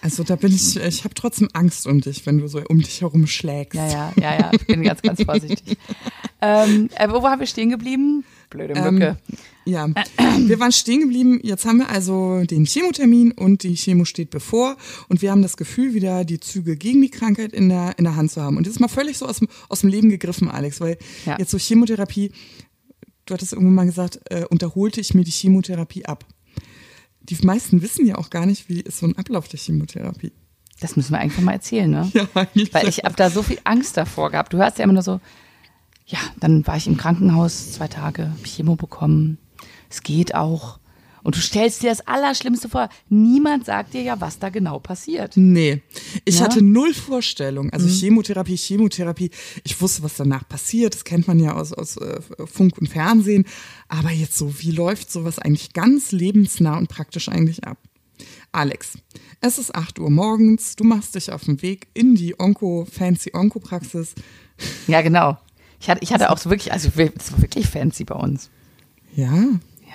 Also 0.01 0.23
da 0.23 0.35
bin 0.35 0.53
ich, 0.53 0.77
ich 0.77 1.03
habe 1.03 1.13
trotzdem 1.13 1.49
Angst 1.53 1.85
um 1.85 1.99
dich, 1.99 2.25
wenn 2.25 2.37
du 2.37 2.47
so 2.47 2.61
um 2.69 2.79
dich 2.79 3.01
herum 3.01 3.27
schlägst. 3.27 3.75
Ja, 3.75 3.87
ja, 3.87 4.13
ja, 4.15 4.39
ja. 4.39 4.51
Ich 4.53 4.65
bin 4.65 4.83
ganz, 4.83 5.01
ganz 5.01 5.21
vorsichtig. 5.21 5.77
ähm, 6.41 6.89
äh, 6.95 7.09
wo 7.09 7.21
waren 7.21 7.39
wir 7.39 7.47
stehen 7.47 7.69
geblieben? 7.69 8.23
Blöde 8.49 8.73
Mücke. 8.91 9.17
Ja, 9.65 9.87
wir 9.87 10.59
waren 10.59 10.71
stehen 10.71 11.01
geblieben. 11.01 11.39
Jetzt 11.43 11.65
haben 11.65 11.77
wir 11.79 11.89
also 11.89 12.43
den 12.45 12.65
Chemotermin 12.65 13.31
und 13.31 13.61
die 13.63 13.75
Chemo 13.75 14.05
steht 14.05 14.31
bevor. 14.31 14.77
Und 15.07 15.21
wir 15.21 15.29
haben 15.31 15.41
das 15.43 15.55
Gefühl, 15.57 15.93
wieder 15.93 16.25
die 16.25 16.39
Züge 16.39 16.75
gegen 16.75 17.01
die 17.01 17.11
Krankheit 17.11 17.53
in 17.53 17.69
der, 17.69 17.93
in 17.99 18.05
der 18.05 18.15
Hand 18.15 18.31
zu 18.31 18.41
haben. 18.41 18.57
Und 18.57 18.65
das 18.65 18.73
ist 18.73 18.79
mal 18.79 18.87
völlig 18.87 19.17
so 19.19 19.27
aus 19.27 19.37
dem, 19.39 19.47
aus 19.69 19.81
dem 19.81 19.89
Leben 19.89 20.09
gegriffen, 20.09 20.49
Alex, 20.49 20.81
weil 20.81 20.97
Ja. 21.25 21.37
jetzt 21.37 21.51
so 21.51 21.57
Chemotherapie, 21.59 22.31
du 23.25 23.33
hattest 23.35 23.53
irgendwann 23.53 23.75
mal 23.75 23.85
gesagt, 23.85 24.19
äh, 24.31 24.45
unterholte 24.49 24.99
ich 25.01 25.13
mir 25.13 25.23
die 25.23 25.31
Chemotherapie 25.31 26.05
ab. 26.05 26.25
Die 27.21 27.37
meisten 27.45 27.83
wissen 27.83 28.07
ja 28.07 28.15
auch 28.15 28.31
gar 28.31 28.47
nicht, 28.47 28.69
wie 28.69 28.79
ist 28.81 28.97
so 28.97 29.05
ein 29.05 29.15
Ablauf 29.17 29.47
der 29.47 29.59
Chemotherapie. 29.59 30.31
Das 30.79 30.95
müssen 30.95 31.11
wir 31.11 31.19
einfach 31.19 31.43
mal 31.43 31.51
erzählen, 31.51 31.91
ne? 31.91 32.09
Ja, 32.15 32.27
eigentlich. 32.33 32.73
Weil 32.73 32.87
ich 32.87 32.99
habe 32.99 33.13
da 33.15 33.29
so 33.29 33.43
viel 33.43 33.59
Angst 33.65 33.97
davor 33.97 34.31
gehabt. 34.31 34.53
Du 34.53 34.57
hörst 34.57 34.79
ja 34.79 34.85
immer 34.85 34.93
nur 34.93 35.03
so, 35.03 35.19
ja, 36.09 36.19
dann 36.39 36.65
war 36.67 36.75
ich 36.77 36.87
im 36.87 36.97
Krankenhaus 36.97 37.73
zwei 37.73 37.87
Tage, 37.87 38.31
Chemo 38.43 38.75
bekommen. 38.75 39.37
Es 39.89 40.03
geht 40.03 40.35
auch. 40.35 40.79
Und 41.21 41.35
du 41.35 41.41
stellst 41.41 41.83
dir 41.83 41.89
das 41.89 42.07
Allerschlimmste 42.07 42.69
vor. 42.69 42.87
Niemand 43.09 43.65
sagt 43.65 43.93
dir 43.93 44.01
ja, 44.01 44.19
was 44.21 44.39
da 44.39 44.49
genau 44.49 44.79
passiert. 44.79 45.35
Nee, 45.35 45.81
ich 46.25 46.39
Ja? 46.39 46.45
hatte 46.45 46.63
null 46.63 46.93
Vorstellung. 46.93 47.69
Also 47.71 47.87
Chemotherapie, 47.87 48.55
Chemotherapie. 48.55 49.29
Ich 49.63 49.79
wusste, 49.81 50.01
was 50.01 50.15
danach 50.15 50.47
passiert. 50.47 50.95
Das 50.95 51.03
kennt 51.03 51.27
man 51.27 51.39
ja 51.39 51.53
aus, 51.55 51.73
aus 51.73 51.97
äh, 51.97 52.19
Funk 52.45 52.77
und 52.79 52.87
Fernsehen. 52.87 53.45
Aber 53.89 54.11
jetzt 54.11 54.37
so, 54.37 54.59
wie 54.61 54.71
läuft 54.71 55.11
sowas 55.11 55.37
eigentlich 55.39 55.73
ganz 55.73 56.11
lebensnah 56.11 56.77
und 56.77 56.87
praktisch 56.87 57.27
eigentlich 57.29 57.65
ab? 57.65 57.77
Alex, 58.51 58.97
es 59.41 59.59
ist 59.59 59.75
8 59.75 59.99
Uhr 59.99 60.09
morgens. 60.09 60.75
Du 60.75 60.83
machst 60.85 61.15
dich 61.15 61.31
auf 61.31 61.43
den 61.43 61.61
Weg 61.61 61.87
in 61.93 62.15
die 62.15 62.39
Onko, 62.39 62.87
fancy 62.89 63.31
Onko-Praxis. 63.35 64.15
Ja, 64.87 65.01
genau. 65.01 65.37
Ich 65.79 65.89
hatte, 65.89 66.01
ich 66.03 66.13
hatte 66.13 66.29
auch 66.31 66.37
so 66.37 66.49
wirklich, 66.49 66.71
also 66.73 66.89
es 66.89 67.31
war 67.31 67.41
wirklich 67.41 67.67
fancy 67.67 68.03
bei 68.03 68.15
uns. 68.15 68.49
Ja, 69.15 69.33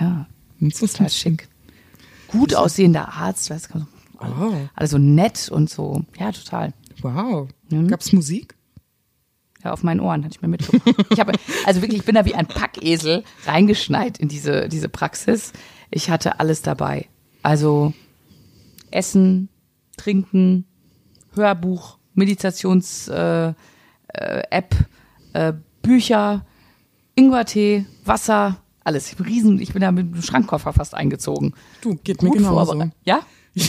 Ja, 0.00 0.26
das 0.60 0.78
total 0.80 1.04
nicht. 1.04 1.16
schick. 1.16 1.48
Gut 2.28 2.54
aussehender 2.54 3.08
Arzt, 3.12 3.50
weißt 3.50 3.70
du, 3.74 3.86
Oh, 4.20 4.54
alles 4.74 4.90
so 4.92 4.98
nett 4.98 5.48
und 5.50 5.68
so. 5.68 6.02
Ja, 6.18 6.32
total. 6.32 6.72
wow. 7.02 7.48
Mhm. 7.70 7.88
Gab's 7.88 8.12
Musik? 8.12 8.54
Ja, 9.62 9.72
auf 9.72 9.82
meinen 9.82 10.00
Ohren 10.00 10.24
hatte 10.24 10.34
ich 10.36 10.42
mir 10.42 10.48
mitgebracht. 10.48 11.06
Ich 11.10 11.20
habe, 11.20 11.32
also 11.66 11.80
wirklich, 11.82 12.00
ich 12.00 12.06
bin 12.06 12.14
da 12.14 12.24
wie 12.24 12.34
ein 12.34 12.46
Packesel 12.46 13.24
reingeschneit 13.46 14.18
in 14.18 14.28
diese, 14.28 14.68
diese 14.68 14.88
Praxis. 14.88 15.52
Ich 15.90 16.10
hatte 16.10 16.38
alles 16.40 16.62
dabei. 16.62 17.06
Also 17.42 17.92
Essen, 18.90 19.48
Trinken, 19.96 20.64
Hörbuch, 21.34 21.98
Meditations-App, 22.14 23.56
äh, 24.08 24.42
App, 24.50 24.74
äh, 25.34 25.52
Bücher, 25.84 26.44
Ingwertee, 27.14 27.86
Wasser, 28.04 28.56
alles. 28.82 29.08
Ich 29.10 29.16
bin, 29.16 29.26
riesen, 29.26 29.60
ich 29.60 29.72
bin 29.72 29.80
da 29.82 29.92
mit 29.92 30.12
einem 30.12 30.22
Schrankkoffer 30.22 30.72
fast 30.72 30.94
eingezogen. 30.94 31.54
Du, 31.80 31.96
geht 32.02 32.22
mir 32.22 32.30
Gut 32.30 32.38
genauso. 32.38 32.66
vorbereitet. 32.66 32.94
Ja? 33.04 33.20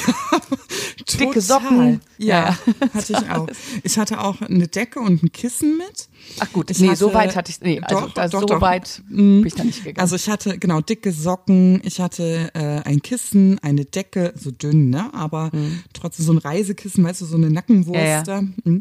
Total. 1.06 1.18
Dicke 1.28 1.42
Socken. 1.42 2.02
Ja, 2.18 2.50
Ja, 2.50 2.58
hatte 2.94 3.14
ich 3.14 3.30
auch. 3.30 3.48
Ich 3.84 3.98
hatte 3.98 4.22
auch 4.24 4.42
eine 4.42 4.68
Decke 4.68 5.00
und 5.00 5.24
ein 5.24 5.32
Kissen 5.32 5.78
mit. 5.78 6.08
Ach 6.40 6.52
gut, 6.54 6.72
Ich 6.72 6.80
nee, 6.80 6.88
hatte- 6.88 6.98
so 6.98 7.14
weit 7.14 7.36
hatte 7.36 7.52
ich, 7.52 7.62
nee, 7.62 7.80
also 7.82 8.06
Doch, 8.08 8.14
da, 8.14 8.28
doch, 8.28 8.40
so 8.42 8.46
doch. 8.48 8.62
weit 8.62 9.04
bin 9.10 9.46
ich 9.46 9.54
da 9.54 9.64
nicht 9.64 9.84
gegangen. 9.84 10.00
Also 10.00 10.16
ich 10.16 10.28
hatte 10.30 10.58
genau 10.58 10.82
dicke 10.82 11.12
Socken, 11.12 11.82
ich 11.84 12.00
hatte 12.00 12.50
äh, 12.56 12.82
ein 12.88 13.02
Kissen, 13.02 13.60
eine 13.60 13.86
Decke, 13.86 14.34
so 14.36 14.50
dünn, 14.52 14.90
ne, 14.90 15.14
aber 15.14 15.52
trotzdem 15.94 16.26
so 16.26 16.32
ein 16.34 16.38
Reisekissen, 16.40 17.04
weißt 17.04 17.22
du, 17.22 17.26
so 17.26 17.36
eine 17.36 17.50
Nackenwurst 17.52 17.96
Mhm. 17.96 17.96
Ja, 17.96 18.10
ja. 18.10 18.22
da. 18.24 18.42
Mhm. 18.64 18.80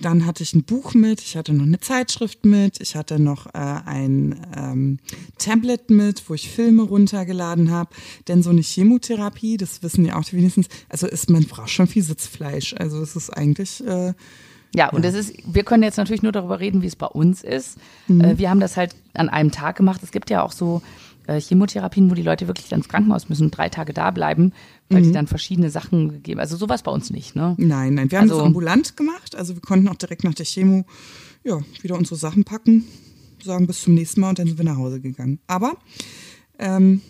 Dann 0.00 0.26
hatte 0.26 0.42
ich 0.42 0.54
ein 0.54 0.62
Buch 0.64 0.94
mit, 0.94 1.20
ich 1.20 1.36
hatte 1.36 1.52
noch 1.52 1.64
eine 1.66 1.80
Zeitschrift 1.80 2.44
mit, 2.44 2.80
ich 2.80 2.94
hatte 2.96 3.18
noch 3.18 3.46
äh, 3.46 3.58
ein 3.58 4.46
ähm, 4.56 4.98
Tablet 5.38 5.90
mit, 5.90 6.22
wo 6.28 6.34
ich 6.34 6.48
Filme 6.48 6.82
runtergeladen 6.82 7.70
habe. 7.70 7.90
Denn 8.28 8.42
so 8.42 8.50
eine 8.50 8.60
Chemotherapie, 8.62 9.56
das 9.56 9.82
wissen 9.82 10.04
ja 10.04 10.16
auch 10.16 10.24
die 10.24 10.36
wenigstens, 10.36 10.68
also 10.88 11.06
ist 11.06 11.28
man 11.30 11.44
braucht 11.44 11.70
schon 11.70 11.86
viel 11.86 12.02
Sitzfleisch. 12.02 12.73
Also 12.78 13.00
es 13.02 13.16
ist 13.16 13.30
eigentlich 13.30 13.86
äh, 13.86 14.12
Ja, 14.74 14.90
und 14.90 15.04
es 15.04 15.14
ist, 15.14 15.34
wir 15.46 15.62
können 15.64 15.82
jetzt 15.82 15.96
natürlich 15.98 16.22
nur 16.22 16.32
darüber 16.32 16.58
reden, 16.60 16.82
wie 16.82 16.86
es 16.86 16.96
bei 16.96 17.06
uns 17.06 17.42
ist. 17.42 17.78
Mhm. 18.08 18.20
Äh, 18.22 18.38
wir 18.38 18.50
haben 18.50 18.60
das 18.60 18.76
halt 18.76 18.94
an 19.14 19.28
einem 19.28 19.50
Tag 19.52 19.76
gemacht. 19.76 20.00
Es 20.02 20.10
gibt 20.10 20.30
ja 20.30 20.42
auch 20.42 20.52
so 20.52 20.82
äh, 21.26 21.40
Chemotherapien, 21.40 22.10
wo 22.10 22.14
die 22.14 22.22
Leute 22.22 22.46
wirklich 22.48 22.70
ins 22.72 22.88
Krankenhaus 22.88 23.28
müssen 23.30 23.44
und 23.44 23.50
drei 23.56 23.68
Tage 23.70 23.92
da 23.94 24.10
bleiben, 24.10 24.52
weil 24.90 25.00
Mhm. 25.00 25.04
die 25.04 25.12
dann 25.12 25.26
verschiedene 25.26 25.70
Sachen 25.70 26.10
gegeben. 26.10 26.38
Also 26.40 26.56
sowas 26.56 26.82
bei 26.82 26.90
uns 26.90 27.10
nicht, 27.10 27.34
ne? 27.36 27.54
Nein, 27.56 27.94
nein, 27.94 28.10
wir 28.10 28.18
haben 28.18 28.24
Also- 28.24 28.36
das 28.38 28.46
ambulant 28.46 28.96
gemacht. 28.96 29.34
Also 29.36 29.54
wir 29.54 29.62
konnten 29.62 29.88
auch 29.88 29.94
direkt 29.96 30.24
nach 30.24 30.34
der 30.34 30.44
Chemo 30.46 30.84
ja, 31.44 31.60
wieder 31.82 31.96
unsere 31.96 32.16
Sachen 32.16 32.44
packen, 32.44 32.84
sagen 33.42 33.66
bis 33.66 33.82
zum 33.82 33.94
nächsten 33.94 34.20
Mal 34.20 34.30
und 34.30 34.38
dann 34.38 34.46
sind 34.48 34.58
wir 34.58 34.64
nach 34.64 34.76
Hause 34.76 35.00
gegangen. 35.00 35.38
Aber 35.46 35.76
ähm, 36.58 37.00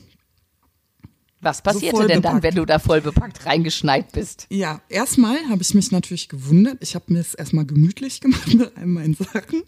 Was 1.45 1.63
passierte 1.63 1.97
voll 1.97 2.07
denn 2.09 2.23
dann, 2.23 2.43
wenn 2.43 2.55
du 2.55 2.65
da 2.65 2.79
voll 2.79 3.01
bepackt 3.01 3.45
reingeschneit 3.45 4.13
bist? 4.13 4.47
Ja, 4.49 4.81
erstmal 4.89 5.37
habe 5.51 5.63
ich 5.63 5.75
mich 5.75 5.93
natürlich 5.93 6.29
gewundert. 6.29 6.79
Ich 6.81 6.95
habe 6.95 7.13
mir 7.13 7.21
es 7.21 7.35
erstmal 7.35 7.67
gemütlich 7.67 8.21
gemacht 8.21 8.47
mit 8.55 8.77
all 8.77 8.87
meinen 8.87 9.15
Sachen. 9.15 9.63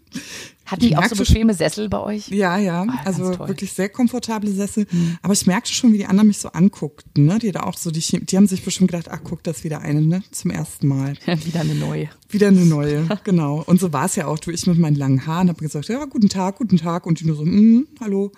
Hatten 0.65 0.83
Ich 0.83 0.89
die 0.89 0.97
auch 0.97 1.05
so 1.05 1.15
bequeme 1.15 1.53
Sessel 1.53 1.87
bei 1.87 1.99
euch? 1.99 2.27
Ja, 2.27 2.57
ja, 2.57 2.83
ganz 2.83 3.05
also 3.05 3.39
wirklich 3.47 3.71
sehr 3.71 3.87
komfortable 3.87 4.51
Sessel. 4.51 4.85
Aber 5.21 5.33
ich 5.33 5.45
merkte 5.45 5.71
schon, 5.71 5.93
wie 5.93 5.97
die 5.97 6.05
anderen 6.05 6.27
mich 6.27 6.39
so 6.39 6.49
anguckten, 6.49 7.25
ne? 7.25 7.39
Die 7.39 7.51
da 7.53 7.61
auch 7.61 7.77
so, 7.77 7.89
die, 7.89 8.01
die 8.01 8.35
haben 8.35 8.47
sich 8.47 8.65
bestimmt 8.65 8.91
gedacht, 8.91 9.07
ach, 9.09 9.21
guck, 9.23 9.43
das 9.43 9.63
wieder 9.63 9.81
eine, 9.81 10.01
ne? 10.01 10.23
Zum 10.31 10.51
ersten 10.51 10.87
Mal. 10.87 11.13
Wieder 11.45 11.61
eine 11.61 11.75
neue. 11.75 12.09
Wieder 12.29 12.47
eine 12.47 12.65
neue, 12.65 13.07
genau. 13.23 13.63
Und 13.65 13.79
so 13.79 13.93
war 13.93 14.05
es 14.05 14.15
ja 14.15 14.27
auch. 14.27 14.39
Du, 14.39 14.51
ich 14.51 14.67
mit 14.67 14.77
meinen 14.79 14.95
langen 14.95 15.25
Haaren 15.25 15.47
habe 15.47 15.59
gesagt, 15.61 15.87
ja, 15.87 16.03
guten 16.05 16.29
Tag, 16.29 16.57
guten 16.57 16.77
Tag. 16.77 17.05
Und 17.05 17.19
die 17.21 17.25
nur 17.25 17.37
so, 17.37 17.45
mm, 17.45 17.87
hallo. 18.01 18.31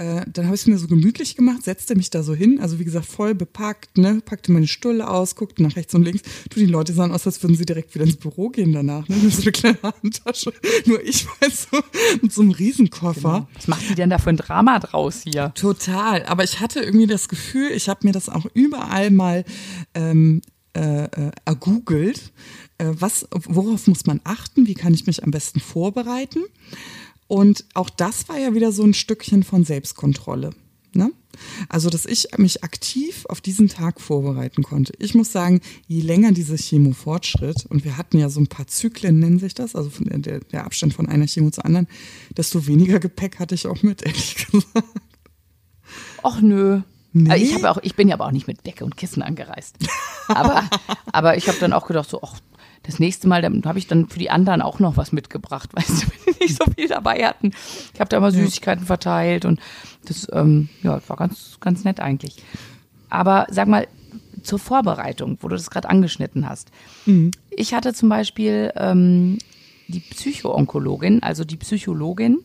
Äh, 0.00 0.24
dann 0.32 0.46
habe 0.46 0.54
ich 0.54 0.62
es 0.62 0.66
mir 0.66 0.78
so 0.78 0.86
gemütlich 0.86 1.36
gemacht, 1.36 1.62
setzte 1.62 1.94
mich 1.94 2.08
da 2.08 2.22
so 2.22 2.32
hin, 2.32 2.58
also 2.58 2.78
wie 2.78 2.84
gesagt, 2.84 3.04
voll 3.04 3.34
bepackt, 3.34 3.98
ne, 3.98 4.22
packte 4.24 4.50
meine 4.50 4.66
Stulle 4.66 5.06
aus, 5.06 5.36
guckte 5.36 5.62
nach 5.62 5.76
rechts 5.76 5.94
und 5.94 6.04
links. 6.04 6.22
Du, 6.48 6.58
die 6.58 6.64
Leute 6.64 6.94
sahen 6.94 7.12
aus, 7.12 7.26
als 7.26 7.42
würden 7.42 7.54
sie 7.54 7.66
direkt 7.66 7.94
wieder 7.94 8.06
ins 8.06 8.16
Büro 8.16 8.48
gehen 8.48 8.72
danach, 8.72 9.06
ne, 9.10 9.16
mit 9.16 9.30
so 9.30 9.42
eine 9.42 9.52
kleine 9.52 9.78
Handtasche. 9.82 10.54
Nur 10.86 11.04
ich 11.04 11.26
war 11.26 11.50
so 11.50 11.82
mit 12.22 12.32
so 12.32 12.40
einem 12.40 12.52
Riesenkoffer. 12.52 13.46
Was 13.54 13.68
macht 13.68 13.90
die 13.90 13.94
denn 13.94 14.08
da 14.08 14.16
für 14.16 14.30
ein 14.30 14.38
Drama 14.38 14.78
draus 14.78 15.20
hier? 15.24 15.52
Total. 15.54 16.24
Aber 16.24 16.44
ich 16.44 16.60
hatte 16.60 16.80
irgendwie 16.80 17.06
das 17.06 17.28
Gefühl, 17.28 17.70
ich 17.70 17.90
habe 17.90 18.06
mir 18.06 18.12
das 18.12 18.30
auch 18.30 18.46
überall 18.54 19.10
mal 19.10 19.44
ähm, 19.92 20.40
äh, 20.72 21.04
äh, 21.04 21.30
ergoogelt. 21.44 22.32
Äh, 22.78 22.86
was, 22.92 23.28
worauf 23.32 23.86
muss 23.86 24.06
man 24.06 24.22
achten? 24.24 24.66
Wie 24.66 24.74
kann 24.74 24.94
ich 24.94 25.06
mich 25.06 25.24
am 25.24 25.30
besten 25.30 25.60
vorbereiten? 25.60 26.40
Und 27.30 27.64
auch 27.74 27.90
das 27.90 28.28
war 28.28 28.38
ja 28.38 28.54
wieder 28.54 28.72
so 28.72 28.82
ein 28.82 28.92
Stückchen 28.92 29.44
von 29.44 29.62
Selbstkontrolle. 29.62 30.50
Ne? 30.94 31.12
Also, 31.68 31.88
dass 31.88 32.04
ich 32.04 32.26
mich 32.38 32.64
aktiv 32.64 33.24
auf 33.28 33.40
diesen 33.40 33.68
Tag 33.68 34.00
vorbereiten 34.00 34.64
konnte. 34.64 34.94
Ich 34.98 35.14
muss 35.14 35.30
sagen, 35.30 35.60
je 35.86 36.00
länger 36.00 36.32
diese 36.32 36.56
Chemo 36.56 36.90
fortschritt, 36.90 37.66
und 37.66 37.84
wir 37.84 37.96
hatten 37.96 38.18
ja 38.18 38.30
so 38.30 38.40
ein 38.40 38.48
paar 38.48 38.66
Zyklen, 38.66 39.20
nennen 39.20 39.38
sich 39.38 39.54
das, 39.54 39.76
also 39.76 39.90
der, 40.00 40.40
der, 40.40 40.64
Abstand 40.64 40.92
von 40.92 41.08
einer 41.08 41.28
Chemo 41.28 41.52
zur 41.52 41.66
anderen, 41.66 41.86
desto 42.36 42.66
weniger 42.66 42.98
Gepäck 42.98 43.38
hatte 43.38 43.54
ich 43.54 43.68
auch 43.68 43.84
mit, 43.84 44.02
ehrlich 44.06 44.34
gesagt. 44.34 44.66
Och 46.24 46.40
nö. 46.40 46.80
Nee? 47.12 47.36
Ich, 47.36 47.64
auch, 47.64 47.78
ich 47.82 47.94
bin 47.94 48.08
ja 48.08 48.16
aber 48.16 48.26
auch 48.26 48.32
nicht 48.32 48.48
mit 48.48 48.66
Decke 48.66 48.84
und 48.84 48.96
Kissen 48.96 49.22
angereist. 49.22 49.76
Aber, 50.26 50.68
aber 51.12 51.36
ich 51.36 51.46
habe 51.46 51.58
dann 51.60 51.72
auch 51.72 51.86
gedacht, 51.86 52.10
so, 52.10 52.20
ach, 52.22 52.40
das 52.82 52.98
nächste 52.98 53.28
Mal, 53.28 53.42
dann 53.42 53.62
habe 53.64 53.78
ich 53.78 53.86
dann 53.86 54.08
für 54.08 54.18
die 54.18 54.30
anderen 54.30 54.62
auch 54.62 54.78
noch 54.78 54.96
was 54.96 55.12
mitgebracht, 55.12 55.70
weißt 55.74 56.02
du, 56.02 56.06
wenn 56.06 56.34
die 56.34 56.44
nicht 56.44 56.56
so 56.56 56.64
viel 56.74 56.88
dabei 56.88 57.26
hatten. 57.26 57.52
Ich 57.94 58.00
habe 58.00 58.08
da 58.08 58.20
mal 58.20 58.32
Süßigkeiten 58.32 58.86
verteilt 58.86 59.44
und 59.44 59.60
das 60.06 60.28
ähm, 60.32 60.68
ja, 60.82 61.00
war 61.06 61.16
ganz, 61.16 61.58
ganz 61.60 61.84
nett 61.84 62.00
eigentlich. 62.00 62.36
Aber 63.08 63.46
sag 63.50 63.68
mal, 63.68 63.86
zur 64.42 64.58
Vorbereitung, 64.58 65.38
wo 65.40 65.48
du 65.48 65.56
das 65.56 65.70
gerade 65.70 65.90
angeschnitten 65.90 66.48
hast. 66.48 66.70
Ich 67.50 67.74
hatte 67.74 67.92
zum 67.92 68.08
Beispiel 68.08 68.72
ähm, 68.74 69.38
die 69.88 70.00
Psychoonkologin, 70.00 71.22
also 71.22 71.44
die 71.44 71.56
Psychologin, 71.56 72.38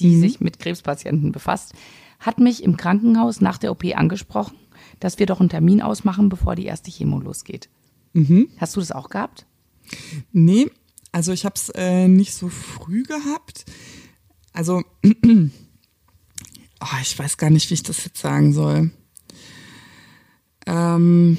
die 0.00 0.16
sich 0.18 0.40
mit 0.40 0.58
Krebspatienten 0.58 1.30
befasst, 1.30 1.74
hat 2.18 2.38
mich 2.38 2.62
im 2.62 2.76
Krankenhaus 2.76 3.40
nach 3.40 3.58
der 3.58 3.72
OP 3.72 3.84
angesprochen, 3.94 4.56
dass 5.00 5.18
wir 5.18 5.26
doch 5.26 5.40
einen 5.40 5.48
Termin 5.48 5.82
ausmachen, 5.82 6.28
bevor 6.28 6.54
die 6.54 6.64
erste 6.64 6.90
Chemo 6.90 7.18
losgeht. 7.20 7.68
Hast 8.58 8.76
du 8.76 8.80
das 8.80 8.92
auch 8.92 9.10
gehabt? 9.10 9.46
Nee, 10.32 10.70
also 11.12 11.32
ich 11.32 11.44
habe 11.44 11.54
es 11.56 11.68
äh, 11.70 12.08
nicht 12.08 12.34
so 12.34 12.48
früh 12.48 13.02
gehabt. 13.02 13.64
Also, 14.52 14.82
oh, 15.04 15.10
ich 17.02 17.18
weiß 17.18 17.36
gar 17.36 17.50
nicht, 17.50 17.70
wie 17.70 17.74
ich 17.74 17.82
das 17.82 18.04
jetzt 18.04 18.20
sagen 18.20 18.52
soll. 18.52 18.90
Ähm, 20.66 21.38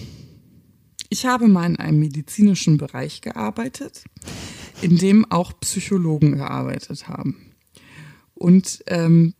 ich 1.10 1.26
habe 1.26 1.48
mal 1.48 1.66
in 1.66 1.78
einem 1.78 2.00
medizinischen 2.00 2.78
Bereich 2.78 3.22
gearbeitet, 3.22 4.04
in 4.82 4.98
dem 4.98 5.30
auch 5.32 5.54
Psychologen 5.60 6.38
gearbeitet 6.38 7.08
haben. 7.08 7.54
Und 8.34 8.84
ähm, 8.88 9.36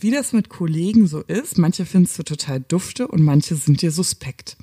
wie 0.00 0.10
das 0.10 0.32
mit 0.32 0.48
Kollegen 0.48 1.06
so 1.06 1.20
ist, 1.20 1.58
manche 1.58 1.86
findest 1.86 2.18
du 2.18 2.22
total 2.22 2.60
dufte 2.60 3.08
und 3.08 3.22
manche 3.22 3.56
sind 3.56 3.82
dir 3.82 3.90
suspekt. 3.90 4.56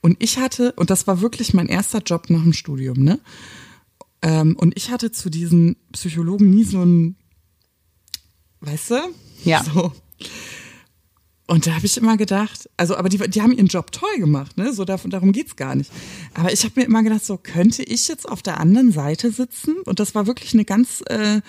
Und 0.00 0.16
ich 0.22 0.38
hatte, 0.38 0.72
und 0.72 0.90
das 0.90 1.06
war 1.06 1.20
wirklich 1.20 1.54
mein 1.54 1.68
erster 1.68 2.00
Job 2.00 2.30
nach 2.30 2.42
dem 2.42 2.52
Studium, 2.52 3.02
ne? 3.02 3.20
Ähm, 4.22 4.56
und 4.56 4.76
ich 4.76 4.90
hatte 4.90 5.12
zu 5.12 5.30
diesen 5.30 5.76
Psychologen 5.92 6.50
nie 6.50 6.64
so 6.64 6.82
ein, 6.82 7.16
weißt 8.60 8.90
du? 8.92 8.96
Ja. 9.44 9.62
So. 9.62 9.92
Und 11.48 11.66
da 11.66 11.74
habe 11.76 11.86
ich 11.86 11.96
immer 11.96 12.16
gedacht, 12.16 12.68
also, 12.76 12.96
aber 12.96 13.08
die, 13.08 13.18
die 13.18 13.40
haben 13.40 13.52
ihren 13.52 13.68
Job 13.68 13.92
toll 13.92 14.18
gemacht, 14.18 14.56
ne? 14.56 14.72
So 14.72 14.84
davon, 14.84 15.10
darum 15.10 15.32
geht's 15.32 15.56
gar 15.56 15.74
nicht. 15.74 15.92
Aber 16.34 16.52
ich 16.52 16.64
habe 16.64 16.80
mir 16.80 16.86
immer 16.86 17.02
gedacht, 17.02 17.24
so 17.24 17.36
könnte 17.36 17.82
ich 17.82 18.08
jetzt 18.08 18.28
auf 18.28 18.42
der 18.42 18.58
anderen 18.58 18.90
Seite 18.90 19.30
sitzen? 19.30 19.76
Und 19.84 20.00
das 20.00 20.14
war 20.14 20.26
wirklich 20.26 20.54
eine 20.54 20.64
ganz 20.64 21.02
äh, 21.08 21.40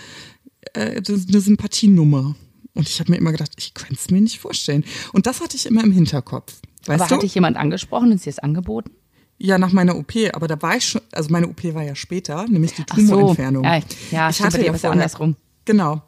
äh, 0.74 1.02
eine 1.08 1.42
Sympathienummer. 1.42 2.36
Und 2.78 2.88
ich 2.88 3.00
habe 3.00 3.12
mir 3.12 3.18
immer 3.18 3.32
gedacht, 3.32 3.52
ich 3.58 3.74
könnte 3.74 3.96
es 3.96 4.10
mir 4.12 4.22
nicht 4.22 4.40
vorstellen. 4.40 4.84
Und 5.14 5.26
das 5.28 5.42
hatte 5.42 5.56
ich 5.58 5.66
immer 5.66 5.84
im 5.84 5.92
Hinterkopf. 5.92 6.54
Weißt 6.86 7.02
aber 7.02 7.10
du? 7.10 7.16
hat 7.16 7.24
dich 7.24 7.36
jemand 7.36 7.58
angesprochen 7.58 8.12
und 8.12 8.22
sie 8.22 8.30
es 8.30 8.40
angeboten? 8.40 8.92
Ja, 9.40 9.58
nach 9.58 9.72
meiner 9.72 9.96
OP, 9.98 10.14
aber 10.34 10.48
da 10.48 10.60
war 10.62 10.78
ich 10.78 10.86
schon, 10.86 11.02
also 11.12 11.30
meine 11.30 11.48
OP 11.48 11.64
war 11.76 11.84
ja 11.84 11.94
später, 11.96 12.48
nämlich 12.48 12.74
die 12.74 12.84
Ach 12.90 12.98
so. 12.98 13.02
Tumorentfernung. 13.16 13.64
Ja, 13.64 13.82
ja, 14.12 14.30
ich 14.30 14.36
stimmt, 14.38 14.56
es 14.56 14.62
ja 14.66 14.74
vorher- 14.74 14.92
andersrum. 14.92 15.36
Genau. 15.66 16.02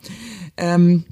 Ähm, 0.57 1.03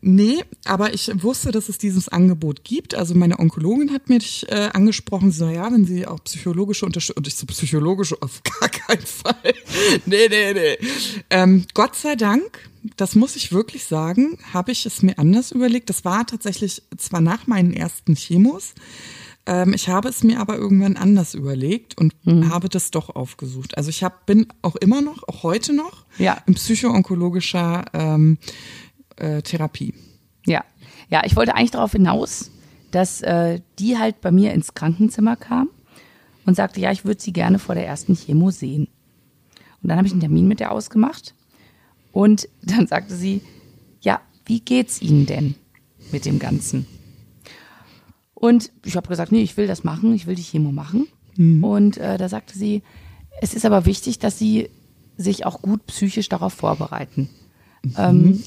nee, 0.00 0.42
aber 0.64 0.94
ich 0.94 1.10
wusste, 1.22 1.52
dass 1.52 1.68
es 1.68 1.78
dieses 1.78 2.08
Angebot 2.08 2.64
gibt. 2.64 2.94
Also 2.94 3.14
meine 3.14 3.38
Onkologin 3.38 3.92
hat 3.92 4.08
mich 4.08 4.50
äh, 4.50 4.70
angesprochen, 4.72 5.30
sie 5.30 5.38
so, 5.38 5.48
ja, 5.48 5.70
wenn 5.70 5.84
sie 5.84 6.06
auch 6.06 6.24
psychologische 6.24 6.86
Unterstützung, 6.86 7.18
und 7.18 7.26
ich 7.28 7.36
so, 7.36 7.46
psychologische 7.46 8.16
auf 8.20 8.42
gar 8.42 8.68
keinen 8.68 9.06
Fall. 9.06 9.54
nee, 10.06 10.28
nee, 10.28 10.52
nee. 10.54 10.78
Ähm, 11.30 11.66
Gott 11.74 11.94
sei 11.94 12.16
Dank, 12.16 12.69
das 12.96 13.14
muss 13.14 13.36
ich 13.36 13.52
wirklich 13.52 13.84
sagen, 13.84 14.38
habe 14.52 14.72
ich 14.72 14.86
es 14.86 15.02
mir 15.02 15.18
anders 15.18 15.52
überlegt. 15.52 15.90
Das 15.90 16.04
war 16.04 16.26
tatsächlich 16.26 16.82
zwar 16.96 17.20
nach 17.20 17.46
meinen 17.46 17.72
ersten 17.72 18.14
Chemos, 18.14 18.74
ähm, 19.46 19.72
ich 19.72 19.88
habe 19.88 20.08
es 20.08 20.22
mir 20.22 20.38
aber 20.38 20.56
irgendwann 20.58 20.96
anders 20.96 21.34
überlegt 21.34 21.96
und 21.98 22.14
Mhm. 22.26 22.50
habe 22.50 22.68
das 22.68 22.90
doch 22.90 23.08
aufgesucht. 23.16 23.76
Also 23.78 23.88
ich 23.88 24.04
hab, 24.04 24.26
bin 24.26 24.46
auch 24.60 24.76
immer 24.76 25.00
noch, 25.00 25.26
auch 25.28 25.42
heute 25.42 25.72
noch, 25.72 26.04
Ja. 26.18 26.36
in 26.46 26.54
psychoonkologischer 26.54 27.86
ähm, 27.94 28.36
äh, 29.16 29.40
Therapie. 29.42 29.94
Ja, 30.46 30.62
ja, 31.08 31.22
ich 31.24 31.36
wollte 31.36 31.54
eigentlich 31.54 31.70
darauf 31.70 31.92
hinaus, 31.92 32.50
dass 32.90 33.22
äh, 33.22 33.60
die 33.78 33.96
halt 33.98 34.20
bei 34.20 34.30
mir 34.30 34.52
ins 34.52 34.74
Krankenzimmer 34.74 35.36
kam 35.36 35.70
und 36.44 36.54
sagte, 36.54 36.80
ja, 36.80 36.92
ich 36.92 37.04
würde 37.04 37.20
sie 37.20 37.32
gerne 37.32 37.58
vor 37.58 37.74
der 37.74 37.86
ersten 37.86 38.14
Chemo 38.14 38.50
sehen. 38.50 38.88
Und 39.82 39.88
dann 39.88 39.96
habe 39.96 40.06
ich 40.06 40.12
einen 40.12 40.20
Termin 40.20 40.48
mit 40.48 40.60
der 40.60 40.72
ausgemacht 40.72 41.34
und 42.12 42.48
dann 42.62 42.86
sagte 42.86 43.14
sie, 43.14 43.42
ja, 44.00 44.20
wie 44.44 44.60
geht's 44.60 45.00
Ihnen 45.00 45.26
denn 45.26 45.54
mit 46.12 46.24
dem 46.24 46.38
Ganzen? 46.38 46.86
Und 48.34 48.72
ich 48.84 48.96
habe 48.96 49.08
gesagt, 49.08 49.32
nee, 49.32 49.42
ich 49.42 49.56
will 49.56 49.66
das 49.66 49.84
machen, 49.84 50.14
ich 50.14 50.26
will 50.26 50.34
die 50.34 50.42
Chemo 50.42 50.72
machen. 50.72 51.06
Und 51.62 51.98
äh, 51.98 52.18
da 52.18 52.28
sagte 52.28 52.58
sie, 52.58 52.82
es 53.40 53.54
ist 53.54 53.64
aber 53.64 53.86
wichtig, 53.86 54.18
dass 54.18 54.38
Sie 54.38 54.68
sich 55.16 55.46
auch 55.46 55.62
gut 55.62 55.86
psychisch 55.86 56.28
darauf 56.28 56.52
vorbereiten. 56.52 57.28
Ähm, 57.96 58.42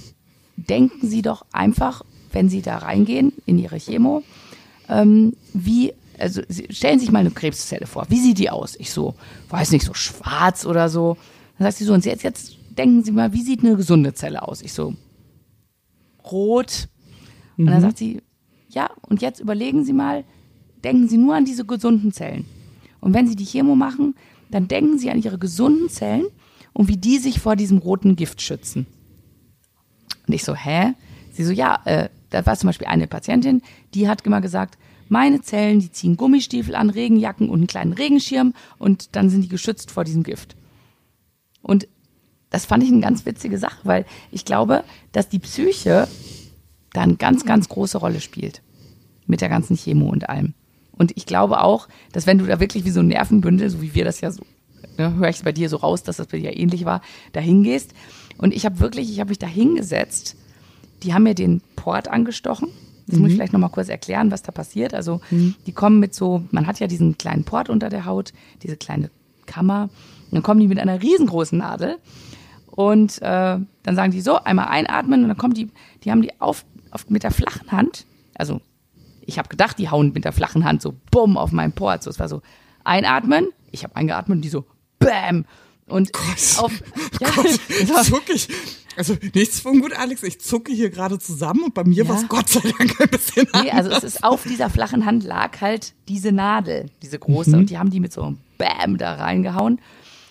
denken 0.57 1.07
Sie 1.07 1.21
doch 1.21 1.45
einfach, 1.51 2.03
wenn 2.31 2.49
Sie 2.49 2.61
da 2.61 2.79
reingehen 2.79 3.33
in 3.45 3.57
Ihre 3.57 3.77
Chemo, 3.77 4.23
ähm, 4.89 5.33
wie, 5.53 5.93
also 6.19 6.41
Sie, 6.47 6.67
stellen 6.71 6.99
Sie 6.99 7.05
sich 7.05 7.11
mal 7.11 7.19
eine 7.19 7.31
Krebszelle 7.31 7.87
vor. 7.87 8.05
Wie 8.09 8.19
sieht 8.19 8.37
die 8.39 8.49
aus? 8.49 8.75
Ich 8.77 8.91
so, 8.91 9.15
weiß 9.49 9.71
nicht, 9.71 9.85
so 9.85 9.93
schwarz 9.93 10.65
oder 10.65 10.89
so. 10.89 11.17
Dann 11.57 11.65
sagt 11.67 11.77
sie 11.77 11.85
so, 11.85 11.93
und 11.93 12.05
jetzt, 12.05 12.23
jetzt 12.23 12.57
denken 12.77 13.03
Sie 13.03 13.11
mal, 13.11 13.33
wie 13.33 13.41
sieht 13.41 13.63
eine 13.63 13.75
gesunde 13.75 14.13
Zelle 14.13 14.47
aus? 14.47 14.61
Ich 14.61 14.73
so, 14.73 14.95
rot. 16.31 16.89
Und 17.57 17.67
dann 17.67 17.81
sagt 17.81 17.97
sie, 17.99 18.21
ja, 18.69 18.89
und 19.07 19.21
jetzt 19.21 19.39
überlegen 19.39 19.85
Sie 19.85 19.93
mal, 19.93 20.23
denken 20.83 21.07
Sie 21.07 21.17
nur 21.17 21.35
an 21.35 21.45
diese 21.45 21.65
gesunden 21.65 22.11
Zellen. 22.11 22.45
Und 22.99 23.13
wenn 23.13 23.27
Sie 23.27 23.35
die 23.35 23.45
Chemo 23.45 23.75
machen, 23.75 24.15
dann 24.49 24.67
denken 24.67 24.97
Sie 24.97 25.11
an 25.11 25.21
Ihre 25.21 25.37
gesunden 25.37 25.89
Zellen 25.89 26.25
und 26.73 26.87
wie 26.87 26.97
die 26.97 27.19
sich 27.19 27.39
vor 27.39 27.55
diesem 27.55 27.77
roten 27.77 28.15
Gift 28.15 28.41
schützen. 28.41 28.87
Und 30.27 30.33
ich 30.33 30.43
so, 30.43 30.55
hä? 30.55 30.93
Sie 31.31 31.43
so, 31.43 31.51
ja, 31.51 31.79
äh, 31.85 32.09
da 32.29 32.45
war 32.45 32.57
zum 32.57 32.67
Beispiel 32.67 32.87
eine 32.87 33.07
Patientin, 33.07 33.61
die 33.93 34.07
hat 34.07 34.25
immer 34.25 34.41
gesagt, 34.41 34.77
meine 35.09 35.41
Zellen, 35.41 35.79
die 35.79 35.91
ziehen 35.91 36.17
Gummistiefel 36.17 36.75
an, 36.75 36.89
Regenjacken 36.89 37.49
und 37.49 37.59
einen 37.59 37.67
kleinen 37.67 37.93
Regenschirm 37.93 38.53
und 38.79 39.15
dann 39.15 39.29
sind 39.29 39.43
die 39.43 39.49
geschützt 39.49 39.91
vor 39.91 40.03
diesem 40.03 40.23
Gift. 40.23 40.55
Und 41.61 41.87
das 42.53 42.67
fand 42.67 42.83
ich 42.83 42.91
eine 42.91 43.01
ganz 43.01 43.25
witzige 43.25 43.57
Sache, 43.57 43.79
weil 43.83 44.05
ich 44.31 44.45
glaube, 44.45 44.83
dass 45.11 45.27
die 45.27 45.39
Psyche 45.39 46.07
da 46.93 47.01
eine 47.01 47.15
ganz, 47.15 47.45
ganz 47.45 47.67
große 47.67 47.97
Rolle 47.97 48.21
spielt. 48.21 48.61
Mit 49.25 49.41
der 49.41 49.49
ganzen 49.49 49.75
Chemo 49.75 50.07
und 50.09 50.29
allem. 50.29 50.53
Und 50.91 51.17
ich 51.17 51.25
glaube 51.25 51.63
auch, 51.63 51.87
dass 52.11 52.27
wenn 52.27 52.37
du 52.37 52.45
da 52.45 52.59
wirklich 52.59 52.85
wie 52.85 52.91
so 52.91 52.99
ein 52.99 53.07
Nervenbündel, 53.07 53.71
so 53.71 53.81
wie 53.81 53.95
wir 53.95 54.05
das 54.05 54.21
ja 54.21 54.29
so, 54.29 54.43
ne, 54.99 55.15
höre 55.15 55.29
ich 55.29 55.41
bei 55.41 55.51
dir 55.51 55.67
so 55.67 55.77
raus, 55.77 56.03
dass 56.03 56.17
das 56.17 56.27
bei 56.27 56.37
dir 56.37 56.55
ähnlich 56.55 56.85
war, 56.85 57.01
da 57.31 57.39
hingehst. 57.39 57.95
Und 58.37 58.53
ich 58.53 58.65
habe 58.65 58.79
wirklich, 58.79 59.09
ich 59.11 59.19
habe 59.19 59.29
mich 59.29 59.39
da 59.39 59.47
hingesetzt. 59.47 60.35
Die 61.01 61.15
haben 61.15 61.23
mir 61.23 61.33
den 61.33 61.61
Port 61.75 62.07
angestochen 62.07 62.69
Das 63.07 63.17
muss 63.17 63.29
ich 63.29 63.35
vielleicht 63.35 63.53
nochmal 63.53 63.71
kurz 63.71 63.89
erklären, 63.89 64.29
was 64.29 64.43
da 64.43 64.51
passiert. 64.51 64.93
Also 64.93 65.21
die 65.65 65.71
kommen 65.71 65.99
mit 65.99 66.13
so, 66.13 66.43
man 66.51 66.67
hat 66.67 66.79
ja 66.79 66.85
diesen 66.85 67.17
kleinen 67.17 67.45
Port 67.45 67.69
unter 67.69 67.89
der 67.89 68.05
Haut, 68.05 68.31
diese 68.61 68.77
kleine 68.77 69.09
Kammer. 69.47 69.89
Und 70.25 70.35
dann 70.35 70.43
kommen 70.43 70.59
die 70.59 70.67
mit 70.67 70.77
einer 70.77 71.01
riesengroßen 71.01 71.57
Nadel. 71.57 71.97
Und 72.75 73.21
äh, 73.21 73.59
dann 73.83 73.95
sagen 73.95 74.11
die 74.11 74.21
so, 74.21 74.37
einmal 74.43 74.67
einatmen 74.67 75.21
und 75.23 75.27
dann 75.29 75.37
kommen 75.37 75.53
die, 75.53 75.69
die 76.03 76.11
haben 76.11 76.21
die 76.23 76.31
auf, 76.41 76.65
auf 76.91 77.09
mit 77.09 77.21
der 77.23 77.31
flachen 77.31 77.71
Hand, 77.71 78.05
also 78.35 78.61
ich 79.25 79.37
habe 79.37 79.47
gedacht, 79.47 79.77
die 79.79 79.89
hauen 79.89 80.11
mit 80.13 80.25
der 80.25 80.33
flachen 80.33 80.65
Hand 80.65 80.81
so 80.81 80.95
bumm 81.11 81.37
auf 81.37 81.51
meinen 81.51 81.71
Port. 81.71 82.03
So, 82.03 82.09
es 82.09 82.19
war 82.19 82.27
so 82.27 82.41
einatmen, 82.83 83.47
ich 83.71 83.83
habe 83.83 83.95
eingeatmet 83.95 84.37
und 84.37 84.41
die 84.41 84.49
so 84.49 84.65
bam. 84.99 85.45
Und 85.87 86.11
Gott. 86.13 86.23
auf 86.57 86.71
ja, 87.21 87.29
Gott, 87.35 87.45
war- 87.93 88.03
zuck 88.03 88.23
ich. 88.33 88.47
Also 88.95 89.15
nichts 89.33 89.59
von 89.59 89.79
gut, 89.81 89.93
Alex. 89.97 90.21
Ich 90.23 90.39
zucke 90.39 90.71
hier 90.71 90.89
gerade 90.91 91.17
zusammen 91.19 91.63
und 91.65 91.73
bei 91.73 91.83
mir 91.83 92.03
Ja. 92.03 92.09
war 92.09 92.17
es 92.17 92.27
Gott 92.27 92.47
sei 92.49 92.59
Dank 92.77 92.99
ein 93.01 93.09
bisschen 93.09 93.47
Nee, 93.63 93.71
also 93.71 93.89
es 93.91 94.03
ist 94.03 94.23
auf 94.23 94.43
dieser 94.43 94.69
flachen 94.69 95.05
Hand 95.05 95.23
lag 95.23 95.61
halt 95.61 95.93
diese 96.07 96.31
Nadel, 96.31 96.89
diese 97.01 97.17
große, 97.17 97.51
Mhm. 97.51 97.57
und 97.59 97.69
die 97.69 97.77
haben 97.79 97.89
die 97.89 97.99
mit 97.99 98.13
so 98.13 98.21
einem 98.23 98.37
Bam 98.57 98.97
da 98.97 99.13
reingehauen. 99.15 99.79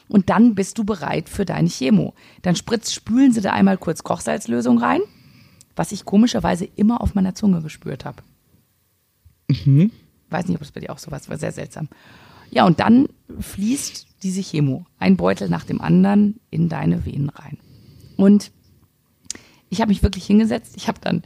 Und 0.08 0.30
dann 0.30 0.54
bist 0.54 0.78
du 0.78 0.84
bereit 0.84 1.28
für 1.28 1.44
deine 1.44 1.68
Chemo. 1.68 2.14
Dann 2.42 2.56
spritz, 2.56 2.92
spülen 2.92 3.32
sie 3.32 3.40
da 3.40 3.52
einmal 3.52 3.78
kurz 3.78 4.02
Kochsalzlösung 4.02 4.78
rein, 4.78 5.00
was 5.76 5.92
ich 5.92 6.04
komischerweise 6.04 6.64
immer 6.76 7.00
auf 7.00 7.14
meiner 7.14 7.34
Zunge 7.34 7.62
gespürt 7.62 8.04
habe. 8.04 8.22
Mhm. 9.48 9.90
Weiß 10.30 10.46
nicht, 10.46 10.56
ob 10.56 10.62
es 10.62 10.72
bei 10.72 10.80
dir 10.80 10.92
auch 10.92 10.98
so 10.98 11.10
war, 11.10 11.18
es 11.18 11.28
war 11.28 11.38
sehr 11.38 11.52
seltsam. 11.52 11.88
Ja, 12.50 12.66
und 12.66 12.80
dann 12.80 13.08
fließt 13.40 14.06
diese 14.22 14.42
Chemo, 14.42 14.84
ein 14.98 15.16
Beutel 15.16 15.48
nach 15.48 15.64
dem 15.64 15.80
anderen, 15.80 16.40
in 16.50 16.68
deine 16.68 17.04
Venen 17.06 17.30
rein. 17.30 17.58
Und 18.16 18.52
ich 19.70 19.80
habe 19.80 19.88
mich 19.88 20.02
wirklich 20.02 20.26
hingesetzt. 20.26 20.74
Ich 20.76 20.86
habe 20.86 21.00
dann 21.00 21.22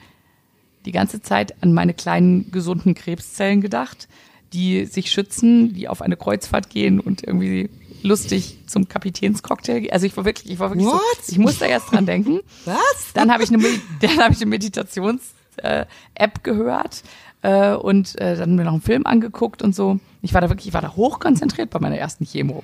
die 0.85 0.93
ganze 0.93 1.21
Zeit 1.21 1.63
an 1.63 1.75
meine 1.75 1.95
kleinen 1.95 2.53
gesunden 2.53 2.95
Krebszellen 2.95 3.61
gedacht, 3.61 4.09
die 4.53 4.85
sich 4.85 5.11
schützen, 5.11 5.75
die 5.75 5.89
auf 5.89 6.01
eine 6.01 6.17
Kreuzfahrt 6.17 6.71
gehen 6.71 7.01
und 7.01 7.25
irgendwie 7.25 7.69
lustig 8.07 8.59
zum 8.67 8.89
Kapitänscocktail. 8.89 9.91
Also 9.91 10.07
ich 10.07 10.17
war 10.17 10.25
wirklich, 10.25 10.53
ich 10.53 10.59
war 10.59 10.71
wirklich 10.71 10.87
What? 10.87 11.01
so, 11.23 11.33
ich 11.33 11.39
musste 11.39 11.67
erst 11.67 11.93
dran 11.93 12.07
denken. 12.07 12.41
Was? 12.65 13.13
Dann 13.15 13.33
habe 13.33 13.43
ich 13.45 13.51
eine, 13.53 13.63
dann 14.01 14.19
habe 14.19 14.33
ich 14.35 14.41
eine 14.41 14.51
Meditations-App 14.51 16.43
gehört 16.43 17.03
äh, 17.43 17.75
und 17.75 18.19
äh, 18.21 18.37
dann 18.37 18.57
mir 18.57 18.65
noch 18.65 18.73
einen 18.73 18.83
Film 18.83 19.07
angeguckt 19.07 19.63
und 19.63 19.75
so. 19.75 19.99
Ich 20.23 20.35
war 20.35 20.41
da 20.41 20.49
wirklich, 20.49 20.69
ich 20.69 20.75
war 20.75 20.83
da 20.83 20.95
hochkonzentriert 20.97 21.71
bei 21.71 21.79
meiner 21.81 21.97
ersten 21.99 22.25
Chemo. 22.25 22.63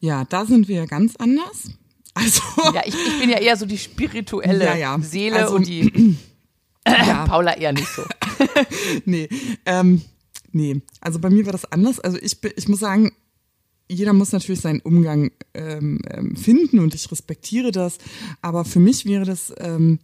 Ja, 0.00 0.24
da 0.24 0.44
sind 0.46 0.68
wir 0.68 0.76
ja 0.76 0.86
ganz 0.86 1.16
anders. 1.16 1.70
Also, 2.14 2.42
Ja, 2.74 2.82
ich, 2.84 2.94
ich 2.94 3.20
bin 3.20 3.30
ja 3.30 3.38
eher 3.38 3.56
so 3.56 3.66
die 3.66 3.78
spirituelle 3.78 4.64
Ja, 4.64 4.74
ja. 4.76 4.98
Seele 5.00 5.42
Also- 5.44 5.56
und 5.56 5.66
die 5.66 6.16
ja. 6.86 7.24
Paula 7.26 7.54
eher 7.56 7.72
nicht 7.72 7.88
so. 7.88 8.02
nee, 9.04 9.28
ähm, 9.66 10.02
nee. 10.52 10.80
Also 11.00 11.18
bei 11.18 11.30
mir 11.30 11.44
war 11.46 11.52
das 11.52 11.70
anders. 11.70 12.00
Also 12.00 12.18
ich, 12.20 12.40
bin- 12.40 12.52
ich 12.56 12.68
muss 12.68 12.80
sagen, 12.80 13.12
jeder 13.90 14.12
muss 14.12 14.32
natürlich 14.32 14.60
seinen 14.60 14.80
Umgang 14.80 15.32
ähm, 15.52 16.00
ähm, 16.08 16.36
finden 16.36 16.78
und 16.78 16.94
ich 16.94 17.10
respektiere 17.10 17.72
das. 17.72 17.98
Aber 18.40 18.64
für 18.64 18.78
mich 18.78 19.04
wäre 19.04 19.24
das, 19.24 19.52
ähm, 19.58 19.98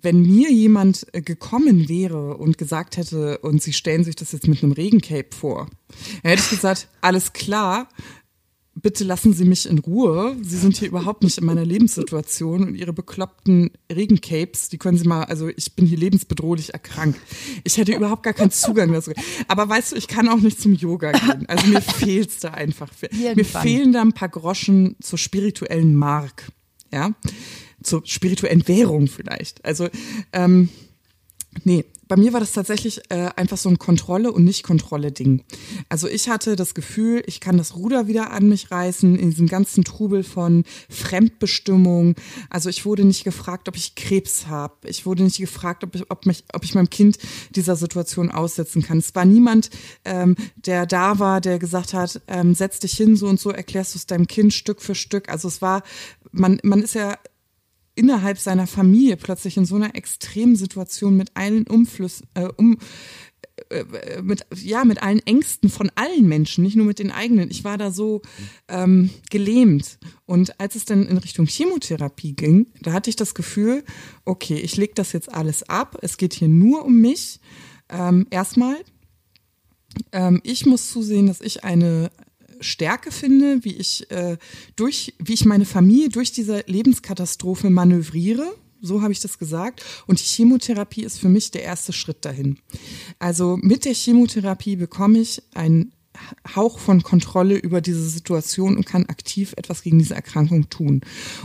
wenn 0.00 0.22
mir 0.22 0.52
jemand 0.52 1.06
äh, 1.12 1.22
gekommen 1.22 1.88
wäre 1.88 2.36
und 2.36 2.58
gesagt 2.58 2.96
hätte, 2.96 3.38
und 3.38 3.62
sie 3.62 3.72
stellen 3.72 4.04
sich 4.04 4.14
das 4.14 4.32
jetzt 4.32 4.46
mit 4.46 4.62
einem 4.62 4.72
Regencape 4.72 5.34
vor, 5.34 5.68
dann 6.22 6.30
hätte 6.30 6.42
ich 6.42 6.50
gesagt, 6.50 6.88
alles 7.00 7.32
klar, 7.32 7.88
bitte 8.82 9.04
lassen 9.04 9.32
Sie 9.32 9.44
mich 9.44 9.68
in 9.68 9.78
Ruhe. 9.78 10.36
Sie 10.42 10.56
sind 10.56 10.76
hier 10.76 10.88
überhaupt 10.88 11.22
nicht 11.22 11.38
in 11.38 11.44
meiner 11.44 11.64
Lebenssituation 11.64 12.68
und 12.68 12.74
Ihre 12.74 12.92
bekloppten 12.92 13.70
Regencapes, 13.90 14.68
die 14.68 14.78
können 14.78 14.98
Sie 14.98 15.06
mal, 15.06 15.24
also 15.24 15.48
ich 15.48 15.74
bin 15.74 15.86
hier 15.86 15.98
lebensbedrohlich 15.98 16.72
erkrankt. 16.72 17.20
Ich 17.64 17.76
hätte 17.76 17.94
überhaupt 17.94 18.22
gar 18.22 18.32
keinen 18.32 18.50
Zugang 18.50 18.92
dazu. 18.92 19.12
Aber 19.48 19.68
weißt 19.68 19.92
du, 19.92 19.96
ich 19.96 20.08
kann 20.08 20.28
auch 20.28 20.38
nicht 20.40 20.60
zum 20.60 20.74
Yoga 20.74 21.12
gehen. 21.12 21.46
Also 21.48 21.66
mir 21.66 21.80
fehlt's 21.82 22.40
da 22.40 22.50
einfach. 22.50 22.90
Mir 23.12 23.30
Irgendwann. 23.30 23.62
fehlen 23.62 23.92
da 23.92 24.02
ein 24.02 24.12
paar 24.12 24.28
Groschen 24.28 24.96
zur 25.00 25.18
spirituellen 25.18 25.94
Mark. 25.94 26.50
Ja, 26.92 27.12
zur 27.82 28.02
spirituellen 28.06 28.66
Währung 28.66 29.08
vielleicht. 29.08 29.64
Also, 29.64 29.88
ähm, 30.32 30.70
Nee, 31.64 31.84
bei 32.08 32.16
mir 32.16 32.32
war 32.32 32.40
das 32.40 32.52
tatsächlich 32.52 33.02
äh, 33.10 33.28
einfach 33.36 33.58
so 33.58 33.68
ein 33.68 33.78
Kontrolle- 33.78 34.32
und 34.32 34.44
Nicht-Kontrolle-Ding. 34.44 35.44
Also 35.90 36.08
ich 36.08 36.28
hatte 36.28 36.56
das 36.56 36.74
Gefühl, 36.74 37.22
ich 37.26 37.38
kann 37.38 37.58
das 37.58 37.76
Ruder 37.76 38.08
wieder 38.08 38.32
an 38.32 38.48
mich 38.48 38.70
reißen 38.70 39.18
in 39.18 39.30
diesem 39.30 39.46
ganzen 39.46 39.84
Trubel 39.84 40.24
von 40.24 40.64
Fremdbestimmung. 40.88 42.14
Also 42.48 42.70
ich 42.70 42.86
wurde 42.86 43.04
nicht 43.04 43.24
gefragt, 43.24 43.68
ob 43.68 43.76
ich 43.76 43.94
Krebs 43.94 44.46
habe. 44.46 44.88
Ich 44.88 45.04
wurde 45.04 45.22
nicht 45.22 45.38
gefragt, 45.38 45.84
ob 45.84 45.94
ich, 45.94 46.10
ob, 46.10 46.24
mich, 46.24 46.44
ob 46.54 46.64
ich 46.64 46.74
meinem 46.74 46.90
Kind 46.90 47.18
dieser 47.50 47.76
Situation 47.76 48.30
aussetzen 48.30 48.82
kann. 48.82 48.98
Es 48.98 49.14
war 49.14 49.26
niemand, 49.26 49.68
ähm, 50.06 50.34
der 50.56 50.86
da 50.86 51.18
war, 51.18 51.42
der 51.42 51.58
gesagt 51.58 51.92
hat, 51.92 52.22
ähm, 52.26 52.54
setz 52.54 52.78
dich 52.78 52.96
hin, 52.96 53.16
so 53.16 53.26
und 53.26 53.38
so 53.38 53.50
erklärst 53.50 53.94
du 53.94 53.98
es 53.98 54.06
deinem 54.06 54.26
Kind 54.26 54.54
Stück 54.54 54.80
für 54.80 54.94
Stück. 54.94 55.28
Also 55.28 55.48
es 55.48 55.60
war, 55.60 55.82
man, 56.32 56.58
man 56.62 56.82
ist 56.82 56.94
ja 56.94 57.18
innerhalb 57.98 58.38
seiner 58.38 58.66
Familie 58.66 59.16
plötzlich 59.16 59.56
in 59.56 59.66
so 59.66 59.74
einer 59.74 59.96
extremen 59.96 60.54
Situation 60.54 61.16
mit 61.16 61.32
allen 61.34 61.66
Umflüssen, 61.66 62.28
äh, 62.34 62.48
um, 62.56 62.78
äh, 63.70 63.80
äh, 63.80 64.22
mit, 64.22 64.46
ja, 64.54 64.84
mit 64.84 65.02
allen 65.02 65.18
Ängsten 65.26 65.68
von 65.68 65.90
allen 65.96 66.28
Menschen, 66.28 66.62
nicht 66.62 66.76
nur 66.76 66.86
mit 66.86 67.00
den 67.00 67.10
eigenen. 67.10 67.50
Ich 67.50 67.64
war 67.64 67.76
da 67.76 67.90
so 67.90 68.22
ähm, 68.68 69.10
gelähmt. 69.30 69.98
Und 70.26 70.60
als 70.60 70.76
es 70.76 70.84
dann 70.84 71.06
in 71.06 71.18
Richtung 71.18 71.46
Chemotherapie 71.46 72.34
ging, 72.34 72.68
da 72.80 72.92
hatte 72.92 73.10
ich 73.10 73.16
das 73.16 73.34
Gefühl, 73.34 73.84
okay, 74.24 74.58
ich 74.58 74.76
lege 74.76 74.94
das 74.94 75.12
jetzt 75.12 75.34
alles 75.34 75.68
ab. 75.68 75.98
Es 76.00 76.16
geht 76.16 76.34
hier 76.34 76.48
nur 76.48 76.84
um 76.84 77.00
mich. 77.00 77.40
Ähm, 77.88 78.28
erstmal, 78.30 78.76
ähm, 80.12 80.40
ich 80.44 80.66
muss 80.66 80.88
zusehen, 80.90 81.26
dass 81.26 81.40
ich 81.40 81.64
eine 81.64 82.10
Stärke 82.60 83.10
finde, 83.10 83.64
wie 83.64 83.76
ich 83.76 84.10
äh, 84.10 84.36
durch, 84.76 85.14
wie 85.18 85.34
ich 85.34 85.44
meine 85.44 85.64
Familie 85.64 86.08
durch 86.08 86.32
diese 86.32 86.64
Lebenskatastrophe 86.66 87.70
manövriere. 87.70 88.54
So 88.80 89.02
habe 89.02 89.12
ich 89.12 89.20
das 89.20 89.38
gesagt. 89.38 89.84
Und 90.06 90.20
die 90.20 90.24
Chemotherapie 90.24 91.02
ist 91.02 91.18
für 91.18 91.28
mich 91.28 91.50
der 91.50 91.62
erste 91.62 91.92
Schritt 91.92 92.24
dahin. 92.24 92.58
Also 93.18 93.56
mit 93.60 93.84
der 93.84 93.94
Chemotherapie 93.94 94.76
bekomme 94.76 95.18
ich 95.18 95.42
einen 95.54 95.92
Hauch 96.54 96.78
von 96.78 97.02
Kontrolle 97.02 97.56
über 97.56 97.80
diese 97.80 98.08
Situation 98.08 98.76
und 98.76 98.86
kann 98.86 99.06
aktiv 99.06 99.54
etwas 99.56 99.82
gegen 99.82 99.98
diese 99.98 100.14
Erkrankung 100.14 100.68
tun. 100.68 101.00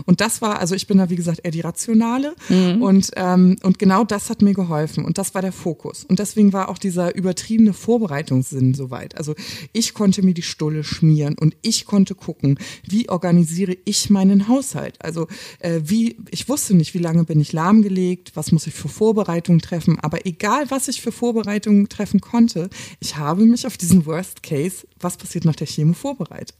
Und 0.05 0.21
das 0.21 0.41
war, 0.41 0.59
also 0.59 0.75
ich 0.75 0.87
bin 0.87 0.97
da 0.97 1.09
wie 1.09 1.15
gesagt 1.15 1.41
eher 1.43 1.51
die 1.51 1.61
Rationale 1.61 2.35
und, 2.49 3.11
ähm, 3.15 3.57
und 3.63 3.79
genau 3.79 4.03
das 4.03 4.29
hat 4.29 4.41
mir 4.41 4.53
geholfen 4.53 5.05
und 5.05 5.17
das 5.17 5.33
war 5.33 5.41
der 5.41 5.51
Fokus. 5.51 6.03
Und 6.03 6.19
deswegen 6.19 6.53
war 6.53 6.69
auch 6.69 6.77
dieser 6.77 7.15
übertriebene 7.15 7.73
Vorbereitungssinn 7.73 8.73
soweit. 8.73 9.17
Also 9.17 9.35
ich 9.71 9.93
konnte 9.93 10.23
mir 10.23 10.33
die 10.33 10.41
Stulle 10.41 10.83
schmieren 10.83 11.35
und 11.37 11.55
ich 11.61 11.85
konnte 11.85 12.15
gucken, 12.15 12.57
wie 12.87 13.09
organisiere 13.09 13.77
ich 13.85 14.09
meinen 14.09 14.47
Haushalt. 14.47 15.03
Also 15.03 15.27
äh, 15.59 15.81
wie, 15.83 16.17
ich 16.31 16.49
wusste 16.49 16.75
nicht, 16.75 16.93
wie 16.93 16.99
lange 16.99 17.23
bin 17.23 17.39
ich 17.39 17.53
lahmgelegt, 17.53 18.31
was 18.35 18.51
muss 18.51 18.67
ich 18.67 18.73
für 18.73 18.89
Vorbereitungen 18.89 19.61
treffen, 19.61 19.99
aber 19.99 20.25
egal 20.25 20.69
was 20.69 20.87
ich 20.87 21.01
für 21.01 21.11
Vorbereitungen 21.11 21.89
treffen 21.89 22.21
konnte, 22.21 22.69
ich 22.99 23.17
habe 23.17 23.45
mich 23.45 23.67
auf 23.67 23.77
diesen 23.77 24.05
Worst 24.05 24.43
Case, 24.43 24.62
was 24.99 25.17
passiert 25.17 25.45
nach 25.45 25.55
der 25.55 25.67
Chemo, 25.67 25.93
vorbereitet. 25.93 26.55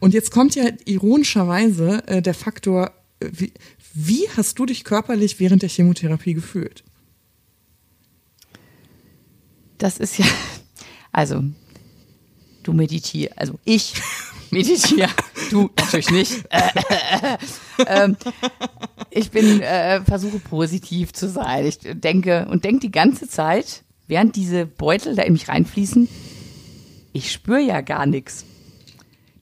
Und 0.00 0.14
jetzt 0.14 0.30
kommt 0.30 0.54
ja 0.54 0.64
ironischerweise 0.84 2.06
äh, 2.06 2.22
der 2.22 2.34
Faktor, 2.34 2.92
äh, 3.20 3.28
wie, 3.32 3.52
wie 3.94 4.28
hast 4.36 4.58
du 4.58 4.66
dich 4.66 4.84
körperlich 4.84 5.40
während 5.40 5.62
der 5.62 5.68
Chemotherapie 5.68 6.34
gefühlt? 6.34 6.84
Das 9.78 9.98
ist 9.98 10.18
ja, 10.18 10.26
also 11.12 11.42
du 12.62 12.72
meditierst, 12.72 13.38
also 13.38 13.58
ich 13.64 13.94
meditiere, 14.50 15.08
du 15.50 15.70
natürlich 15.76 16.10
nicht. 16.10 16.44
ähm, 17.86 18.16
ich 19.10 19.30
bin, 19.30 19.60
äh, 19.60 20.02
versuche 20.02 20.38
positiv 20.38 21.12
zu 21.12 21.28
sein. 21.28 21.66
Ich 21.66 21.78
denke 21.82 22.46
und 22.50 22.64
denke 22.64 22.80
die 22.80 22.92
ganze 22.92 23.28
Zeit, 23.28 23.84
während 24.06 24.36
diese 24.36 24.66
Beutel 24.66 25.14
da 25.14 25.22
in 25.22 25.32
mich 25.32 25.48
reinfließen, 25.48 26.08
ich 27.12 27.32
spüre 27.32 27.60
ja 27.60 27.80
gar 27.80 28.06
nichts. 28.06 28.44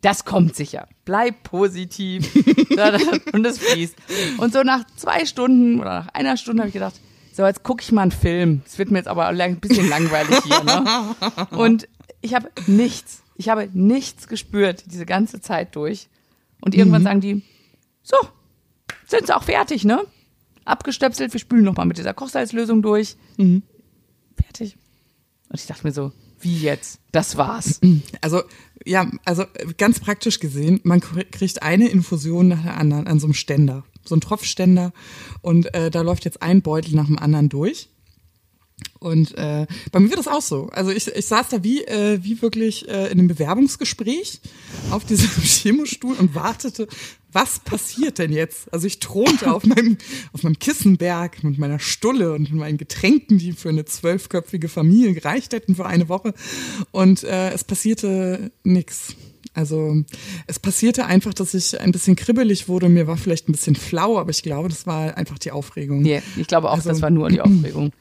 Das 0.01 0.25
kommt 0.25 0.55
sicher. 0.55 0.89
Bleib 1.05 1.43
positiv. 1.43 2.33
und 3.33 3.45
es 3.45 3.59
fließt. 3.59 3.97
Und 4.39 4.53
so 4.53 4.63
nach 4.63 4.85
zwei 4.97 5.25
Stunden 5.25 5.81
oder 5.81 6.01
nach 6.01 6.09
einer 6.09 6.37
Stunde 6.37 6.63
habe 6.63 6.69
ich 6.69 6.75
gedacht, 6.75 7.01
so, 7.33 7.45
jetzt 7.45 7.63
gucke 7.65 7.83
ich 7.83 7.93
mal 7.93 8.03
einen 8.03 8.13
Film. 8.13 8.63
Es 8.65 8.79
wird 8.79 8.91
mir 8.91 8.99
jetzt 8.99 9.09
aber 9.09 9.27
ein 9.27 9.61
bisschen 9.61 9.89
langweilig 9.89 10.39
hier. 10.45 10.63
Ne? 10.65 11.15
Und 11.51 11.89
ich 12.23 12.35
habe 12.35 12.51
nichts. 12.67 13.23
Ich 13.35 13.49
habe 13.49 13.69
nichts 13.75 14.29
gespürt 14.29 14.85
diese 14.87 15.05
ganze 15.05 15.41
Zeit 15.41 15.77
durch. 15.77 16.09
Und 16.63 16.75
irgendwann 16.75 17.03
sagen 17.03 17.21
die, 17.21 17.43
so, 18.03 18.17
sind 19.07 19.27
sie 19.27 19.37
auch 19.37 19.43
fertig, 19.43 19.85
ne? 19.85 20.03
Abgestöpselt, 20.65 21.33
wir 21.33 21.41
spülen 21.41 21.65
nochmal 21.65 21.87
mit 21.87 21.99
dieser 21.99 22.15
Kochsalzlösung 22.15 22.81
durch. 22.81 23.17
Fertig. 24.43 24.79
Und 25.49 25.61
ich 25.61 25.67
dachte 25.67 25.87
mir 25.87 25.93
so, 25.93 26.13
wie 26.41 26.59
jetzt? 26.59 27.01
Das 27.13 27.37
war's. 27.37 27.81
Also, 28.21 28.43
ja, 28.85 29.11
also 29.25 29.45
ganz 29.79 30.01
praktisch 30.01 30.41
gesehen, 30.41 30.81
man 30.85 31.01
kriegt 31.01 31.63
eine 31.63 31.89
Infusion 31.89 32.49
nach 32.49 32.63
der 32.63 32.77
anderen 32.77 33.07
an 33.07 33.19
so 33.19 33.27
einem 33.27 33.35
Ständer, 33.35 33.85
so 34.05 34.17
ein 34.17 34.21
Tropfständer 34.21 34.93
und 35.43 35.73
äh, 35.75 35.91
da 35.91 36.03
läuft 36.03 36.25
jetzt 36.25 36.43
ein 36.43 36.63
Beutel 36.63 36.95
nach 36.95 37.07
dem 37.07 37.19
anderen 37.19 37.49
durch. 37.49 37.89
Und 38.99 39.37
äh, 39.39 39.67
bei 39.93 40.01
mir 40.01 40.11
wird 40.11 40.19
das 40.19 40.29
auch 40.29 40.43
so. 40.43 40.69
Also 40.73 40.91
ich, 40.91 41.07
ich 41.09 41.27
saß 41.27 41.49
da 41.49 41.65
wie, 41.65 41.85
äh, 41.85 42.19
wie 42.23 42.43
wirklich 42.43 42.89
äh, 42.89 43.07
in 43.07 43.19
einem 43.19 43.29
Bewerbungsgespräch 43.29 44.41
auf 44.91 45.05
diesem 45.05 45.31
Chemostuhl 45.43 46.15
und 46.17 46.35
wartete, 46.35 46.87
was 47.37 47.59
passiert 47.59 48.19
denn 48.19 48.33
jetzt? 48.33 48.73
Also 48.73 48.87
ich 48.87 48.99
thronte 48.99 49.53
auf 49.53 49.65
meinem, 49.67 49.99
auf 50.33 50.43
meinem 50.43 50.59
Kissenberg 50.59 51.45
mit 51.45 51.59
meiner 51.59 51.79
Stulle 51.79 52.33
und 52.33 52.51
meinen 52.55 52.79
Getränken, 52.79 53.37
die 53.37 53.53
für 53.53 53.69
eine 53.69 53.85
zwölfköpfige 53.85 54.71
Familie 54.71 55.13
gereicht 55.13 55.53
hätten 55.53 55.75
für 55.77 55.85
eine 55.85 56.09
Woche. 56.09 56.33
Und 56.93 57.25
äh, 57.25 57.51
es 57.51 57.63
passierte 57.63 58.51
nichts. 58.65 59.15
Also 59.53 59.97
es 60.47 60.59
passierte 60.59 61.05
einfach, 61.05 61.35
dass 61.35 61.53
ich 61.53 61.79
ein 61.79 61.93
bisschen 61.93 62.17
kribbelig 62.17 62.69
wurde. 62.69 62.89
Mir 62.89 63.07
war 63.07 63.19
vielleicht 63.19 63.51
ein 63.51 63.53
bisschen 63.53 63.77
flau, 63.77 64.19
aber 64.19 64.31
ich 64.31 64.43
glaube, 64.43 64.71
das 64.71 64.87
war 64.87 65.19
einfach 65.19 65.39
die 65.39 65.51
Aufregung. 65.51 66.01
Nee, 66.01 66.23
ich 66.39 66.47
glaube 66.47 66.71
auch, 66.71 66.77
also, 66.77 66.89
das 66.89 67.03
war 67.03 67.11
nur 67.11 67.29
die 67.29 67.43
Aufregung. 67.43 67.93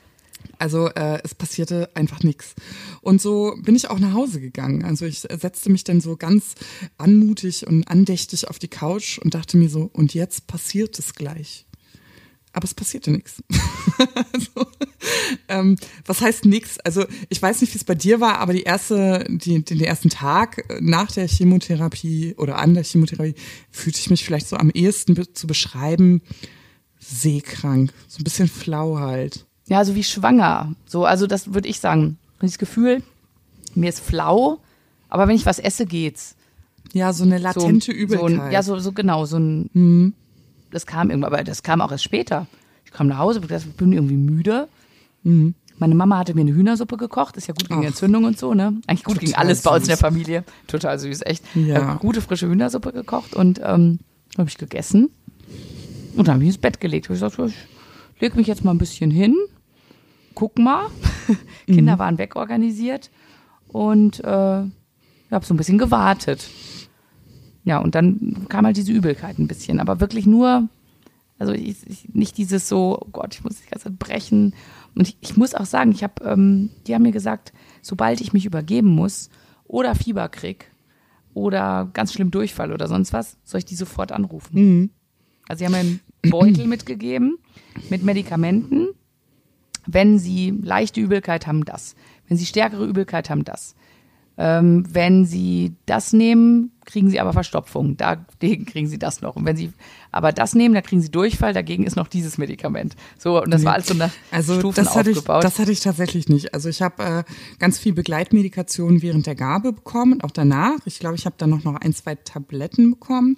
Also 0.65 0.87
äh, 0.87 1.21
es 1.23 1.35
passierte 1.35 1.95
einfach 1.95 2.23
nichts. 2.23 2.55
Und 3.01 3.21
so 3.21 3.53
bin 3.61 3.75
ich 3.75 3.91
auch 3.91 3.99
nach 3.99 4.13
Hause 4.13 4.41
gegangen. 4.41 4.83
Also 4.83 5.05
ich 5.05 5.19
setzte 5.19 5.71
mich 5.71 5.83
dann 5.83 6.01
so 6.01 6.17
ganz 6.17 6.55
anmutig 6.97 7.67
und 7.67 7.87
andächtig 7.87 8.47
auf 8.47 8.57
die 8.57 8.67
Couch 8.67 9.19
und 9.19 9.35
dachte 9.35 9.57
mir 9.57 9.69
so, 9.69 9.91
und 9.93 10.15
jetzt 10.15 10.47
passiert 10.47 10.97
es 10.97 11.13
gleich. 11.13 11.67
Aber 12.51 12.65
es 12.65 12.73
passierte 12.73 13.11
nichts. 13.11 13.43
also, 14.33 14.67
ähm, 15.49 15.75
was 16.03 16.21
heißt 16.21 16.45
nichts? 16.45 16.79
Also 16.79 17.05
ich 17.29 17.39
weiß 17.39 17.61
nicht, 17.61 17.71
wie 17.75 17.77
es 17.77 17.83
bei 17.83 17.93
dir 17.93 18.19
war, 18.19 18.39
aber 18.39 18.53
die 18.53 18.63
erste, 18.63 19.23
die, 19.29 19.63
den 19.63 19.81
ersten 19.81 20.09
Tag 20.09 20.65
nach 20.81 21.11
der 21.11 21.27
Chemotherapie 21.27 22.33
oder 22.39 22.57
an 22.57 22.73
der 22.73 22.83
Chemotherapie 22.83 23.35
fühlte 23.69 23.99
ich 23.99 24.09
mich 24.09 24.25
vielleicht 24.25 24.47
so 24.47 24.55
am 24.55 24.71
ehesten 24.71 25.13
be 25.13 25.31
zu 25.31 25.45
beschreiben, 25.45 26.23
seekrank, 26.97 27.93
so 28.07 28.19
ein 28.19 28.23
bisschen 28.23 28.47
flau 28.47 28.97
halt. 28.97 29.45
Ja, 29.67 29.83
so 29.83 29.95
wie 29.95 30.03
schwanger. 30.03 30.73
So, 30.85 31.05
also 31.05 31.27
das 31.27 31.53
würde 31.53 31.67
ich 31.67 31.79
sagen. 31.79 32.17
Das 32.39 32.57
Gefühl, 32.57 33.01
mir 33.73 33.89
ist 33.89 33.99
flau, 33.99 34.59
aber 35.09 35.27
wenn 35.27 35.35
ich 35.35 35.45
was 35.45 35.59
esse, 35.59 35.85
geht's. 35.85 36.35
Ja, 36.93 37.11
so 37.13 37.23
eine 37.23 37.37
latente 37.37 37.87
so, 37.87 37.91
Übelkeit. 37.91 38.29
So 38.29 38.41
ein, 38.41 38.51
ja, 38.51 38.61
so, 38.61 38.77
so 38.79 38.91
genau, 38.91 39.25
so 39.25 39.37
ein. 39.37 39.69
Mhm. 39.73 40.13
Das 40.71 40.85
kam 40.85 41.09
irgendwann, 41.09 41.33
aber 41.33 41.43
das 41.43 41.63
kam 41.63 41.81
auch 41.81 41.91
erst 41.91 42.03
später. 42.03 42.47
Ich 42.85 42.91
kam 42.91 43.07
nach 43.07 43.17
Hause, 43.17 43.41
ich 43.41 43.65
bin 43.77 43.91
irgendwie 43.91 44.17
müde. 44.17 44.67
Mhm. 45.23 45.55
Meine 45.77 45.95
Mama 45.95 46.19
hatte 46.19 46.33
mir 46.35 46.41
eine 46.41 46.53
Hühnersuppe 46.53 46.95
gekocht, 46.97 47.35
ist 47.35 47.47
ja 47.47 47.53
gut 47.53 47.67
gegen 47.67 47.81
Ach. 47.81 47.87
Entzündung 47.87 48.23
und 48.23 48.37
so, 48.37 48.53
ne? 48.53 48.79
Eigentlich 48.87 49.03
gut 49.03 49.19
gegen 49.19 49.35
alles 49.35 49.59
süß. 49.59 49.63
bei 49.63 49.75
uns 49.75 49.83
in 49.83 49.89
der 49.89 49.97
Familie. 49.97 50.43
Total 50.67 50.97
süß, 50.97 51.21
echt. 51.25 51.43
Ja. 51.55 51.95
Gute 51.95 52.21
frische 52.21 52.47
Hühnersuppe 52.47 52.93
gekocht 52.93 53.33
und 53.33 53.59
ähm, 53.63 53.99
habe 54.37 54.47
ich 54.47 54.57
gegessen. 54.57 55.09
Und 56.15 56.27
dann 56.27 56.35
habe 56.35 56.43
ich 56.43 56.49
ins 56.49 56.57
Bett 56.57 56.79
gelegt. 56.79 57.05
Ich 57.05 57.09
gesagt, 57.09 57.37
ich 57.39 57.55
leg 58.21 58.35
mich 58.35 58.47
jetzt 58.47 58.63
mal 58.63 58.71
ein 58.71 58.77
bisschen 58.77 59.11
hin 59.11 59.35
guck 60.35 60.59
mal. 60.59 60.87
Kinder 61.65 61.95
mhm. 61.95 61.99
waren 61.99 62.17
wegorganisiert 62.17 63.09
und 63.67 64.23
äh, 64.23 64.63
ich 64.63 65.31
habe 65.31 65.45
so 65.45 65.53
ein 65.53 65.57
bisschen 65.57 65.77
gewartet. 65.77 66.47
Ja, 67.63 67.79
und 67.79 67.95
dann 67.95 68.45
kam 68.47 68.65
halt 68.65 68.77
diese 68.77 68.91
Übelkeit 68.91 69.39
ein 69.39 69.47
bisschen, 69.47 69.79
aber 69.79 69.99
wirklich 69.99 70.27
nur, 70.27 70.69
also 71.39 71.51
ich, 71.51 71.77
ich, 71.87 72.09
nicht 72.13 72.37
dieses 72.37 72.69
so, 72.69 72.99
oh 73.01 73.09
Gott, 73.11 73.33
ich 73.33 73.43
muss 73.43 73.59
die 73.59 73.69
ganze 73.69 73.85
Zeit 73.85 73.97
brechen. 73.97 74.53
Und 74.93 75.07
ich, 75.07 75.17
ich 75.21 75.35
muss 75.35 75.55
auch 75.55 75.65
sagen, 75.65 75.91
ich 75.91 76.03
habe, 76.03 76.23
ähm, 76.23 76.69
die 76.85 76.93
haben 76.93 77.01
mir 77.01 77.11
gesagt, 77.11 77.53
sobald 77.81 78.21
ich 78.21 78.33
mich 78.33 78.45
übergeben 78.45 78.89
muss 78.89 79.31
oder 79.63 79.95
Fieber 79.95 80.29
krieg 80.29 80.71
oder 81.33 81.89
ganz 81.91 82.13
schlimm 82.13 82.29
Durchfall 82.29 82.71
oder 82.71 82.87
sonst 82.87 83.11
was, 83.11 83.37
soll 83.43 83.57
ich 83.59 83.65
die 83.65 83.75
sofort 83.75 84.11
anrufen. 84.11 84.53
Mhm. 84.53 84.89
Also 85.47 85.59
sie 85.59 85.65
haben 85.65 85.71
mir 85.73 85.79
einen 85.79 85.99
Beutel 86.29 86.67
mitgegeben 86.67 87.39
mit 87.89 88.03
Medikamenten 88.03 88.89
wenn 89.85 90.19
Sie 90.19 90.51
leichte 90.51 90.99
Übelkeit 91.01 91.47
haben, 91.47 91.65
das. 91.65 91.95
Wenn 92.27 92.37
Sie 92.37 92.45
stärkere 92.45 92.85
Übelkeit 92.85 93.29
haben, 93.29 93.43
das. 93.43 93.75
Ähm, 94.37 94.83
wenn 94.89 95.25
Sie 95.25 95.75
das 95.85 96.11
nehmen, 96.11 96.71
kriegen 96.83 97.09
Sie 97.09 97.21
aber 97.21 97.31
Verstopfung. 97.31 97.95
Dagegen 97.97 98.65
kriegen 98.65 98.87
Sie 98.87 98.99
das 98.99 99.21
noch. 99.21 99.35
Und 99.37 99.45
wenn 99.45 99.55
Sie 99.55 99.71
aber 100.11 100.33
das 100.33 100.55
nehmen, 100.55 100.73
dann 100.73 100.83
kriegen 100.83 101.01
Sie 101.01 101.09
Durchfall. 101.09 101.53
Dagegen 101.53 101.85
ist 101.85 101.95
noch 101.95 102.07
dieses 102.07 102.37
Medikament. 102.37 102.95
So 103.17 103.41
und 103.41 103.51
das 103.51 103.61
nee. 103.61 103.67
war 103.67 103.73
alles 103.75 103.87
so 103.87 103.93
nach 103.93 104.11
also 104.31 104.59
Stufen 104.59 104.83
das 104.83 104.95
hatte 104.95 105.11
aufgebaut. 105.11 105.43
Ich, 105.43 105.49
das 105.49 105.59
hatte 105.59 105.71
ich 105.71 105.79
tatsächlich 105.79 106.27
nicht. 106.27 106.53
Also 106.53 106.67
ich 106.67 106.81
habe 106.81 107.03
äh, 107.03 107.23
ganz 107.59 107.79
viel 107.79 107.93
Begleitmedikation 107.93 109.01
während 109.01 109.25
der 109.25 109.35
Gabe 109.35 109.71
bekommen 109.71 110.13
und 110.13 110.23
auch 110.25 110.31
danach. 110.31 110.79
Ich 110.85 110.99
glaube, 110.99 111.15
ich 111.15 111.25
habe 111.25 111.35
dann 111.37 111.49
noch 111.49 111.63
noch 111.63 111.75
ein, 111.75 111.93
zwei 111.93 112.15
Tabletten 112.15 112.91
bekommen 112.91 113.37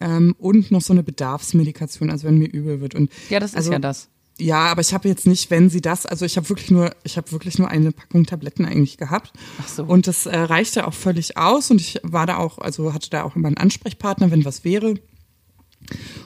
ähm, 0.00 0.34
und 0.38 0.70
noch 0.70 0.82
so 0.82 0.92
eine 0.92 1.02
Bedarfsmedikation, 1.02 2.10
also 2.10 2.28
wenn 2.28 2.36
mir 2.36 2.50
übel 2.50 2.82
wird. 2.82 2.94
Und 2.94 3.10
ja, 3.30 3.40
das 3.40 3.52
ist 3.52 3.56
also, 3.56 3.72
ja 3.72 3.78
das. 3.78 4.10
Ja, 4.40 4.66
aber 4.66 4.80
ich 4.80 4.94
habe 4.94 5.08
jetzt 5.08 5.26
nicht, 5.26 5.50
wenn 5.50 5.68
sie 5.68 5.80
das, 5.80 6.06
also 6.06 6.24
ich 6.24 6.36
habe 6.36 6.48
wirklich 6.48 6.70
nur, 6.70 6.94
ich 7.02 7.16
habe 7.16 7.32
wirklich 7.32 7.58
nur 7.58 7.68
eine 7.68 7.90
Packung 7.90 8.24
Tabletten 8.24 8.64
eigentlich 8.64 8.96
gehabt. 8.96 9.32
Ach 9.60 9.68
so. 9.68 9.84
Und 9.84 10.06
das 10.06 10.26
äh, 10.26 10.36
reichte 10.36 10.86
auch 10.86 10.94
völlig 10.94 11.36
aus 11.36 11.70
und 11.70 11.80
ich 11.80 12.00
war 12.04 12.26
da 12.26 12.36
auch, 12.36 12.58
also 12.58 12.94
hatte 12.94 13.10
da 13.10 13.24
auch 13.24 13.34
immer 13.34 13.48
einen 13.48 13.56
Ansprechpartner, 13.56 14.30
wenn 14.30 14.44
was 14.44 14.64
wäre. 14.64 14.94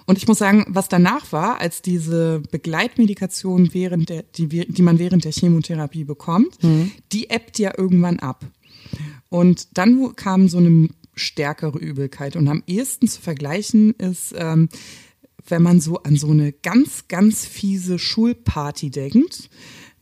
Und 0.06 0.18
ich 0.18 0.28
muss 0.28 0.38
sagen, 0.38 0.64
was 0.68 0.88
danach 0.88 1.32
war, 1.32 1.60
als 1.60 1.82
diese 1.82 2.42
Begleitmedikation 2.50 3.72
während 3.72 4.08
der, 4.08 4.24
die, 4.24 4.48
die 4.48 4.82
man 4.82 4.98
während 4.98 5.24
der 5.24 5.32
Chemotherapie 5.32 6.04
bekommt, 6.04 6.62
mhm. 6.62 6.90
die 7.12 7.30
ebbt 7.30 7.58
ja 7.58 7.72
irgendwann 7.76 8.18
ab. 8.18 8.44
Und 9.28 9.78
dann 9.78 10.14
kam 10.16 10.48
so 10.48 10.58
eine 10.58 10.88
stärkere 11.14 11.78
Übelkeit. 11.78 12.36
Und 12.36 12.48
am 12.48 12.62
ehesten 12.66 13.08
zu 13.08 13.20
vergleichen 13.20 13.92
ist 13.92 14.34
ähm, 14.36 14.68
wenn 15.46 15.62
man 15.62 15.80
so 15.80 15.98
an 16.02 16.16
so 16.16 16.30
eine 16.30 16.52
ganz, 16.52 17.08
ganz 17.08 17.44
fiese 17.44 17.98
Schulparty 17.98 18.90
denkt, 18.90 19.50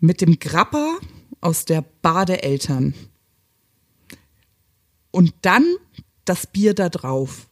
mit 0.00 0.20
dem 0.20 0.38
Grapper 0.38 0.98
aus 1.40 1.64
der 1.64 1.85
Bar 2.03 2.26
der 2.26 2.44
Eltern. 2.44 2.94
Und 5.11 5.35
dann 5.42 5.64
das 6.24 6.46
Bier 6.46 6.74
da 6.74 6.88
drauf. 6.88 7.48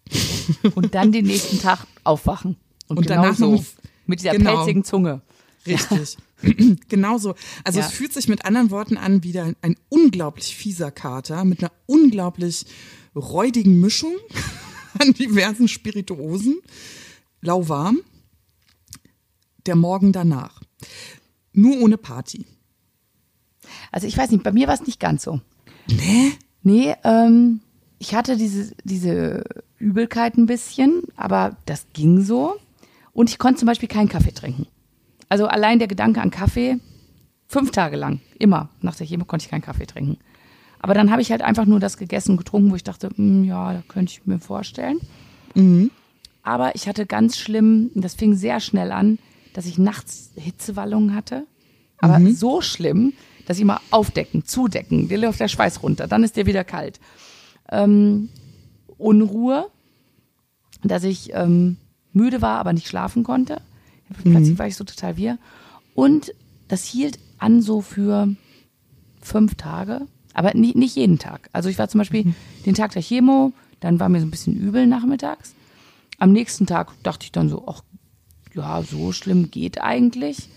Und 0.74 0.94
dann 0.94 1.12
den 1.12 1.27
nächsten 1.27 1.61
Tag 1.61 1.87
aufwachen. 2.05 2.57
Und, 2.88 2.98
und 2.98 3.07
genau 3.07 3.22
danach 3.22 3.37
so. 3.37 3.64
Mit 4.07 4.20
dieser 4.20 4.33
genau, 4.33 4.57
pelzigen 4.57 4.85
Zunge. 4.85 5.20
Richtig. 5.66 6.16
Ja. 6.42 6.51
genau 6.88 7.18
so. 7.18 7.35
Also 7.64 7.81
ja. 7.81 7.87
es 7.87 7.92
fühlt 7.92 8.12
sich 8.12 8.29
mit 8.29 8.44
anderen 8.44 8.70
Worten 8.70 8.96
an 8.96 9.22
wie 9.24 9.38
ein, 9.38 9.57
ein 9.61 9.77
unglaublich 9.88 10.57
fieser 10.57 10.90
Kater 10.90 11.44
mit 11.44 11.61
einer 11.62 11.72
unglaublich 11.87 12.64
räudigen 13.14 13.81
Mischung 13.81 14.14
an 14.98 15.12
diversen 15.12 15.68
Spirituosen 15.68 16.61
lauwarm. 17.40 17.98
Der 19.66 19.77
Morgen 19.77 20.12
danach. 20.12 20.62
Nur 21.53 21.81
ohne 21.81 21.98
Party. 21.98 22.46
Also 23.92 24.07
ich 24.07 24.16
weiß 24.16 24.31
nicht, 24.31 24.42
bei 24.42 24.53
mir 24.53 24.66
war 24.66 24.74
es 24.74 24.87
nicht 24.87 25.01
ganz 25.01 25.24
so. 25.24 25.40
Nee? 25.88 26.33
Nee, 26.62 26.94
ähm, 27.05 27.61
ich 27.98 28.14
hatte 28.14 28.37
diese, 28.37 28.74
diese 28.85 29.44
Übelkeit 29.79 30.37
ein 30.37 30.46
bisschen, 30.46 31.03
aber 31.16 31.57
das 31.66 31.87
ging 31.92 32.22
so. 32.22 32.57
Und 33.12 33.31
ich 33.31 33.38
konnte 33.38 33.61
zum 33.61 33.66
Beispiel 33.66 33.88
keinen 33.88 34.09
Kaffee 34.09 34.33
trinken. 34.33 34.66
Also 35.29 35.46
allein 35.46 35.79
der 35.79 35.88
Gedanke 35.88 36.20
an 36.20 36.31
Kaffee, 36.31 36.79
fünf 37.46 37.70
Tage 37.70 37.96
lang, 37.96 38.20
immer 38.38 38.70
nach 38.81 38.94
der 38.94 39.07
Chemo 39.07 39.24
konnte 39.24 39.44
ich 39.44 39.51
keinen 39.51 39.62
Kaffee 39.62 39.87
trinken. 39.87 40.18
Aber 40.81 40.94
dann 40.94 41.11
habe 41.11 41.22
ich 41.22 41.31
halt 41.31 41.42
einfach 41.42 41.66
nur 41.66 41.81
das 41.81 41.96
gegessen 41.96 42.33
und 42.33 42.37
getrunken, 42.37 42.70
wo 42.70 42.77
ich 42.77 42.85
dachte, 42.85 43.11
hm, 43.14 43.44
ja, 43.44 43.72
da 43.72 43.83
könnte 43.88 44.12
ich 44.12 44.27
mir 44.27 44.38
vorstellen. 44.38 45.01
Mhm. 45.55 45.90
Aber 46.49 46.75
ich 46.75 46.89
hatte 46.89 47.05
ganz 47.05 47.37
schlimm, 47.37 47.91
das 47.95 48.15
fing 48.15 48.35
sehr 48.35 48.59
schnell 48.61 48.91
an, 48.91 49.19
dass 49.53 49.67
ich 49.67 49.77
nachts 49.77 50.31
Hitzewallungen 50.35 51.15
hatte. 51.15 51.47
Aber 51.99 52.19
mhm. 52.19 52.35
so 52.35 52.63
schlimm, 52.63 53.13
dass 53.45 53.59
ich 53.59 53.65
immer 53.65 53.83
aufdecken, 53.91 54.47
zudecken, 54.47 55.09
dir 55.09 55.19
läuft 55.19 55.41
der 55.41 55.49
Schweiß 55.49 55.83
runter, 55.83 56.07
dann 56.07 56.25
ist 56.25 56.37
dir 56.37 56.47
wieder 56.47 56.65
kalt. 56.65 57.01
Ähm, 57.71 58.31
Unruhe, 58.97 59.67
dass 60.83 61.05
ich 61.05 61.35
ähm, 61.35 61.77
müde 62.15 62.41
war, 62.41 62.61
aber 62.61 62.73
nicht 62.73 62.89
schlafen 62.89 63.25
konnte. 63.25 63.61
Mhm. 64.25 64.31
Plötzlich 64.31 64.59
war 64.59 64.69
ich 64.69 64.77
so 64.77 64.85
total 64.85 65.19
wir. 65.19 65.37
Und 65.95 66.33
das 66.69 66.85
hielt 66.85 67.19
an 67.37 67.61
so 67.61 67.83
für 67.83 68.27
fünf 69.21 69.57
Tage, 69.57 70.07
aber 70.33 70.55
nicht, 70.55 70.77
nicht 70.77 70.97
jeden 70.97 71.19
Tag. 71.19 71.51
Also 71.53 71.69
ich 71.69 71.79
war 71.79 71.91
zum 71.91 71.99
Beispiel 71.99 72.25
mhm. 72.25 72.35
den 72.65 72.75
Tag 72.75 72.93
der 72.93 73.03
Chemo, 73.03 73.53
dann 73.81 74.01
war 74.01 74.09
mir 74.09 74.21
so 74.21 74.27
ein 74.27 74.31
bisschen 74.31 74.57
übel 74.57 74.87
nachmittags. 74.87 75.53
Am 76.18 76.33
nächsten 76.33 76.66
Tag 76.66 76.90
dachte 77.02 77.24
ich 77.24 77.33
dann 77.33 77.48
so, 77.48 77.64
ach, 77.66 77.83
ja, 78.54 78.83
so 78.83 79.12
schlimm 79.12 79.50
geht 79.50 79.81
eigentlich. 79.81 80.48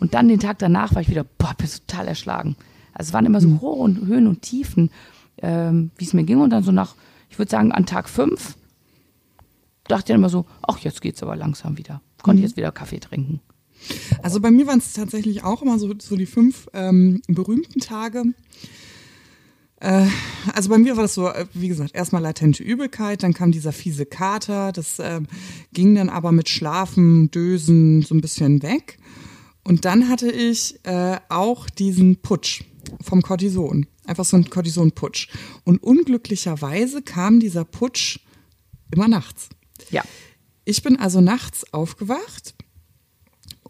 Und 0.00 0.14
dann 0.14 0.28
den 0.28 0.40
Tag 0.40 0.58
danach 0.58 0.94
war 0.94 1.02
ich 1.02 1.10
wieder, 1.10 1.24
boah, 1.24 1.54
bin 1.56 1.68
total 1.68 2.08
erschlagen. 2.08 2.56
Also 2.92 3.10
es 3.10 3.12
waren 3.12 3.26
immer 3.26 3.40
so 3.40 3.48
mhm. 3.48 3.60
hohe 3.60 3.76
und 3.76 4.06
Höhen 4.06 4.26
und 4.26 4.42
Tiefen, 4.42 4.90
ähm, 5.38 5.90
wie 5.96 6.04
es 6.04 6.14
mir 6.14 6.24
ging. 6.24 6.40
Und 6.40 6.50
dann 6.50 6.64
so 6.64 6.72
nach, 6.72 6.94
ich 7.30 7.38
würde 7.38 7.50
sagen, 7.50 7.72
an 7.72 7.86
Tag 7.86 8.08
fünf 8.08 8.56
dachte 9.84 10.00
ich 10.00 10.06
dann 10.06 10.16
immer 10.16 10.28
so, 10.28 10.46
ach, 10.62 10.78
jetzt 10.78 11.02
geht's 11.02 11.22
aber 11.22 11.36
langsam 11.36 11.78
wieder. 11.78 12.00
Konnte 12.22 12.38
mhm. 12.38 12.44
jetzt 12.44 12.56
wieder 12.56 12.72
Kaffee 12.72 13.00
trinken. 13.00 13.40
Also 14.22 14.40
bei 14.40 14.50
mir 14.50 14.66
waren 14.66 14.78
es 14.78 14.92
tatsächlich 14.92 15.44
auch 15.44 15.62
immer 15.62 15.78
so, 15.78 15.92
so 15.98 16.16
die 16.16 16.26
fünf 16.26 16.68
ähm, 16.72 17.20
berühmten 17.26 17.80
Tage. 17.80 18.24
Äh, 19.82 20.06
also 20.54 20.68
bei 20.68 20.78
mir 20.78 20.96
war 20.96 21.02
das 21.02 21.14
so, 21.14 21.28
äh, 21.28 21.46
wie 21.54 21.66
gesagt, 21.66 21.94
erstmal 21.94 22.22
latente 22.22 22.62
Übelkeit, 22.62 23.24
dann 23.24 23.34
kam 23.34 23.50
dieser 23.50 23.72
fiese 23.72 24.06
Kater, 24.06 24.70
das 24.70 25.00
äh, 25.00 25.20
ging 25.72 25.96
dann 25.96 26.08
aber 26.08 26.30
mit 26.30 26.48
Schlafen, 26.48 27.32
Dösen 27.32 28.02
so 28.02 28.14
ein 28.14 28.20
bisschen 28.20 28.62
weg. 28.62 28.98
Und 29.64 29.84
dann 29.84 30.08
hatte 30.08 30.30
ich 30.30 30.78
äh, 30.84 31.18
auch 31.28 31.68
diesen 31.68 32.16
Putsch 32.22 32.62
vom 33.00 33.22
Cortison. 33.22 33.86
Einfach 34.04 34.24
so 34.24 34.36
ein 34.36 34.48
Cortison-Putsch. 34.50 35.28
Und 35.64 35.82
unglücklicherweise 35.82 37.02
kam 37.02 37.38
dieser 37.38 37.64
Putsch 37.64 38.18
immer 38.92 39.08
nachts. 39.08 39.48
Ja. 39.90 40.02
Ich 40.64 40.82
bin 40.82 40.96
also 40.96 41.20
nachts 41.20 41.72
aufgewacht 41.72 42.54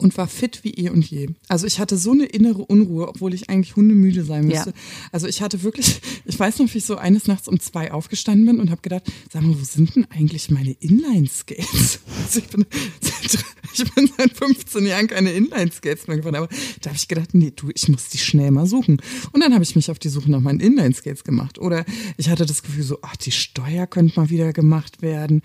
und 0.03 0.17
war 0.17 0.27
fit 0.27 0.61
wie 0.65 0.73
eh 0.73 0.91
und 0.91 1.09
je. 1.09 1.29
Also 1.49 1.67
ich 1.67 1.79
hatte 1.79 1.97
so 1.97 2.13
eine 2.13 2.27
innere 2.27 2.65
Unruhe, 2.65 3.09
obwohl 3.09 3.35
ich 3.35 3.49
eigentlich 3.49 3.77
hundemüde 3.77 4.25
sein 4.25 4.47
müsste. 4.47 4.71
Ja. 4.71 4.77
Also 5.13 5.27
ich 5.29 5.41
hatte 5.41 5.63
wirklich, 5.63 6.01
ich 6.25 6.39
weiß 6.39 6.59
noch, 6.59 6.73
wie 6.75 6.79
ich 6.79 6.85
so 6.85 6.97
eines 6.97 7.27
Nachts 7.27 7.49
um 7.49 7.61
zwei 7.61 7.93
aufgestanden 7.93 8.47
bin 8.47 8.61
und 8.61 8.71
habe 8.71 8.83
gedacht, 8.83 9.05
sag 9.33 9.43
mal, 9.43 9.59
wo 9.59 9.65
sind 9.65 9.95
denn 9.97 10.07
eigentlich 10.11 10.51
meine 10.51 10.73
Inline-Skates? 10.73 12.01
Also 12.23 12.39
ich 12.39 12.49
bin, 12.49 12.65
seit, 13.01 13.45
ich 13.75 13.95
bin 13.95 14.11
seit 14.17 14.33
15 14.37 14.87
Jahren 14.87 15.09
keine 15.09 15.33
Inline-Skates 15.33 16.07
mehr 16.07 16.19
gefahren, 16.19 16.37
aber 16.37 16.49
da 16.81 16.91
habe 16.91 16.97
ich 16.97 17.09
gedacht, 17.09 17.35
nee, 17.35 17.53
du, 17.55 17.71
ich 17.75 17.89
muss 17.89 18.09
die 18.09 18.19
schnell 18.19 18.51
mal 18.51 18.67
suchen. 18.67 18.99
Und 19.33 19.41
dann 19.41 19.53
habe 19.53 19.65
ich 19.65 19.75
mich 19.77 19.91
auf 19.91 19.99
die 19.99 20.09
Suche 20.09 20.31
nach 20.31 20.41
meinen 20.41 20.61
Inline-Skates 20.61 21.25
gemacht. 21.25 21.59
Oder 21.59 21.85
ich 22.17 22.29
hatte 22.29 22.47
das 22.47 22.63
Gefühl 22.63 22.85
so, 22.85 22.99
ach, 23.03 23.17
die 23.17 23.33
Steuer 23.33 23.87
könnte 23.87 24.19
mal 24.21 24.31
wieder 24.31 24.53
gemacht 24.53 25.03
werden. 25.03 25.43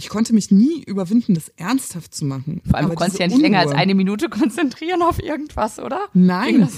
Ich 0.00 0.08
konnte 0.08 0.32
mich 0.32 0.50
nie 0.50 0.82
überwinden, 0.86 1.34
das 1.34 1.50
ernsthaft 1.56 2.14
zu 2.14 2.24
machen. 2.24 2.62
Vor 2.64 2.76
allem, 2.76 2.86
Aber 2.86 2.94
du 2.94 2.98
konntest 3.00 3.18
ja 3.20 3.26
nicht 3.26 3.38
länger 3.38 3.58
als 3.58 3.72
Unruhe- 3.72 3.78
eine 3.80 3.94
Minute 3.94 4.30
konzentrieren 4.30 5.02
auf 5.02 5.22
irgendwas, 5.22 5.78
oder? 5.78 6.00
Nein, 6.14 6.60
das? 6.60 6.72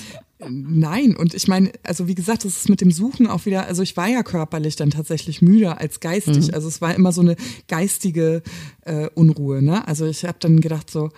nein. 0.50 1.14
Und 1.16 1.32
ich 1.32 1.46
meine, 1.46 1.70
also 1.84 2.08
wie 2.08 2.16
gesagt, 2.16 2.44
das 2.44 2.56
ist 2.56 2.68
mit 2.68 2.80
dem 2.80 2.90
Suchen 2.90 3.28
auch 3.28 3.46
wieder, 3.46 3.66
also 3.68 3.80
ich 3.82 3.96
war 3.96 4.08
ja 4.08 4.24
körperlich 4.24 4.74
dann 4.74 4.90
tatsächlich 4.90 5.40
müder 5.40 5.80
als 5.80 6.00
geistig. 6.00 6.48
Mhm. 6.48 6.54
Also 6.54 6.66
es 6.66 6.80
war 6.80 6.96
immer 6.96 7.12
so 7.12 7.20
eine 7.20 7.36
geistige 7.68 8.42
äh, 8.80 9.08
Unruhe. 9.14 9.62
Ne? 9.62 9.86
Also 9.86 10.04
ich 10.06 10.24
habe 10.24 10.38
dann 10.40 10.60
gedacht 10.60 10.90
so, 10.90 11.10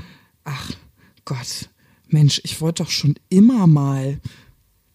ach 0.44 0.72
Gott, 1.24 1.70
Mensch, 2.08 2.42
ich 2.44 2.60
wollte 2.60 2.82
doch 2.82 2.90
schon 2.90 3.14
immer 3.30 3.66
mal 3.66 4.20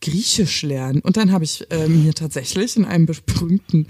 Griechisch 0.02 0.62
lernen. 0.62 1.02
Und 1.02 1.18
dann 1.18 1.32
habe 1.32 1.44
ich 1.44 1.70
äh, 1.72 1.88
mir 1.88 2.14
tatsächlich 2.14 2.78
in 2.78 2.86
einem 2.86 3.08
berühmten 3.08 3.88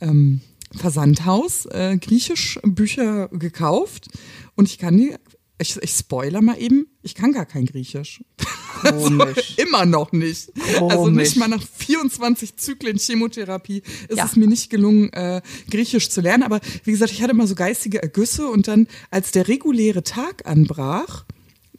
ähm, 0.00 0.40
Versandhaus 0.76 1.66
äh, 1.66 1.96
Griechisch-Bücher 1.98 3.28
gekauft. 3.28 4.08
Und 4.54 4.68
ich 4.68 4.78
kann 4.78 4.96
die, 4.96 5.14
ich, 5.60 5.76
ich 5.82 5.90
spoiler 5.92 6.40
mal 6.42 6.60
eben, 6.60 6.86
ich 7.02 7.14
kann 7.14 7.32
gar 7.32 7.46
kein 7.46 7.66
Griechisch. 7.66 8.22
Komisch. 8.82 9.56
Immer 9.58 9.84
noch 9.84 10.12
nicht. 10.12 10.50
Also 10.74 10.88
Komisch. 10.88 11.16
nicht 11.28 11.36
mal 11.36 11.48
nach 11.48 11.62
24 11.62 12.56
Zyklen 12.56 12.98
Chemotherapie 12.98 13.82
ist 14.08 14.16
Ja. 14.16 14.24
es 14.24 14.36
mir 14.36 14.46
nicht 14.46 14.70
gelungen, 14.70 15.12
äh, 15.12 15.42
Griechisch 15.70 16.08
zu 16.08 16.20
lernen. 16.20 16.44
Aber 16.44 16.60
wie 16.84 16.92
gesagt, 16.92 17.12
ich 17.12 17.20
hatte 17.20 17.32
immer 17.32 17.46
so 17.46 17.54
geistige 17.54 18.02
Ergüsse 18.02 18.46
und 18.48 18.68
dann, 18.68 18.86
als 19.10 19.32
der 19.32 19.48
reguläre 19.48 20.02
Tag 20.02 20.46
anbrach, 20.46 21.24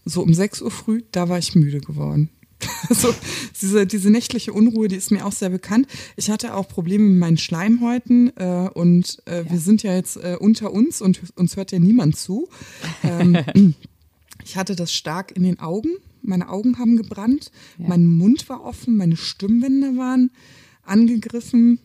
so 0.05 0.21
um 0.21 0.33
6 0.33 0.61
Uhr 0.61 0.71
früh, 0.71 1.01
da 1.11 1.29
war 1.29 1.39
ich 1.39 1.55
müde 1.55 1.79
geworden. 1.81 2.29
Also 2.89 3.13
diese, 3.61 3.85
diese 3.87 4.09
nächtliche 4.09 4.51
Unruhe, 4.53 4.87
die 4.89 4.95
ist 4.97 5.11
mir 5.11 5.25
auch 5.25 5.31
sehr 5.31 5.49
bekannt. 5.49 5.87
Ich 6.17 6.29
hatte 6.29 6.55
auch 6.55 6.67
Probleme 6.67 7.05
mit 7.05 7.19
meinen 7.19 7.37
Schleimhäuten 7.37 8.35
äh, 8.35 8.69
und 8.73 9.21
äh, 9.25 9.45
wir 9.49 9.59
sind 9.59 9.81
ja 9.83 9.95
jetzt 9.95 10.17
äh, 10.17 10.35
unter 10.39 10.73
uns 10.73 11.01
und 11.01 11.21
uns 11.35 11.55
hört 11.55 11.71
ja 11.71 11.79
niemand 11.79 12.17
zu. 12.17 12.49
Ähm, 13.03 13.37
ich 14.43 14.57
hatte 14.57 14.75
das 14.75 14.93
stark 14.93 15.31
in 15.31 15.43
den 15.43 15.59
Augen. 15.59 15.89
Meine 16.21 16.49
Augen 16.49 16.77
haben 16.77 16.97
gebrannt, 16.97 17.51
Ja. 17.77 17.87
mein 17.87 18.05
Mund 18.05 18.47
war 18.49 18.63
offen, 18.63 18.95
meine 18.97 19.15
Stimmbänder 19.17 19.95
waren 19.97 20.29
angegriffen 20.83 21.79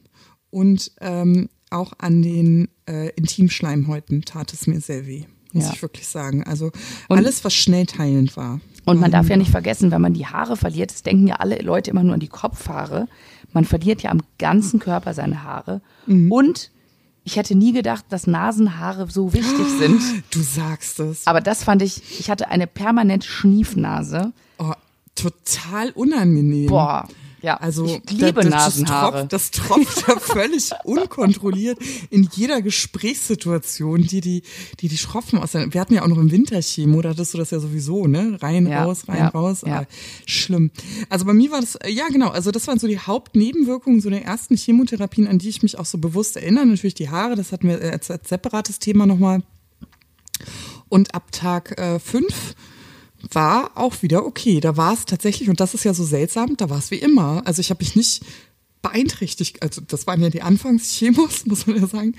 und 0.51 0.93
ähm, 1.01 1.49
auch 1.71 1.93
an 1.99 2.23
den 2.23 2.69
äh, 2.89 3.11
Intimschleimhäuten 3.17 4.23
tat 4.23 4.53
es 4.53 4.67
mir 4.67 4.81
sehr 4.81 5.07
weh, 5.07 5.25
muss 5.53 5.65
Ja. 5.65 5.73
ich 5.75 5.83
wirklich 5.83 6.07
sagen. 6.07 6.45
Also 6.45 6.67
Und- 7.09 7.17
alles, 7.19 7.45
was 7.45 7.55
schnell 7.55 7.87
teilend 7.87 8.37
war. 8.37 8.61
Und 8.87 9.01
man 9.01 9.11
darf 9.11 9.29
ja 9.29 9.37
nicht 9.37 9.51
vergessen, 9.51 9.91
wenn 9.91 10.01
man 10.01 10.15
die 10.15 10.27
Haare 10.27 10.57
verliert, 10.57 10.93
das 10.93 11.03
denken 11.03 11.27
ja 11.27 11.37
alle 11.37 11.59
Leute 11.59 11.91
immer 11.91 12.05
nur 12.05 12.15
an 12.15 12.21
die 12.21 12.29
Kopfhaare. 12.29 13.09
Man 13.53 13.65
verliert 13.65 14.03
ja 14.03 14.11
am 14.11 14.23
ganzen 14.39 14.79
Körper 14.79 15.13
seine 15.13 15.43
Haare. 15.43 15.81
Mhm. 16.07 16.31
Und 16.31 16.71
ich 17.25 17.37
hätte 17.37 17.57
nie 17.57 17.73
gedacht, 17.73 18.05
dass 18.11 18.29
Nasenhaare 18.29 19.11
so 19.11 19.33
wichtig 19.33 19.67
sind. 19.79 20.01
Du 20.31 20.41
sagst 20.41 21.01
es. 21.01 21.27
Aber 21.27 21.41
das 21.41 21.65
fand 21.65 21.83
ich, 21.83 22.21
ich 22.21 22.31
hatte 22.31 22.49
eine 22.49 22.69
permanent 22.69 23.25
Schniefnase. 23.25 24.33
Oh, 24.59 24.73
total 25.17 25.91
unangenehm. 25.91 26.69
Boah, 26.69 27.09
ja, 27.47 27.57
Also 27.59 27.85
ich 27.87 28.11
liebe 28.11 28.43
da- 28.43 28.49
Nasenhaare. 28.49 29.27
Das 29.29 29.51
tropft, 29.51 29.87
das 29.89 29.95
tropft 30.05 30.09
ja 30.09 30.19
völlig 30.21 30.71
unkontrolliert 30.85 31.79
in 32.11 32.29
jeder 32.35 32.61
Gesprächssituation, 32.61 34.03
die 34.03 34.21
die, 34.21 34.43
die, 34.81 34.89
die 34.89 34.99
schroffen 34.99 35.39
aus. 35.39 35.55
Wir 35.55 35.81
hatten 35.81 35.95
ja 35.95 36.03
auch 36.03 36.09
noch 36.09 36.19
im 36.19 36.31
Winterchemo, 36.31 37.01
da 37.03 37.11
hattest 37.11 37.35
du 37.35 37.39
das 37.39 37.51
ja 37.53 37.61
sowieso, 37.61 38.07
ne? 38.07 38.37
Rein, 38.43 38.67
Ja, 38.67 38.85
raus, 38.85 39.05
rein, 39.09 39.19
ja, 39.19 39.29
raus. 39.29 39.63
ja. 39.65 39.85
Schlimm. 40.27 40.71
Also 41.09 41.25
bei 41.25 41.33
mir 41.33 41.51
war 41.53 41.61
das, 41.61 41.77
äh, 41.77 41.91
ja 41.91 42.09
genau, 42.09 42.29
also 42.31 42.51
das 42.51 42.67
waren 42.67 42.79
so 42.79 42.87
die 42.89 42.99
Hauptnebenwirkungen 42.99 44.01
so 44.01 44.11
der 44.11 44.25
ersten 44.25 44.57
Chemotherapien, 44.57 45.27
an 45.29 45.39
die 45.39 45.49
ich 45.49 45.63
mich 45.63 45.79
auch 45.79 45.87
so 45.87 45.99
bewusst 45.99 46.37
erinnere. 46.37 46.67
Natürlich 46.67 46.95
die 46.95 47.09
Haare, 47.11 47.37
das 47.37 47.53
hatten 47.53 47.69
wir 47.69 47.81
äh, 47.81 47.91
als, 47.91 48.11
als 48.11 48.29
separates 48.29 48.79
Thema 48.81 49.07
nochmal. 49.07 49.43
Und 50.89 51.15
ab 51.15 51.33
Tag 51.33 51.79
äh, 51.81 51.99
fünf 51.99 52.55
war 53.33 53.71
auch 53.75 54.03
wieder 54.03 54.25
okay. 54.27 54.61
Da 54.61 54.77
war 54.77 54.93
es 54.95 55.05
tatsächlich, 55.05 55.49
und 55.49 55.61
das 55.61 55.75
ist 55.75 55.85
ja 55.85 55.95
so 55.95 56.05
seltsam, 56.05 56.57
da 56.57 56.71
war 56.71 56.79
es 56.79 56.91
wie 56.91 56.97
immer. 56.99 57.43
Also 57.47 57.61
ich 57.61 57.71
habe 57.71 57.83
mich 57.83 57.97
nicht 57.97 58.23
beeinträchtigt, 58.83 59.63
also 59.63 59.81
das 59.81 60.07
waren 60.07 60.23
ja 60.23 60.31
die 60.31 60.43
Anfangschemos, 60.43 61.47
muss 61.47 61.67
man 61.67 61.81
ja 61.81 61.87
sagen. 61.87 62.15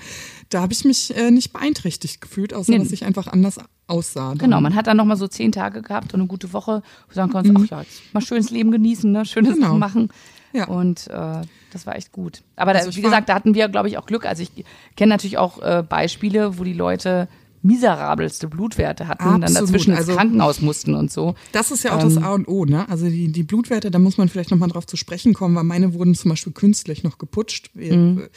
Da 0.50 0.60
habe 0.60 0.72
ich 0.72 0.84
mich 0.84 1.16
äh, 1.16 1.30
nicht 1.30 1.52
beeinträchtigt 1.52 2.20
gefühlt, 2.20 2.52
außer 2.52 2.72
Nee. 2.72 2.78
dass 2.78 2.92
ich 2.92 3.04
einfach 3.04 3.26
anders 3.26 3.58
aussah. 3.86 4.30
dann. 4.30 4.38
Genau, 4.38 4.60
man 4.60 4.74
hat 4.74 4.86
dann 4.86 4.96
nochmal 4.98 5.16
so 5.16 5.28
zehn 5.28 5.50
Tage 5.52 5.80
gehabt 5.82 6.12
und 6.12 6.20
eine 6.20 6.28
gute 6.28 6.52
Woche, 6.52 6.82
wo 7.06 7.08
du 7.08 7.14
sagen 7.14 7.32
kannst, 7.32 7.50
ach 7.56 7.70
ja, 7.70 7.80
jetzt 7.82 8.02
mal 8.12 8.20
schönes 8.20 8.50
Leben 8.50 8.70
genießen, 8.70 9.10
ne? 9.10 9.24
schönes 9.24 9.52
Mhm. 9.52 9.54
Genau. 9.54 9.66
Sachen 9.68 9.78
machen. 9.78 10.08
Ja. 10.52 10.66
Und 10.66 11.06
äh, 11.08 11.42
das 11.72 11.86
war 11.86 11.96
echt 11.96 12.12
gut. 12.12 12.42
Aber 12.56 12.72
da, 12.72 12.80
Also 12.80 12.90
ich 12.90 12.96
wie 12.96 13.02
gesagt, 13.02 13.28
da 13.28 13.34
hatten 13.34 13.54
wir, 13.54 13.68
glaube 13.68 13.88
ich, 13.88 13.96
auch 13.98 14.06
Glück. 14.06 14.26
Also 14.26 14.42
ich 14.42 14.50
kenne 14.96 15.10
natürlich 15.10 15.38
auch 15.38 15.62
äh, 15.62 15.82
Beispiele, 15.88 16.58
wo 16.58 16.64
die 16.64 16.72
Leute 16.72 17.28
miserabelste 17.62 18.48
Blutwerte 18.48 19.08
hatten, 19.08 19.24
dann 19.24 19.42
Absolut. 19.44 19.68
dazwischen 19.68 19.90
ins 19.90 20.00
Also- 20.00 20.14
Krankenhaus 20.14 20.60
mussten 20.60 20.94
und 20.94 21.10
so. 21.10 21.34
Das 21.52 21.70
ist 21.70 21.84
ja 21.84 21.96
auch 21.96 22.02
das 22.02 22.16
Ähm, 22.16 22.22
A 22.24 22.32
und 22.34 22.48
O, 22.48 22.64
ne? 22.64 22.88
Also 22.88 23.06
die, 23.06 23.30
die 23.32 23.42
Blutwerte, 23.42 23.90
da 23.90 23.98
muss 23.98 24.18
man 24.18 24.28
vielleicht 24.28 24.50
nochmal 24.50 24.68
drauf 24.68 24.86
zu 24.86 24.96
sprechen 24.96 25.34
kommen, 25.34 25.54
weil 25.56 25.64
meine 25.64 25.94
wurden 25.94 26.14
zum 26.14 26.30
Beispiel 26.30 26.52
künstlich 26.52 27.02
noch 27.04 27.18
geputscht. 27.18 27.70
Wir- 27.74 28.28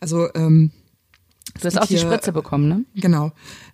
Also 0.00 0.28
ähm, 0.34 0.70
Du 1.60 1.64
hast 1.66 1.78
auch 1.80 1.86
die 1.86 1.94
hier- 1.96 2.00
Spritze 2.00 2.32
bekommen, 2.32 2.68
ne? 2.68 2.84
Genau. 2.96 3.32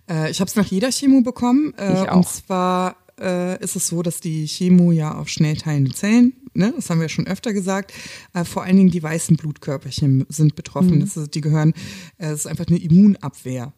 Äh, 0.09 0.31
ich 0.31 0.39
habe 0.39 0.47
es 0.49 0.55
nach 0.55 0.67
jeder 0.67 0.89
Chemo 0.91 1.21
bekommen. 1.21 1.73
Äh, 1.77 2.03
Ich 2.03 2.09
auch. 2.09 2.15
Und 2.17 2.27
zwar 2.27 2.95
äh, 3.19 3.61
ist 3.63 3.75
es 3.75 3.87
so, 3.87 4.01
dass 4.01 4.21
die 4.21 4.45
Chemo 4.47 4.91
ja 4.91 5.15
auf 5.15 5.27
schnell 5.29 5.55
teilende 5.55 5.91
Zellen, 5.91 6.33
ne, 6.55 6.73
das 6.75 6.89
haben 6.89 6.97
wir 6.97 7.05
ja 7.05 7.09
schon 7.09 7.27
öfter 7.27 7.53
gesagt, 7.53 7.93
äh, 8.33 8.43
vor 8.43 8.63
allen 8.63 8.75
Dingen 8.77 8.89
die 8.89 9.03
weißen 9.03 9.37
Blutkörperchen 9.37 10.25
sind 10.29 10.55
betroffen. 10.55 10.99
Das 10.99 11.15
ist, 11.15 11.35
die 11.35 11.41
gehören, 11.41 11.73
äh, 12.17 12.27
es 12.29 12.39
ist 12.41 12.47
einfach 12.47 12.65
eine 12.67 12.77
Immunabwehr. 12.79 13.71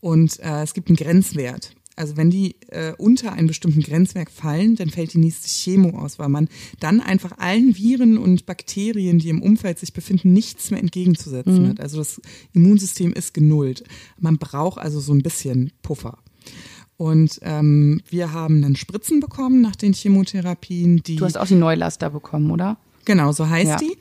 Und 0.00 0.38
äh, 0.40 0.62
es 0.62 0.74
gibt 0.74 0.88
einen 0.88 0.96
Grenzwert. 0.96 1.72
Also 1.96 2.16
wenn 2.16 2.30
die 2.30 2.54
äh, 2.68 2.92
unter 2.96 3.32
einen 3.32 3.48
bestimmten 3.48 3.80
Grenzwert 3.80 4.30
fallen, 4.30 4.76
dann 4.76 4.88
fällt 4.88 5.14
die 5.14 5.18
nächste 5.18 5.48
Chemo 5.48 5.98
aus, 5.98 6.20
weil 6.20 6.28
man 6.28 6.48
dann 6.78 7.00
einfach 7.00 7.38
allen 7.38 7.76
Viren 7.76 8.18
und 8.18 8.46
Bakterien, 8.46 9.18
die 9.18 9.30
im 9.30 9.42
Umfeld 9.42 9.80
sich 9.80 9.92
befinden, 9.92 10.32
nichts 10.32 10.70
mehr 10.70 10.78
entgegenzusetzen 10.78 11.68
hat. 11.68 11.80
Also 11.80 11.98
das 11.98 12.20
Immunsystem 12.52 13.12
ist 13.12 13.34
genullt. 13.34 13.82
Man 14.20 14.38
braucht 14.38 14.78
also 14.78 15.00
so 15.00 15.12
ein 15.12 15.22
bisschen 15.22 15.72
Puffer. 15.82 16.18
Und 16.96 17.40
ähm, 17.42 18.00
wir 18.08 18.32
haben 18.32 18.62
dann 18.62 18.76
Spritzen 18.76 19.18
bekommen 19.18 19.60
nach 19.60 19.74
den 19.74 19.92
Chemotherapien, 19.92 21.02
die 21.02 21.16
Du 21.16 21.24
hast 21.24 21.36
auch 21.36 21.46
die 21.48 21.54
Neulaster 21.56 22.10
bekommen, 22.10 22.50
oder? 22.52 22.76
Genau, 23.06 23.32
so 23.32 23.48
heißt 23.48 23.66
Ja. 23.70 23.76
die. 23.76 23.96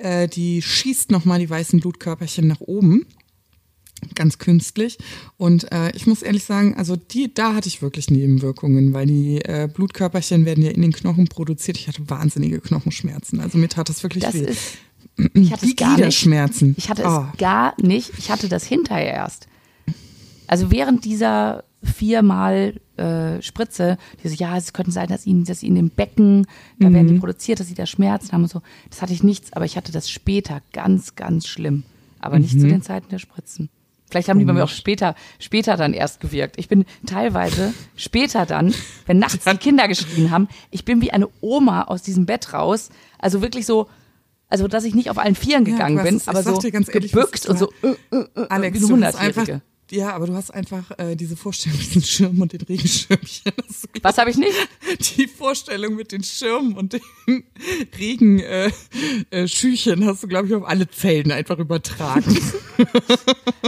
Äh, 0.00 0.28
die 0.28 0.62
schießt 0.62 1.10
nochmal 1.10 1.38
die 1.40 1.50
weißen 1.50 1.80
Blutkörperchen 1.80 2.46
nach 2.46 2.60
oben. 2.60 3.04
Ganz 4.14 4.38
künstlich. 4.38 4.98
Und 5.36 5.70
äh, 5.72 5.90
ich 5.94 6.06
muss 6.06 6.22
ehrlich 6.22 6.44
sagen, 6.44 6.74
also 6.76 6.96
die, 6.96 7.32
da 7.32 7.54
hatte 7.54 7.68
ich 7.68 7.82
wirklich 7.82 8.10
Nebenwirkungen, 8.10 8.92
weil 8.92 9.06
die 9.06 9.38
äh, 9.44 9.68
Blutkörperchen 9.72 10.44
werden 10.44 10.62
ja 10.64 10.70
in 10.70 10.82
den 10.82 10.92
Knochen 10.92 11.28
produziert. 11.28 11.76
Ich 11.78 11.88
hatte 11.88 12.08
wahnsinnige 12.10 12.60
Knochenschmerzen. 12.60 13.40
Also 13.40 13.58
mir 13.58 13.68
tat 13.68 13.88
das 13.88 14.02
wirklich 14.02 14.24
Das 14.24 14.34
weh. 14.34 14.40
ist. 14.44 14.78
Ich 15.34 15.52
hatte 15.52 15.64
Die 15.66 15.70
es 15.72 15.76
gar 15.76 15.88
nicht. 15.88 15.96
Gliederschmerzen. 15.96 16.74
Ich 16.76 16.88
hatte 16.88 17.04
Oh. 17.06 17.26
es 17.32 17.38
gar 17.38 17.74
nicht. 17.80 18.10
Ich 18.18 18.30
hatte 18.30 18.48
das 18.48 18.64
hinterher 18.64 19.12
erst. 19.12 19.46
Also 20.46 20.70
während 20.70 21.04
dieser 21.04 21.64
viermal 21.82 22.80
äh, 22.96 23.40
Spritze, 23.42 23.98
die 24.22 24.28
so, 24.28 24.34
ja, 24.34 24.56
es 24.56 24.72
könnte 24.72 24.90
sein, 24.92 25.08
dass 25.08 25.26
ihnen, 25.26 25.44
dass 25.44 25.62
ihnen 25.62 25.76
im 25.76 25.90
Becken, 25.90 26.46
da 26.78 26.92
werden 26.92 27.06
Mhm. 27.06 27.14
die 27.14 27.18
produziert, 27.20 27.58
dass 27.60 27.66
sie 27.68 27.74
da 27.74 27.86
Schmerzen 27.86 28.32
haben 28.32 28.42
und 28.42 28.50
so. 28.50 28.60
Das 28.90 29.00
hatte 29.02 29.12
ich 29.12 29.22
nichts, 29.22 29.52
aber 29.52 29.64
ich 29.64 29.76
hatte 29.76 29.92
das 29.92 30.10
später 30.10 30.60
ganz, 30.72 31.14
ganz 31.14 31.46
schlimm. 31.46 31.84
Aber 32.20 32.38
nicht 32.38 32.54
Mhm. 32.54 32.60
zu 32.60 32.66
den 32.68 32.82
Zeiten 32.82 33.08
der 33.10 33.18
Spritzen. 33.18 33.68
Vielleicht 34.12 34.28
haben 34.28 34.38
die 34.38 34.44
bei 34.44 34.52
mir 34.52 34.64
auch 34.64 34.68
später, 34.68 35.14
später 35.38 35.78
dann 35.78 35.94
erst 35.94 36.20
gewirkt. 36.20 36.58
Ich 36.58 36.68
bin 36.68 36.84
teilweise 37.06 37.72
später 37.96 38.44
dann, 38.44 38.74
wenn 39.06 39.18
nachts 39.18 39.46
die 39.46 39.56
Kinder 39.56 39.88
geschrien 39.88 40.30
haben, 40.30 40.48
ich 40.70 40.84
bin 40.84 41.00
wie 41.00 41.12
eine 41.12 41.28
Oma 41.40 41.84
aus 41.84 42.02
diesem 42.02 42.26
Bett 42.26 42.52
raus. 42.52 42.90
Also 43.18 43.40
wirklich 43.40 43.64
so, 43.64 43.88
also 44.50 44.68
dass 44.68 44.84
ich 44.84 44.94
nicht 44.94 45.08
auf 45.08 45.16
allen 45.16 45.34
Vieren 45.34 45.64
Ja, 45.64 45.72
gegangen 45.72 45.98
hast 45.98 46.04
bin, 46.04 46.20
aber 46.26 46.42
so 46.42 46.60
ehrlich, 46.60 46.88
gebückt 46.88 47.46
und 47.46 47.58
so 47.58 47.72
äh, 47.82 47.94
äh, 48.14 48.46
Alex, 48.50 48.80
wie 48.80 48.84
eine 48.92 49.00
du 49.00 49.06
hast 49.06 49.16
einfach 49.16 49.46
Hundertjährige. 49.46 49.62
Ja, 49.92 50.14
aber 50.14 50.26
du 50.26 50.34
hast 50.34 50.50
einfach 50.54 50.90
äh, 50.98 51.16
diese 51.16 51.36
Vorstellung 51.36 51.78
mit 51.78 51.94
den 51.94 52.02
Schirmen 52.02 52.40
und 52.40 52.54
den 52.54 52.62
Regenschirmchen. 52.62 53.52
Was 54.00 54.16
habe 54.16 54.30
ich 54.30 54.38
nicht? 54.38 54.54
Die 55.18 55.26
Vorstellung 55.26 55.96
mit 55.96 56.12
den 56.12 56.24
Schirmen 56.24 56.72
und 56.78 56.94
den 56.94 57.02
Regenschüchen 57.98 58.72
äh, 59.30 60.04
äh, 60.04 60.08
hast 60.08 60.22
du, 60.22 60.28
glaube 60.28 60.48
ich, 60.48 60.54
auf 60.54 60.66
alle 60.66 60.88
Zellen 60.88 61.30
einfach 61.30 61.58
übertragen. 61.58 62.24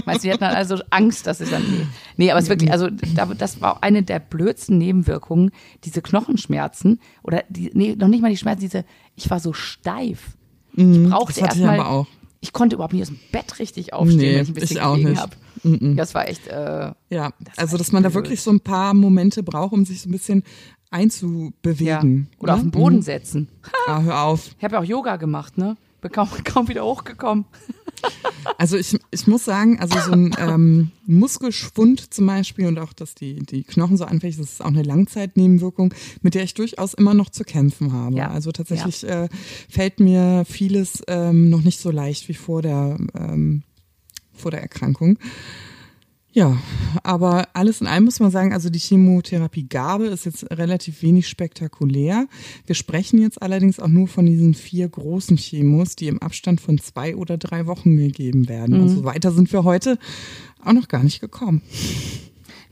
Meinst 0.07 0.25
du, 0.25 0.29
die 0.29 0.33
hatten 0.33 0.45
also 0.45 0.79
Angst, 0.89 1.27
dass 1.27 1.41
es 1.41 1.51
dann. 1.51 1.63
Nee, 1.63 1.87
nee 2.17 2.31
aber 2.31 2.39
es 2.39 2.47
ist 2.47 2.51
wirklich, 2.51 2.73
also 2.73 2.89
das 2.89 3.61
war 3.61 3.83
eine 3.83 4.03
der 4.03 4.19
blödsten 4.19 4.79
Nebenwirkungen, 4.79 5.51
diese 5.85 6.01
Knochenschmerzen 6.01 7.01
oder 7.23 7.45
die, 7.51 7.71
nee, 7.75 7.97
noch 7.97 8.09
nicht 8.09 8.23
mal 8.23 8.31
die 8.31 8.39
Schmerzen, 8.39 8.63
diese, 8.63 8.87
ich 9.15 9.29
war 9.29 9.41
so 9.41 9.53
steif. 9.53 10.39
Ich 10.73 10.85
mhm, 10.85 11.11
brauchte 11.11 11.41
erstmal 11.41 12.07
ich 12.45 12.53
konnte 12.53 12.77
überhaupt 12.77 12.93
nicht 12.93 13.03
aus 13.03 13.09
dem 13.09 13.19
Bett 13.33 13.59
richtig 13.59 13.95
aufstehen, 13.95 14.19
nee, 14.19 14.35
wenn 14.35 14.43
ich 14.43 14.49
ein 14.49 14.55
bisschen 14.55 14.77
ich 14.77 14.83
gelegen 14.83 15.19
habe. 15.19 15.97
Das 15.97 16.15
war 16.15 16.29
echt. 16.29 16.47
Äh, 16.47 16.93
ja, 17.09 17.33
das 17.41 17.57
also 17.57 17.79
dass 17.79 17.91
man 17.91 18.03
blöd. 18.03 18.13
da 18.13 18.15
wirklich 18.15 18.43
so 18.43 18.51
ein 18.51 18.61
paar 18.61 18.93
Momente 18.93 19.43
braucht, 19.43 19.73
um 19.73 19.87
sich 19.87 20.03
so 20.03 20.11
ein 20.11 20.13
bisschen 20.13 20.43
einzubewegen. 20.91 22.29
Ja. 22.31 22.39
Oder 22.39 22.53
ne? 22.53 22.57
auf 22.57 22.61
den 22.61 22.71
Boden 22.71 22.97
mhm. 22.97 23.03
setzen. 23.03 23.49
Ah, 23.87 24.03
hör 24.03 24.25
auf. 24.25 24.51
Ich 24.59 24.63
habe 24.63 24.75
ja 24.75 24.81
auch 24.81 24.85
Yoga 24.85 25.17
gemacht, 25.17 25.57
ne? 25.57 25.79
Bin 26.03 26.13
kaum, 26.13 26.29
kaum 26.45 26.69
wieder 26.69 26.85
hochgekommen. 26.85 27.47
Also 28.59 28.77
ich, 28.77 28.97
ich 29.11 29.27
muss 29.27 29.45
sagen, 29.45 29.81
also 29.81 29.99
so 29.99 30.13
ein 30.13 30.35
ähm, 30.39 30.91
Muskelschwund 31.07 32.15
zum 32.15 32.27
Beispiel 32.27 32.67
und 32.67 32.79
auch, 32.79 32.93
dass 32.93 33.15
die, 33.15 33.37
die 33.37 33.63
Knochen 33.63 33.97
so 33.97 34.05
anfällig 34.05 34.37
sind, 34.37 34.45
das 34.45 34.55
ist 34.55 34.63
auch 34.63 34.69
eine 34.69 34.83
Langzeitnebenwirkung, 34.83 35.93
mit 36.23 36.35
der 36.35 36.45
ich 36.45 36.55
durchaus 36.55 36.95
immer 36.95 37.15
noch 37.15 37.31
zu 37.31 37.45
kämpfen 37.45 37.93
habe. 37.93 38.17
Ja. 38.17 38.31
Also 38.31 38.53
tatsächlich 38.53 39.03
ja. 39.03 39.25
äh, 39.25 39.29
fällt 39.69 40.01
mir 40.01 40.45
vieles 40.49 41.03
ähm, 41.09 41.51
noch 41.51 41.63
nicht 41.63 41.81
so 41.81 41.91
leicht 41.91 42.29
wie 42.29 42.35
vor 42.35 42.63
der, 42.63 42.97
ähm, 43.15 43.63
vor 44.33 44.51
der 44.51 44.63
Erkrankung. 44.63 45.19
Ja, 46.35 46.59
aber 47.05 47.47
alles 47.53 47.81
in 47.81 47.87
allem 47.87 48.07
muss 48.07 48.19
man 48.19 48.33
sagen, 48.33 48.53
also 48.53 48.69
die 48.69 48.81
Chemotherapiegabe 48.81 50.07
ist 50.07 50.25
jetzt 50.25 50.51
relativ 50.51 51.01
wenig 51.01 51.29
spektakulär. 51.29 52.27
Wir 52.67 52.75
sprechen 52.75 53.23
jetzt 53.23 53.41
allerdings 53.41 53.79
auch 53.79 53.87
nur 53.87 54.09
von 54.09 54.27
diesen 54.27 54.55
vier 54.55 54.89
großen 54.89 55.37
Chemos, 55.37 55.95
die 55.95 56.09
im 56.09 56.21
Abstand 56.21 56.61
von 56.61 56.79
zwei 56.79 57.15
oder 57.15 57.39
drei 57.39 57.67
Wochen 57.67 57.97
gegeben 57.97 58.49
werden. 58.49 58.77
Mhm. 58.77 58.83
Und 58.83 58.89
so 58.89 59.05
weiter 59.05 59.31
sind 59.31 59.53
wir 59.53 59.63
heute 59.63 59.97
auch 60.65 60.73
noch 60.73 60.89
gar 60.89 61.05
nicht 61.05 61.21
gekommen. 61.21 61.63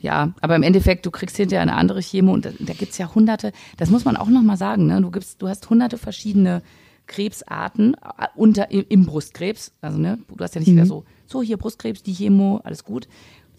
Ja, 0.00 0.34
aber 0.40 0.56
im 0.56 0.64
Endeffekt, 0.64 1.06
du 1.06 1.12
kriegst 1.12 1.36
hinterher 1.36 1.62
eine 1.62 1.76
andere 1.76 2.00
Chemo 2.00 2.34
und 2.34 2.44
da, 2.44 2.50
da 2.58 2.72
gibt's 2.72 2.98
ja 2.98 3.14
hunderte, 3.14 3.52
das 3.76 3.90
muss 3.90 4.04
man 4.04 4.16
auch 4.16 4.28
nochmal 4.28 4.56
sagen, 4.56 4.86
ne? 4.86 5.00
Du 5.00 5.12
gibst, 5.12 5.40
du 5.40 5.46
hast 5.46 5.70
hunderte 5.70 5.98
verschiedene 5.98 6.62
Krebsarten 7.06 7.94
äh, 7.94 8.26
unter 8.34 8.72
im 8.72 9.06
Brustkrebs. 9.06 9.72
Also, 9.80 9.98
ne, 9.98 10.18
du 10.34 10.42
hast 10.42 10.56
ja 10.56 10.60
nicht 10.60 10.68
mhm. 10.68 10.74
wieder 10.74 10.86
so, 10.86 11.04
so 11.26 11.42
hier 11.42 11.56
Brustkrebs, 11.56 12.02
die 12.02 12.14
Chemo, 12.14 12.60
alles 12.64 12.84
gut. 12.84 13.06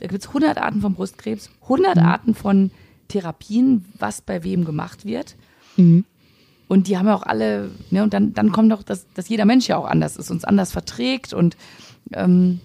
Da 0.04 0.10
gibt 0.10 0.22
es 0.22 0.28
100 0.28 0.58
Arten 0.58 0.82
von 0.82 0.96
Brustkrebs, 0.96 1.50
100 1.62 1.96
mhm. 1.96 2.02
Arten 2.04 2.36
von 2.36 2.72
Therapien, 3.08 3.86
was 3.98 4.20
bei 4.20 4.44
wem 4.44 4.66
gemacht 4.66 5.06
wird. 5.06 5.38
Mhm. 5.78 6.04
Und 6.68 6.90
die 6.90 6.98
haben 6.98 7.08
ja 7.08 7.16
auch 7.16 7.24
alle, 7.24 7.72
ne, 7.90 8.04
und 8.04 8.14
dann, 8.14 8.34
dann 8.34 8.52
kommt 8.52 8.70
doch, 8.70 8.84
dass, 8.84 9.08
dass 9.14 9.30
jeder 9.30 9.46
Mensch 9.46 9.70
ja 9.70 9.78
auch 9.78 9.86
anders 9.86 10.18
ist, 10.18 10.30
uns 10.30 10.44
anders 10.44 10.74
verträgt 10.74 11.32
und 11.32 11.56
ähm, 12.12 12.60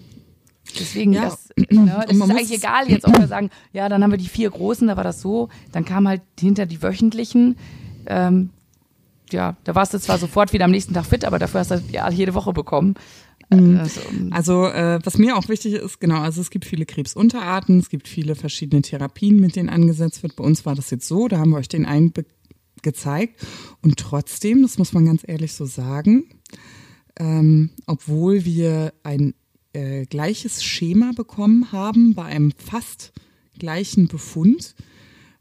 deswegen, 0.81 1.13
ja. 1.13 1.27
das, 1.27 1.51
ne, 1.71 2.05
das 2.09 2.17
ist 2.17 2.23
eigentlich 2.23 2.55
egal 2.55 2.91
jetzt, 2.91 3.07
ob 3.07 3.17
wir 3.17 3.27
sagen, 3.29 3.51
ja, 3.73 3.89
dann 3.89 4.03
haben 4.03 4.11
wir 4.11 4.19
die 4.19 4.29
vier 4.29 4.51
großen, 4.51 4.89
da 4.89 4.97
war 4.97 5.05
das 5.05 5.21
so, 5.21 5.49
dann 5.71 5.85
kam 5.85 6.09
halt 6.09 6.23
hinter 6.41 6.67
die 6.67 6.83
wöchentlichen, 6.83 7.57
ähm, 8.07 8.51
ja, 9.33 9.57
da 9.65 9.75
warst 9.75 9.95
du 9.95 9.99
zwar 9.99 10.19
sofort 10.19 10.53
wieder 10.53 10.65
am 10.65 10.71
nächsten 10.71 10.95
Tag 10.95 11.07
fit, 11.07 11.25
aber 11.25 11.39
dafür 11.39 11.61
hast 11.61 11.71
du 11.71 11.83
ja 11.91 12.09
jede 12.11 12.35
Woche 12.35 12.53
bekommen. 12.53 12.95
Mhm. 13.51 13.79
Also, 13.79 14.01
also 14.31 14.67
äh, 14.67 14.99
was 15.03 15.19
mir 15.19 15.37
auch 15.37 15.49
wichtig 15.49 15.75
ist, 15.75 16.01
genau, 16.01 16.21
also 16.21 16.41
es 16.41 16.51
gibt 16.51 16.65
viele 16.65 16.85
Krebsunterarten, 16.85 17.79
es 17.79 17.89
gibt 17.89 18.09
viele 18.09 18.35
verschiedene 18.35 18.83
Therapien, 18.83 19.41
mit 19.41 19.57
denen 19.57 19.69
angesetzt 19.69 20.23
wird. 20.23 20.37
Bei 20.37 20.45
uns 20.45 20.67
war 20.67 20.75
das 20.75 20.91
jetzt 20.91 21.09
so, 21.09 21.29
da 21.29 21.39
haben 21.39 21.51
wir 21.51 21.57
euch 21.57 21.69
den 21.69 21.87
einen 21.87 22.13
gezeigt. 22.83 23.41
Und 23.83 23.99
trotzdem, 23.99 24.63
das 24.63 24.79
muss 24.79 24.93
man 24.93 25.07
ganz 25.07 25.23
ehrlich 25.27 25.55
so 25.55 25.65
sagen, 25.65 26.25
ähm, 27.19 27.71
obwohl 27.87 28.45
wir 28.45 28.93
ein 29.03 29.35
äh, 29.73 30.07
gleiches 30.07 30.63
Schema 30.63 31.13
bekommen 31.15 31.73
haben 31.73 32.15
bei 32.15 32.25
einem 32.25 32.53
fast 32.57 33.13
gleichen 33.59 34.09
Befund, 34.09 34.75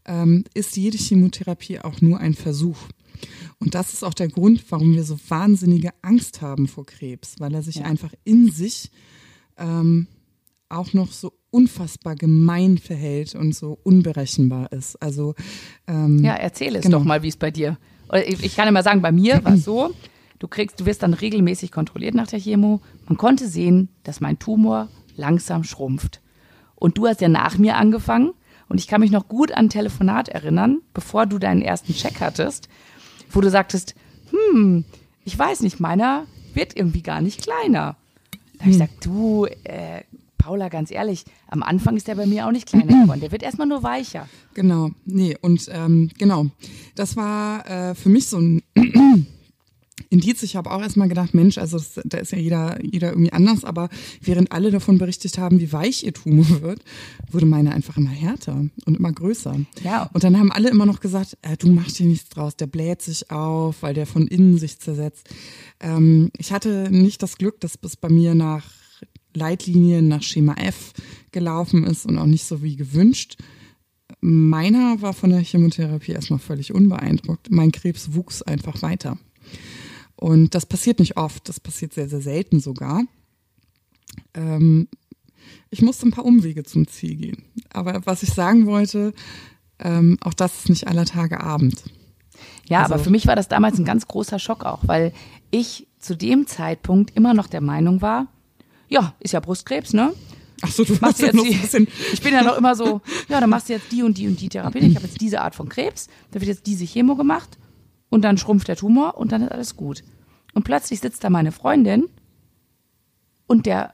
ähm, 0.05 0.45
ist 0.53 0.77
jede 0.77 0.97
Chemotherapie 0.97 1.79
auch 1.79 2.01
nur 2.01 2.19
ein 2.19 2.33
Versuch. 2.33 2.77
Und 3.59 3.75
das 3.75 3.93
ist 3.93 4.03
auch 4.03 4.13
der 4.13 4.27
Grund, 4.27 4.63
warum 4.69 4.93
wir 4.93 5.03
so 5.03 5.17
wahnsinnige 5.27 5.91
Angst 6.01 6.41
haben 6.41 6.67
vor 6.67 6.85
Krebs, 6.85 7.35
weil 7.39 7.53
er 7.53 7.61
sich 7.61 7.77
ja. 7.77 7.85
einfach 7.85 8.13
in 8.23 8.51
sich 8.51 8.91
ähm, 9.57 10.07
auch 10.69 10.93
noch 10.93 11.11
so 11.11 11.33
unfassbar 11.49 12.15
gemein 12.15 12.77
verhält 12.77 13.35
und 13.35 13.55
so 13.55 13.79
unberechenbar 13.83 14.71
ist. 14.71 15.01
Also 15.01 15.33
ähm, 15.87 16.23
ja, 16.23 16.35
erzähl 16.35 16.75
es 16.75 16.83
genau. 16.83 16.99
doch 16.99 17.05
mal, 17.05 17.23
wie 17.23 17.29
es 17.29 17.37
bei 17.37 17.51
dir. 17.51 17.77
Ich, 18.25 18.43
ich 18.43 18.55
kann 18.55 18.67
immer 18.67 18.83
sagen, 18.83 19.01
bei 19.01 19.11
mir 19.11 19.43
war 19.43 19.53
es 19.53 19.63
so. 19.63 19.91
Du 20.39 20.47
kriegst, 20.47 20.79
du 20.79 20.85
wirst 20.85 21.03
dann 21.03 21.13
regelmäßig 21.13 21.71
kontrolliert 21.71 22.15
nach 22.15 22.27
der 22.27 22.39
Chemo. 22.39 22.81
Man 23.07 23.17
konnte 23.17 23.47
sehen, 23.47 23.89
dass 24.03 24.21
mein 24.21 24.39
Tumor 24.39 24.87
langsam 25.15 25.63
schrumpft. 25.63 26.21
Und 26.75 26.97
du 26.97 27.07
hast 27.07 27.21
ja 27.21 27.27
nach 27.27 27.57
mir 27.57 27.75
angefangen. 27.75 28.33
Und 28.69 28.79
ich 28.79 28.87
kann 28.87 29.01
mich 29.01 29.11
noch 29.11 29.27
gut 29.27 29.51
an 29.51 29.65
ein 29.65 29.69
Telefonat 29.69 30.29
erinnern, 30.29 30.81
bevor 30.93 31.25
du 31.25 31.39
deinen 31.39 31.61
ersten 31.61 31.93
Check 31.93 32.19
hattest, 32.19 32.67
wo 33.31 33.41
du 33.41 33.49
sagtest, 33.49 33.95
hm, 34.31 34.83
ich 35.23 35.37
weiß 35.37 35.61
nicht, 35.61 35.79
meiner 35.79 36.25
wird 36.53 36.75
irgendwie 36.75 37.01
gar 37.01 37.21
nicht 37.21 37.41
kleiner. 37.41 37.95
Da 38.53 38.61
habe 38.61 38.71
ich 38.71 38.77
gesagt, 38.77 39.05
du, 39.05 39.45
äh, 39.63 40.01
Paula, 40.37 40.69
ganz 40.69 40.91
ehrlich, 40.91 41.25
am 41.47 41.61
Anfang 41.61 41.97
ist 41.97 42.07
der 42.07 42.15
bei 42.15 42.25
mir 42.25 42.47
auch 42.47 42.51
nicht 42.51 42.67
kleiner 42.67 43.03
geworden. 43.03 43.19
Der 43.19 43.31
wird 43.31 43.43
erstmal 43.43 43.67
nur 43.67 43.83
weicher. 43.83 44.27
Genau, 44.53 44.91
nee, 45.05 45.35
und 45.41 45.69
ähm, 45.71 46.09
genau, 46.17 46.47
das 46.95 47.15
war 47.15 47.69
äh, 47.69 47.95
für 47.95 48.09
mich 48.09 48.27
so 48.27 48.39
ein 48.39 48.63
Indiz. 50.09 50.43
Ich 50.43 50.55
habe 50.55 50.71
auch 50.71 50.81
erstmal 50.81 51.07
gedacht, 51.07 51.33
Mensch, 51.33 51.57
also 51.57 51.77
das, 51.77 51.99
da 52.03 52.17
ist 52.17 52.31
ja 52.31 52.37
jeder, 52.37 52.83
jeder 52.83 53.09
irgendwie 53.09 53.33
anders, 53.33 53.63
aber 53.63 53.89
während 54.21 54.51
alle 54.51 54.71
davon 54.71 54.97
berichtet 54.97 55.37
haben, 55.37 55.59
wie 55.59 55.71
weich 55.71 56.03
ihr 56.03 56.13
Tumor 56.13 56.45
wird, 56.61 56.81
wurde 57.31 57.45
meine 57.45 57.73
einfach 57.73 57.97
immer 57.97 58.09
härter 58.09 58.65
und 58.85 58.97
immer 58.97 59.11
größer. 59.11 59.59
Ja. 59.83 60.09
Und 60.13 60.23
dann 60.23 60.37
haben 60.37 60.51
alle 60.51 60.69
immer 60.69 60.85
noch 60.85 60.99
gesagt, 60.99 61.37
äh, 61.41 61.57
du 61.57 61.71
machst 61.71 61.97
hier 61.97 62.07
nichts 62.07 62.29
draus, 62.29 62.55
der 62.55 62.67
bläht 62.67 63.01
sich 63.01 63.31
auf, 63.31 63.81
weil 63.81 63.93
der 63.93 64.05
von 64.05 64.27
innen 64.27 64.57
sich 64.57 64.79
zersetzt. 64.79 65.29
Ähm, 65.79 66.31
ich 66.37 66.51
hatte 66.51 66.89
nicht 66.91 67.21
das 67.23 67.37
Glück, 67.37 67.59
dass 67.61 67.77
bis 67.77 67.95
bei 67.95 68.09
mir 68.09 68.35
nach 68.35 68.63
Leitlinien, 69.33 70.07
nach 70.07 70.23
Schema 70.23 70.55
F 70.55 70.93
gelaufen 71.31 71.83
ist 71.83 72.05
und 72.05 72.17
auch 72.17 72.25
nicht 72.25 72.45
so 72.45 72.63
wie 72.63 72.75
gewünscht. 72.75 73.37
Meiner 74.19 75.01
war 75.01 75.13
von 75.13 75.29
der 75.29 75.41
Chemotherapie 75.41 76.13
erstmal 76.13 76.39
völlig 76.39 76.73
unbeeindruckt. 76.73 77.51
Mein 77.51 77.71
Krebs 77.71 78.13
wuchs 78.13 78.41
einfach 78.41 78.81
weiter. 78.81 79.17
Und 80.17 80.55
das 80.55 80.65
passiert 80.65 80.99
nicht 80.99 81.15
oft, 81.15 81.47
das 81.47 81.59
passiert 81.59 81.93
sehr, 81.93 82.09
sehr 82.09 82.21
selten 82.21 82.59
sogar. 82.59 83.03
Ähm, 84.33 84.87
ich 85.69 85.81
musste 85.81 86.07
ein 86.07 86.11
paar 86.11 86.25
Umwege 86.25 86.63
zum 86.63 86.87
Ziel 86.87 87.15
gehen. 87.15 87.43
Aber 87.71 88.01
was 88.05 88.23
ich 88.23 88.33
sagen 88.33 88.65
wollte, 88.65 89.13
ähm, 89.79 90.17
auch 90.21 90.33
das 90.33 90.57
ist 90.57 90.69
nicht 90.69 90.87
aller 90.87 91.05
Tage 91.05 91.39
Abend. 91.39 91.83
Ja, 92.67 92.81
also, 92.81 92.95
aber 92.95 93.03
für 93.03 93.09
mich 93.11 93.27
war 93.27 93.35
das 93.35 93.47
damals 93.47 93.77
ein 93.77 93.85
ganz 93.85 94.07
großer 94.07 94.39
Schock 94.39 94.65
auch, 94.65 94.79
weil 94.87 95.13
ich 95.51 95.87
zu 95.99 96.17
dem 96.17 96.47
Zeitpunkt 96.47 97.15
immer 97.15 97.33
noch 97.33 97.47
der 97.47 97.61
Meinung 97.61 98.01
war, 98.01 98.27
ja, 98.89 99.13
ist 99.19 99.33
ja 99.33 99.39
Brustkrebs, 99.39 99.93
ne? 99.93 100.13
Ach 100.61 100.71
so, 100.71 100.83
du 100.83 100.95
machst 100.99 101.21
jetzt 101.21 101.35
noch 101.35 101.45
ein 101.45 101.61
bisschen. 101.61 101.87
Ich 102.11 102.21
bin 102.21 102.33
ja 102.33 102.41
noch 102.41 102.57
immer 102.57 102.75
so, 102.75 103.01
ja, 103.29 103.39
dann 103.39 103.49
machst 103.51 103.69
du 103.69 103.73
jetzt 103.73 103.91
die 103.91 104.01
und 104.01 104.17
die 104.17 104.27
und 104.27 104.41
die 104.41 104.49
Therapie. 104.49 104.79
Ich 104.79 104.95
habe 104.95 105.05
jetzt 105.05 105.21
diese 105.21 105.41
Art 105.41 105.53
von 105.53 105.69
Krebs, 105.69 106.07
da 106.31 106.39
wird 106.39 106.47
jetzt 106.47 106.65
diese 106.65 106.85
Chemo 106.85 107.15
gemacht 107.15 107.59
und 108.09 108.21
dann 108.23 108.37
schrumpft 108.37 108.67
der 108.67 108.75
Tumor 108.75 109.17
und 109.17 109.31
dann 109.31 109.41
ist 109.41 109.51
alles 109.51 109.75
gut. 109.75 110.03
Und 110.53 110.63
plötzlich 110.63 110.99
sitzt 110.99 111.23
da 111.23 111.29
meine 111.29 111.51
Freundin 111.51 112.05
und 113.47 113.65
der 113.65 113.93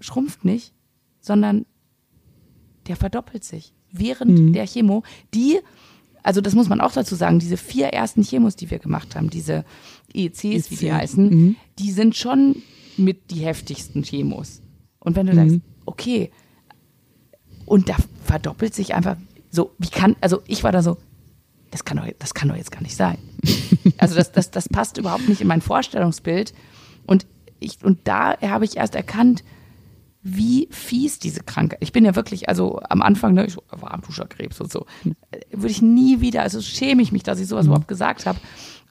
schrumpft 0.00 0.44
nicht, 0.44 0.74
sondern 1.20 1.66
der 2.86 2.96
verdoppelt 2.96 3.44
sich 3.44 3.74
während 3.92 4.38
mhm. 4.38 4.52
der 4.52 4.66
Chemo, 4.66 5.02
die, 5.34 5.60
also 6.22 6.40
das 6.40 6.54
muss 6.54 6.68
man 6.68 6.80
auch 6.80 6.92
dazu 6.92 7.14
sagen, 7.14 7.38
diese 7.38 7.56
vier 7.56 7.88
ersten 7.88 8.22
Chemos, 8.22 8.56
die 8.56 8.70
wir 8.70 8.78
gemacht 8.78 9.14
haben, 9.14 9.30
diese 9.30 9.64
EECs, 10.12 10.44
EC. 10.44 10.70
wie 10.70 10.76
die 10.76 10.92
heißen, 10.92 11.28
mhm. 11.28 11.56
die 11.78 11.92
sind 11.92 12.16
schon 12.16 12.56
mit 12.96 13.30
die 13.30 13.40
heftigsten 13.40 14.02
Chemos. 14.02 14.62
Und 14.98 15.16
wenn 15.16 15.26
du 15.26 15.32
mhm. 15.32 15.36
sagst, 15.36 15.60
okay, 15.84 16.30
und 17.66 17.88
da 17.88 17.96
verdoppelt 18.24 18.74
sich 18.74 18.94
einfach 18.94 19.16
so, 19.50 19.72
wie 19.78 19.88
kann, 19.88 20.16
also 20.20 20.42
ich 20.46 20.64
war 20.64 20.72
da 20.72 20.82
so, 20.82 20.96
das 21.70 21.84
kann 21.84 21.96
doch, 21.96 22.06
das 22.18 22.34
kann 22.34 22.48
doch 22.48 22.56
jetzt 22.56 22.72
gar 22.72 22.82
nicht 22.82 22.96
sein. 22.96 23.18
Also 23.98 24.14
das, 24.14 24.30
das, 24.32 24.50
das 24.50 24.68
passt 24.68 24.98
überhaupt 24.98 25.28
nicht 25.28 25.40
in 25.40 25.48
mein 25.48 25.60
Vorstellungsbild. 25.60 26.54
Und 27.06 27.26
ich, 27.58 27.82
und 27.84 28.00
da 28.04 28.40
habe 28.40 28.64
ich 28.64 28.76
erst 28.76 28.94
erkannt, 28.94 29.42
wie 30.22 30.68
fies 30.70 31.18
diese 31.18 31.40
Krankheit. 31.42 31.78
Ich 31.80 31.90
bin 31.90 32.04
ja 32.04 32.14
wirklich, 32.14 32.48
also 32.48 32.80
am 32.88 33.02
Anfang, 33.02 33.34
ne, 33.34 33.44
ich 33.44 33.56
war 33.70 33.92
am 33.92 34.02
Duscherkrebs 34.02 34.60
und 34.60 34.70
so, 34.70 34.86
würde 35.50 35.70
ich 35.70 35.82
nie 35.82 36.20
wieder, 36.20 36.42
also 36.42 36.60
schäme 36.60 37.02
ich 37.02 37.10
mich, 37.10 37.24
dass 37.24 37.40
ich 37.40 37.48
sowas 37.48 37.64
mhm. 37.66 37.72
überhaupt 37.72 37.88
gesagt 37.88 38.26
habe. 38.26 38.38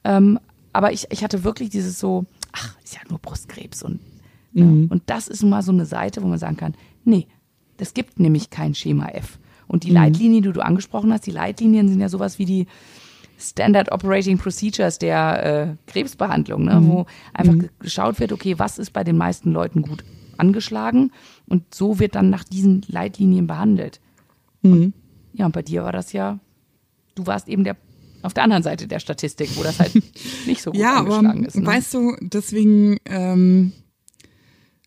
Ähm, 0.04 0.38
aber 0.74 0.92
ich, 0.92 1.06
ich 1.10 1.24
hatte 1.24 1.42
wirklich 1.44 1.70
dieses 1.70 1.98
so, 1.98 2.26
ach, 2.52 2.76
ist 2.84 2.94
ja 2.94 3.00
nur 3.08 3.18
Brustkrebs 3.18 3.82
und, 3.82 4.00
mhm. 4.52 4.82
ja, 4.82 4.90
und 4.90 5.02
das 5.06 5.28
ist 5.28 5.42
mal 5.42 5.62
so 5.62 5.72
eine 5.72 5.86
Seite, 5.86 6.22
wo 6.22 6.26
man 6.26 6.38
sagen 6.38 6.58
kann, 6.58 6.74
nee, 7.04 7.26
Es 7.82 7.94
gibt 7.94 8.20
nämlich 8.20 8.50
kein 8.50 8.74
Schema 8.74 9.08
F. 9.08 9.38
Und 9.66 9.84
die 9.84 9.88
mhm. 9.88 9.96
Leitlinien, 9.96 10.42
die 10.42 10.52
du 10.52 10.60
angesprochen 10.60 11.12
hast, 11.12 11.26
die 11.26 11.32
Leitlinien 11.32 11.88
sind 11.88 12.00
ja 12.00 12.08
sowas 12.08 12.38
wie 12.38 12.44
die 12.44 12.66
Standard 13.38 13.90
Operating 13.90 14.38
Procedures 14.38 14.98
der 14.98 15.44
äh, 15.44 15.90
Krebsbehandlung, 15.90 16.64
ne? 16.64 16.80
Mhm. 16.80 16.88
wo 16.88 17.06
einfach 17.32 17.54
mhm. 17.54 17.70
geschaut 17.78 18.20
wird, 18.20 18.32
okay, 18.32 18.58
was 18.58 18.78
ist 18.78 18.92
bei 18.92 19.04
den 19.04 19.16
meisten 19.16 19.52
Leuten 19.52 19.82
gut 19.82 20.04
angeschlagen 20.36 21.12
und 21.48 21.74
so 21.74 21.98
wird 21.98 22.14
dann 22.14 22.30
nach 22.30 22.44
diesen 22.44 22.82
Leitlinien 22.88 23.46
behandelt. 23.46 24.00
Mhm. 24.62 24.72
Und, 24.72 24.94
ja, 25.34 25.46
und 25.46 25.52
bei 25.52 25.62
dir 25.62 25.84
war 25.84 25.92
das 25.92 26.12
ja, 26.12 26.38
du 27.14 27.26
warst 27.26 27.48
eben 27.48 27.64
der 27.64 27.76
auf 28.22 28.34
der 28.34 28.44
anderen 28.44 28.62
Seite 28.62 28.86
der 28.86 29.00
Statistik, 29.00 29.50
wo 29.56 29.64
das 29.64 29.80
halt 29.80 29.94
nicht 30.46 30.62
so 30.62 30.70
gut 30.70 30.80
ja, 30.80 30.98
angeschlagen 30.98 31.38
aber, 31.38 31.48
ist. 31.48 31.56
Ne? 31.56 31.66
Weißt 31.66 31.92
du, 31.94 32.16
deswegen 32.20 32.98
ähm, 33.04 33.72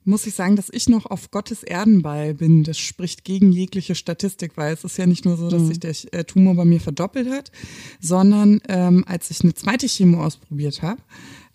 muss 0.05 0.27
ich 0.27 0.35
sagen, 0.35 0.55
dass 0.55 0.69
ich 0.71 0.87
noch 0.87 1.05
auf 1.07 1.31
Gottes 1.31 1.63
Erdenball 1.63 2.33
bin. 2.35 2.63
Das 2.63 2.77
spricht 2.77 3.23
gegen 3.23 3.51
jegliche 3.51 3.95
Statistik, 3.95 4.51
weil 4.55 4.73
es 4.73 4.83
ist 4.83 4.97
ja 4.97 5.05
nicht 5.05 5.25
nur 5.25 5.35
so, 5.35 5.49
dass 5.49 5.63
mhm. 5.63 5.67
sich 5.67 5.79
der 5.79 5.95
äh, 6.13 6.23
Tumor 6.23 6.55
bei 6.55 6.65
mir 6.65 6.79
verdoppelt 6.79 7.29
hat, 7.29 7.51
sondern 7.99 8.61
ähm, 8.69 9.03
als 9.07 9.31
ich 9.31 9.41
eine 9.41 9.53
zweite 9.53 9.87
Chemo 9.87 10.23
ausprobiert 10.23 10.81
habe, 10.81 11.01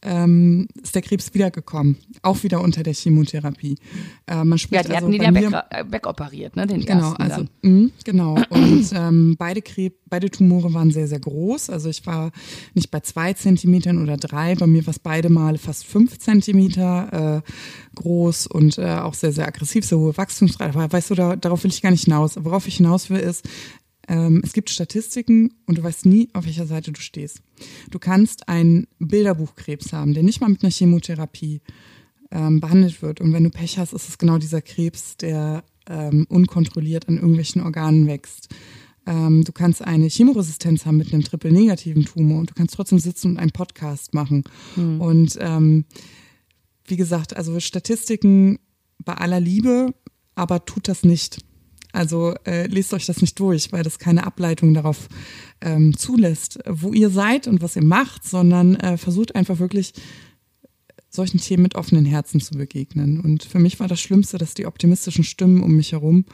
ähm, 0.02 0.68
ist 0.82 0.94
der 0.94 1.02
Krebs 1.02 1.34
wiedergekommen, 1.34 1.96
auch 2.22 2.42
wieder 2.42 2.60
unter 2.60 2.82
der 2.82 2.94
Chemotherapie. 2.94 3.76
Äh, 4.26 4.44
man 4.44 4.58
spricht 4.58 4.84
ja, 4.84 4.88
die 4.88 4.94
also 4.94 5.06
hatten 5.06 5.12
den 5.12 5.22
ja 5.22 5.34
weg, 5.34 5.64
äh, 5.70 5.84
wegoperiert, 5.90 6.56
ne? 6.56 6.66
Den 6.66 6.80
genau, 6.84 7.10
ersten 7.10 7.22
also 7.22 7.44
mh, 7.62 7.90
genau. 8.04 8.38
Und 8.50 8.90
ähm, 8.94 9.36
beide 9.38 9.62
Krebs, 9.62 9.96
beide 10.08 10.30
Tumore 10.30 10.72
waren 10.74 10.90
sehr, 10.90 11.06
sehr 11.06 11.20
groß. 11.20 11.70
Also 11.70 11.88
ich 11.88 12.06
war 12.06 12.32
nicht 12.74 12.90
bei 12.90 13.00
zwei 13.00 13.32
Zentimetern 13.32 14.02
oder 14.02 14.16
drei, 14.16 14.54
bei 14.54 14.66
mir 14.66 14.86
war 14.86 14.92
es 14.92 14.98
beide 14.98 15.28
Male 15.28 15.58
fast 15.58 15.84
fünf 15.84 16.18
Zentimeter 16.18 17.42
äh, 17.44 17.96
groß 17.96 18.46
und 18.46 18.78
äh, 18.78 18.96
auch 18.96 19.14
sehr, 19.14 19.32
sehr 19.32 19.46
aggressiv, 19.46 19.84
so 19.84 20.00
hohe 20.00 20.16
Wachstumsrate. 20.16 20.78
Aber 20.78 20.92
weißt 20.92 21.10
du, 21.10 21.14
da, 21.14 21.36
darauf 21.36 21.64
will 21.64 21.70
ich 21.70 21.82
gar 21.82 21.90
nicht 21.90 22.04
hinaus. 22.04 22.36
Worauf 22.40 22.66
ich 22.66 22.76
hinaus 22.76 23.10
will, 23.10 23.20
ist, 23.20 23.48
ähm, 24.10 24.42
es 24.44 24.52
gibt 24.52 24.70
Statistiken 24.70 25.54
und 25.66 25.78
du 25.78 25.84
weißt 25.84 26.04
nie, 26.04 26.28
auf 26.32 26.44
welcher 26.44 26.66
Seite 26.66 26.90
du 26.90 27.00
stehst. 27.00 27.42
Du 27.90 28.00
kannst 28.00 28.48
einen 28.48 28.88
Bilderbuchkrebs 28.98 29.92
haben, 29.92 30.14
der 30.14 30.24
nicht 30.24 30.40
mal 30.40 30.50
mit 30.50 30.64
einer 30.64 30.72
Chemotherapie 30.72 31.60
ähm, 32.32 32.60
behandelt 32.60 33.02
wird. 33.02 33.20
Und 33.20 33.32
wenn 33.32 33.44
du 33.44 33.50
Pech 33.50 33.78
hast, 33.78 33.92
ist 33.92 34.08
es 34.08 34.18
genau 34.18 34.38
dieser 34.38 34.62
Krebs, 34.62 35.16
der 35.16 35.62
ähm, 35.88 36.26
unkontrolliert 36.28 37.08
an 37.08 37.18
irgendwelchen 37.18 37.62
Organen 37.62 38.08
wächst. 38.08 38.48
Ähm, 39.06 39.44
du 39.44 39.52
kannst 39.52 39.80
eine 39.80 40.08
Chemoresistenz 40.08 40.86
haben 40.86 40.96
mit 40.96 41.12
einem 41.12 41.22
triple-negativen 41.22 42.04
Tumor 42.04 42.40
und 42.40 42.50
du 42.50 42.54
kannst 42.54 42.74
trotzdem 42.74 42.98
sitzen 42.98 43.28
und 43.30 43.38
einen 43.38 43.52
Podcast 43.52 44.12
machen. 44.12 44.42
Mhm. 44.74 45.00
Und 45.00 45.38
ähm, 45.40 45.84
wie 46.84 46.96
gesagt, 46.96 47.36
also 47.36 47.60
Statistiken 47.60 48.58
bei 48.98 49.14
aller 49.14 49.38
Liebe, 49.38 49.94
aber 50.34 50.64
tut 50.64 50.88
das 50.88 51.04
nicht. 51.04 51.44
Also 51.92 52.34
äh, 52.44 52.66
lest 52.66 52.92
euch 52.94 53.06
das 53.06 53.20
nicht 53.20 53.38
durch, 53.38 53.72
weil 53.72 53.82
das 53.82 53.98
keine 53.98 54.26
Ableitung 54.26 54.74
darauf 54.74 55.08
ähm, 55.60 55.96
zulässt, 55.96 56.58
wo 56.66 56.92
ihr 56.92 57.10
seid 57.10 57.46
und 57.46 57.62
was 57.62 57.76
ihr 57.76 57.84
macht, 57.84 58.24
sondern 58.24 58.76
äh, 58.76 58.96
versucht 58.96 59.34
einfach 59.34 59.58
wirklich 59.58 59.92
solchen 61.08 61.40
Themen 61.40 61.64
mit 61.64 61.74
offenen 61.74 62.04
Herzen 62.04 62.40
zu 62.40 62.54
begegnen. 62.54 63.20
Und 63.20 63.42
für 63.42 63.58
mich 63.58 63.80
war 63.80 63.88
das 63.88 64.00
Schlimmste, 64.00 64.38
dass 64.38 64.54
die 64.54 64.66
optimistischen 64.66 65.24
Stimmen 65.24 65.62
um 65.62 65.76
mich 65.76 65.92
herum 65.92 66.24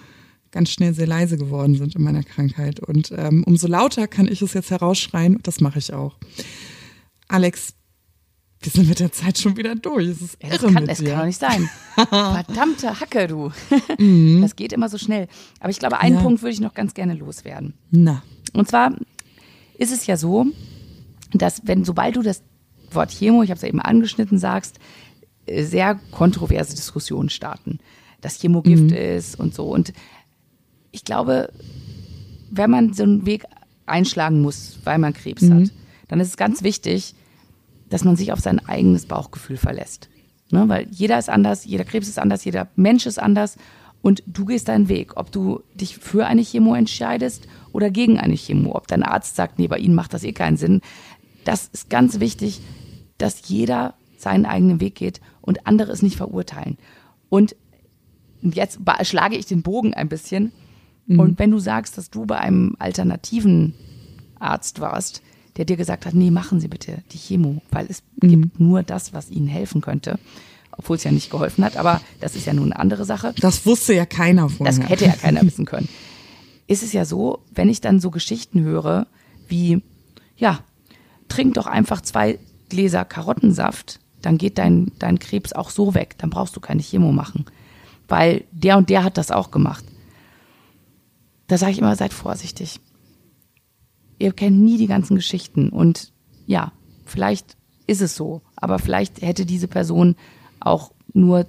ganz 0.50 0.70
schnell 0.70 0.94
sehr 0.94 1.06
leise 1.06 1.36
geworden 1.38 1.74
sind 1.74 1.96
in 1.96 2.02
meiner 2.02 2.22
Krankheit. 2.22 2.80
Und 2.80 3.12
ähm, 3.16 3.42
umso 3.44 3.66
lauter 3.66 4.06
kann 4.06 4.28
ich 4.28 4.42
es 4.42 4.52
jetzt 4.52 4.70
herausschreien 4.70 5.36
und 5.36 5.46
das 5.46 5.60
mache 5.60 5.78
ich 5.78 5.92
auch. 5.92 6.16
Alex, 7.28 7.74
wir 8.60 8.72
sind 8.72 8.88
mit 8.88 9.00
der 9.00 9.12
Zeit 9.12 9.38
schon 9.38 9.56
wieder 9.56 9.74
durch. 9.74 10.08
Das, 10.08 10.20
ist 10.22 10.42
ja, 10.42 10.48
das, 10.48 10.60
kann, 10.60 10.86
das 10.86 11.04
kann 11.04 11.18
doch 11.18 11.26
nicht 11.26 11.40
sein. 11.40 11.68
Verdammte 11.94 13.00
Hacke, 13.00 13.26
du. 13.26 13.52
Mhm. 13.98 14.40
Das 14.42 14.56
geht 14.56 14.72
immer 14.72 14.88
so 14.88 14.98
schnell. 14.98 15.28
Aber 15.60 15.70
ich 15.70 15.78
glaube, 15.78 16.00
einen 16.00 16.16
ja. 16.16 16.22
Punkt 16.22 16.42
würde 16.42 16.52
ich 16.52 16.60
noch 16.60 16.74
ganz 16.74 16.94
gerne 16.94 17.14
loswerden. 17.14 17.74
Na. 17.90 18.22
Und 18.54 18.68
zwar 18.68 18.92
ist 19.78 19.92
es 19.92 20.06
ja 20.06 20.16
so, 20.16 20.46
dass 21.32 21.66
wenn, 21.66 21.84
sobald 21.84 22.16
du 22.16 22.22
das 22.22 22.42
Wort 22.90 23.10
Chemo, 23.10 23.42
ich 23.42 23.50
habe 23.50 23.56
es 23.56 23.62
ja 23.62 23.68
eben 23.68 23.80
angeschnitten, 23.80 24.38
sagst, 24.38 24.78
äh, 25.46 25.62
sehr 25.62 26.00
kontroverse 26.10 26.74
Diskussionen 26.74 27.28
starten. 27.28 27.78
Dass 28.20 28.38
Chemo 28.38 28.62
Gift 28.62 28.90
mhm. 28.90 28.96
ist 28.96 29.38
und 29.38 29.54
so. 29.54 29.64
Und 29.66 29.92
ich 30.92 31.04
glaube, 31.04 31.52
wenn 32.50 32.70
man 32.70 32.94
so 32.94 33.02
einen 33.02 33.26
Weg 33.26 33.44
einschlagen 33.84 34.40
muss, 34.40 34.78
weil 34.84 34.98
man 34.98 35.12
Krebs 35.12 35.42
mhm. 35.42 35.64
hat, 35.64 35.72
dann 36.08 36.20
ist 36.20 36.28
es 36.28 36.36
ganz 36.36 36.62
wichtig, 36.62 37.14
dass 37.88 38.04
man 38.04 38.16
sich 38.16 38.32
auf 38.32 38.40
sein 38.40 38.64
eigenes 38.66 39.06
Bauchgefühl 39.06 39.56
verlässt. 39.56 40.08
Ne? 40.50 40.68
Weil 40.68 40.88
jeder 40.90 41.18
ist 41.18 41.30
anders, 41.30 41.64
jeder 41.64 41.84
Krebs 41.84 42.08
ist 42.08 42.18
anders, 42.18 42.44
jeder 42.44 42.68
Mensch 42.76 43.06
ist 43.06 43.18
anders 43.18 43.56
und 44.02 44.22
du 44.26 44.44
gehst 44.44 44.68
deinen 44.68 44.88
Weg. 44.88 45.16
Ob 45.16 45.32
du 45.32 45.62
dich 45.74 45.98
für 45.98 46.26
eine 46.26 46.42
Chemo 46.42 46.74
entscheidest 46.74 47.48
oder 47.72 47.90
gegen 47.90 48.18
eine 48.18 48.36
Chemo, 48.36 48.74
ob 48.74 48.86
dein 48.86 49.02
Arzt 49.02 49.36
sagt, 49.36 49.58
nee, 49.58 49.68
bei 49.68 49.78
Ihnen 49.78 49.94
macht 49.94 50.14
das 50.14 50.24
eh 50.24 50.32
keinen 50.32 50.56
Sinn. 50.56 50.80
Das 51.44 51.68
ist 51.72 51.90
ganz 51.90 52.20
wichtig, 52.20 52.60
dass 53.18 53.48
jeder 53.48 53.94
seinen 54.16 54.46
eigenen 54.46 54.80
Weg 54.80 54.94
geht 54.94 55.20
und 55.40 55.66
andere 55.66 55.92
es 55.92 56.02
nicht 56.02 56.16
verurteilen. 56.16 56.78
Und 57.28 57.56
jetzt 58.42 58.80
schlage 59.02 59.36
ich 59.36 59.46
den 59.46 59.62
Bogen 59.62 59.94
ein 59.94 60.08
bisschen. 60.08 60.52
Mhm. 61.06 61.20
Und 61.20 61.38
wenn 61.38 61.50
du 61.50 61.58
sagst, 61.58 61.98
dass 61.98 62.10
du 62.10 62.26
bei 62.26 62.38
einem 62.38 62.76
alternativen 62.78 63.74
Arzt 64.38 64.80
warst, 64.80 65.22
der 65.56 65.64
dir 65.64 65.76
gesagt 65.76 66.06
hat, 66.06 66.14
nee, 66.14 66.30
machen 66.30 66.60
Sie 66.60 66.68
bitte 66.68 67.02
die 67.12 67.18
Chemo, 67.18 67.62
weil 67.70 67.86
es 67.88 68.02
mhm. 68.20 68.28
gibt 68.28 68.60
nur 68.60 68.82
das, 68.82 69.12
was 69.12 69.30
Ihnen 69.30 69.48
helfen 69.48 69.80
könnte. 69.80 70.18
Obwohl 70.78 70.96
es 70.96 71.04
ja 71.04 71.10
nicht 71.10 71.30
geholfen 71.30 71.64
hat, 71.64 71.78
aber 71.78 72.02
das 72.20 72.36
ist 72.36 72.46
ja 72.46 72.52
nun 72.52 72.72
eine 72.72 72.78
andere 72.78 73.06
Sache. 73.06 73.34
Das 73.40 73.64
wusste 73.64 73.94
ja 73.94 74.04
keiner 74.04 74.50
vorher. 74.50 74.76
Das 74.76 74.88
hätte 74.88 75.06
ja 75.06 75.12
keiner 75.12 75.40
wissen 75.42 75.64
können. 75.64 75.88
Ist 76.66 76.82
es 76.82 76.92
ja 76.92 77.06
so, 77.06 77.38
wenn 77.54 77.70
ich 77.70 77.80
dann 77.80 77.98
so 77.98 78.10
Geschichten 78.10 78.60
höre, 78.60 79.06
wie, 79.48 79.82
ja, 80.36 80.60
trink 81.28 81.54
doch 81.54 81.66
einfach 81.66 82.02
zwei 82.02 82.38
Gläser 82.68 83.06
Karottensaft, 83.06 84.00
dann 84.20 84.36
geht 84.36 84.58
dein, 84.58 84.92
dein 84.98 85.18
Krebs 85.18 85.52
auch 85.52 85.70
so 85.70 85.94
weg, 85.94 86.16
dann 86.18 86.30
brauchst 86.30 86.56
du 86.56 86.60
keine 86.60 86.82
Chemo 86.82 87.12
machen. 87.12 87.46
Weil 88.08 88.44
der 88.50 88.76
und 88.76 88.90
der 88.90 89.02
hat 89.02 89.16
das 89.16 89.30
auch 89.30 89.50
gemacht. 89.50 89.84
Da 91.46 91.56
sage 91.56 91.72
ich 91.72 91.78
immer, 91.78 91.96
seid 91.96 92.12
vorsichtig 92.12 92.80
ihr 94.18 94.32
kennt 94.32 94.58
nie 94.58 94.78
die 94.78 94.86
ganzen 94.86 95.16
Geschichten. 95.16 95.68
Und 95.68 96.12
ja, 96.46 96.72
vielleicht 97.04 97.56
ist 97.86 98.02
es 98.02 98.16
so, 98.16 98.42
aber 98.56 98.78
vielleicht 98.78 99.22
hätte 99.22 99.46
diese 99.46 99.68
Person 99.68 100.16
auch 100.60 100.92
nur 101.12 101.46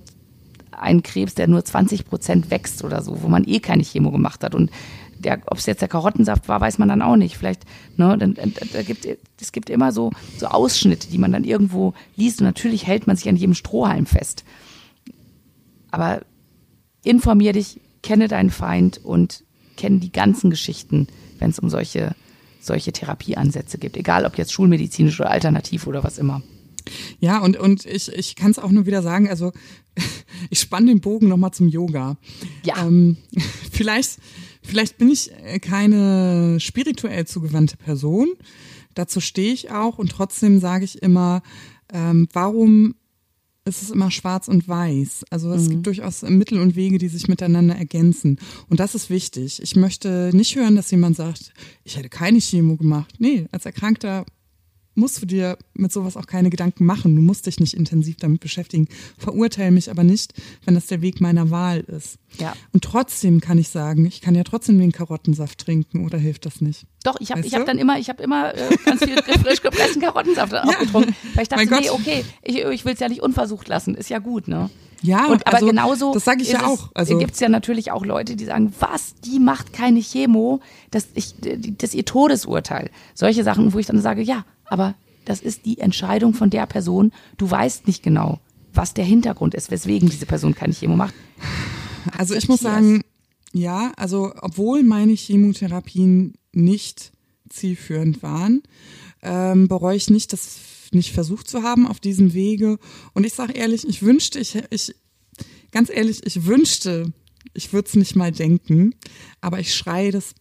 einen 0.71 1.03
Krebs, 1.03 1.33
der 1.33 1.47
nur 1.47 1.65
20 1.65 2.05
Prozent 2.05 2.51
wächst 2.51 2.83
oder 2.83 3.01
so, 3.01 3.23
wo 3.23 3.27
man 3.27 3.47
eh 3.47 3.59
keine 3.59 3.83
Chemo 3.83 4.11
gemacht 4.11 4.43
hat. 4.43 4.53
Und 4.53 4.71
ob 5.47 5.57
es 5.57 5.65
jetzt 5.65 5.81
der 5.81 5.87
Karottensaft 5.87 6.47
war, 6.47 6.61
weiß 6.61 6.77
man 6.77 6.89
dann 6.89 7.01
auch 7.01 7.15
nicht. 7.15 7.37
Vielleicht, 7.37 7.63
ne, 7.95 8.15
dann, 8.17 8.35
da 8.73 8.83
gibt, 8.83 9.07
es 9.41 9.51
gibt 9.51 9.69
immer 9.69 9.91
so, 9.91 10.11
so 10.37 10.47
Ausschnitte, 10.47 11.09
die 11.09 11.17
man 11.17 11.31
dann 11.31 11.43
irgendwo 11.43 11.93
liest. 12.15 12.39
Und 12.39 12.45
natürlich 12.45 12.85
hält 12.85 13.07
man 13.07 13.15
sich 13.15 13.27
an 13.27 13.35
jedem 13.35 13.55
Strohhalm 13.55 14.05
fest. 14.05 14.43
Aber 15.89 16.21
informier 17.03 17.53
dich, 17.53 17.81
kenne 18.03 18.27
deinen 18.27 18.51
Feind 18.51 19.03
und 19.03 19.43
kenne 19.75 19.99
die 19.99 20.11
ganzen 20.11 20.49
Geschichten, 20.49 21.07
wenn 21.39 21.49
es 21.49 21.59
um 21.59 21.69
solche 21.69 22.15
solche 22.59 22.91
Therapieansätze 22.91 23.77
gibt, 23.77 23.97
egal 23.97 24.25
ob 24.25 24.37
jetzt 24.37 24.51
schulmedizinisch 24.51 25.19
oder 25.19 25.31
alternativ 25.31 25.87
oder 25.87 26.03
was 26.03 26.17
immer. 26.17 26.41
Ja, 27.19 27.39
und, 27.39 27.57
und 27.57 27.85
ich, 27.85 28.11
ich 28.11 28.35
kann 28.35 28.51
es 28.51 28.59
auch 28.59 28.71
nur 28.71 28.85
wieder 28.85 29.01
sagen, 29.01 29.27
also 29.29 29.51
ich 30.49 30.59
spanne 30.59 30.87
den 30.87 31.01
Bogen 31.01 31.27
nochmal 31.27 31.51
zum 31.51 31.67
Yoga. 31.67 32.17
Ja. 32.63 32.85
Ähm, 32.85 33.17
vielleicht, 33.71 34.19
vielleicht 34.61 34.97
bin 34.97 35.09
ich 35.09 35.31
keine 35.61 36.59
spirituell 36.59 37.25
zugewandte 37.25 37.77
Person. 37.77 38.29
Dazu 38.93 39.19
stehe 39.19 39.53
ich 39.53 39.71
auch 39.71 39.97
und 39.97 40.11
trotzdem 40.11 40.59
sage 40.59 40.85
ich 40.85 41.01
immer, 41.01 41.43
ähm, 41.93 42.27
warum 42.33 42.95
es 43.67 43.81
ist 43.81 43.91
immer 43.91 44.11
schwarz 44.11 44.47
und 44.47 44.67
weiß. 44.67 45.25
Also 45.29 45.51
es 45.51 45.63
mhm. 45.63 45.69
gibt 45.69 45.87
durchaus 45.87 46.21
Mittel 46.23 46.59
und 46.59 46.75
Wege, 46.75 46.97
die 46.97 47.09
sich 47.09 47.27
miteinander 47.27 47.75
ergänzen. 47.75 48.39
Und 48.69 48.79
das 48.79 48.95
ist 48.95 49.09
wichtig. 49.09 49.61
Ich 49.61 49.75
möchte 49.75 50.31
nicht 50.33 50.55
hören, 50.55 50.75
dass 50.75 50.91
jemand 50.91 51.17
sagt, 51.17 51.53
ich 51.83 51.97
hätte 51.97 52.09
keine 52.09 52.39
Chemo 52.39 52.77
gemacht. 52.77 53.15
Nee, 53.19 53.47
als 53.51 53.65
Erkrankter 53.65 54.25
musst 54.97 55.21
du 55.21 55.25
dir 55.25 55.57
mit 55.73 55.91
sowas 55.91 56.17
auch 56.17 56.25
keine 56.25 56.49
Gedanken 56.49 56.85
machen. 56.85 57.15
Du 57.15 57.21
musst 57.21 57.45
dich 57.45 57.59
nicht 57.59 57.73
intensiv 57.73 58.17
damit 58.17 58.41
beschäftigen. 58.41 58.87
Verurteile 59.17 59.71
mich 59.71 59.91
aber 59.91 60.03
nicht, 60.03 60.33
wenn 60.65 60.75
das 60.75 60.87
der 60.87 61.01
Weg 61.01 61.21
meiner 61.21 61.51
Wahl 61.51 61.81
ist. 61.81 62.17
Ja. 62.39 62.53
Und 62.73 62.83
trotzdem 62.83 63.39
kann 63.39 63.57
ich 63.57 63.69
sagen, 63.69 64.05
ich 64.05 64.21
kann 64.21 64.35
ja 64.35 64.43
trotzdem 64.43 64.79
den 64.79 64.91
Karottensaft 64.91 65.59
trinken 65.59 66.05
oder 66.05 66.17
hilft 66.17 66.45
das 66.45 66.61
nicht? 66.61 66.85
Doch, 67.03 67.21
ich 67.21 67.31
habe 67.31 67.41
hab 67.41 67.65
dann 67.65 67.77
immer, 67.77 67.99
ich 67.99 68.09
habe 68.09 68.21
immer 68.23 68.53
äh, 68.55 68.75
ganz 68.83 69.03
viel 69.03 69.15
frisch 69.23 69.61
gepressten 69.61 70.01
Karottensaft 70.01 70.51
ja. 70.51 70.63
getrunken. 70.63 71.15
Weil 71.35 71.43
ich 71.43 71.49
dachte, 71.49 71.65
nee, 71.65 71.89
okay, 71.89 72.25
ich, 72.41 72.57
ich 72.57 72.85
will 72.85 72.93
es 72.93 72.99
ja 72.99 73.07
nicht 73.07 73.21
unversucht 73.21 73.67
lassen, 73.67 73.95
ist 73.95 74.09
ja 74.09 74.19
gut, 74.19 74.47
ne? 74.47 74.69
Ja, 75.01 75.27
und, 75.27 75.45
aber 75.45 75.57
also, 75.57 75.67
genauso 75.67 76.13
das 76.13 76.25
sage 76.25 76.41
ich 76.41 76.51
ja 76.51 76.65
auch. 76.65 76.89
Also 76.93 77.17
gibt 77.17 77.33
es 77.33 77.39
ja 77.39 77.49
natürlich 77.49 77.91
auch 77.91 78.05
Leute, 78.05 78.35
die 78.35 78.45
sagen, 78.45 78.73
was, 78.79 79.15
die 79.23 79.39
macht 79.39 79.73
keine 79.73 79.99
Chemo, 80.01 80.59
das, 80.91 81.07
ich, 81.13 81.35
das 81.39 81.89
ist 81.89 81.93
ihr 81.93 82.05
Todesurteil. 82.05 82.89
Solche 83.13 83.43
Sachen, 83.43 83.73
wo 83.73 83.79
ich 83.79 83.85
dann 83.85 84.01
sage, 84.01 84.21
ja, 84.21 84.43
aber 84.69 84.95
das 85.25 85.41
ist 85.41 85.65
die 85.65 85.79
Entscheidung 85.79 86.33
von 86.33 86.49
der 86.49 86.65
Person. 86.65 87.11
Du 87.37 87.49
weißt 87.49 87.87
nicht 87.87 88.03
genau, 88.03 88.39
was 88.73 88.93
der 88.93 89.05
Hintergrund 89.05 89.55
ist, 89.55 89.71
weswegen 89.71 90.09
diese 90.09 90.25
Person 90.25 90.55
keine 90.55 90.73
Chemo 90.73 90.95
macht. 90.95 91.13
Also 92.17 92.35
ich 92.35 92.47
muss 92.47 92.61
sagen, 92.61 93.03
Ja, 93.53 93.91
also 93.97 94.33
obwohl 94.41 94.83
meine 94.83 95.13
Chemotherapien 95.13 96.35
nicht 96.53 97.11
zielführend 97.49 98.21
waren, 98.23 98.61
ähm, 99.21 99.67
bereue 99.67 99.97
ich 99.97 100.09
nicht, 100.09 100.33
das 100.33 100.59
nicht 100.91 101.11
versucht 101.11 101.49
zu 101.49 101.63
haben 101.63 101.87
auf 101.87 101.99
diesem 101.99 102.33
Wege. 102.33 102.77
Und 103.13 103.25
ich 103.25 103.33
sage 103.33 103.53
ehrlich, 103.53 103.87
ich 103.87 104.03
wünschte, 104.03 104.39
ich, 104.39 104.57
ich, 104.69 104.95
ganz 105.71 105.89
ehrlich, 105.89 106.25
ich 106.25 106.45
wünschte, 106.45 107.11
ich 107.53 107.73
würde 107.73 107.87
es 107.87 107.95
nicht 107.95 108.15
mal 108.15 108.31
denken, 108.31 108.95
aber 109.41 109.59
ich 109.59 109.73
schreie 109.73 110.11
das 110.11 110.33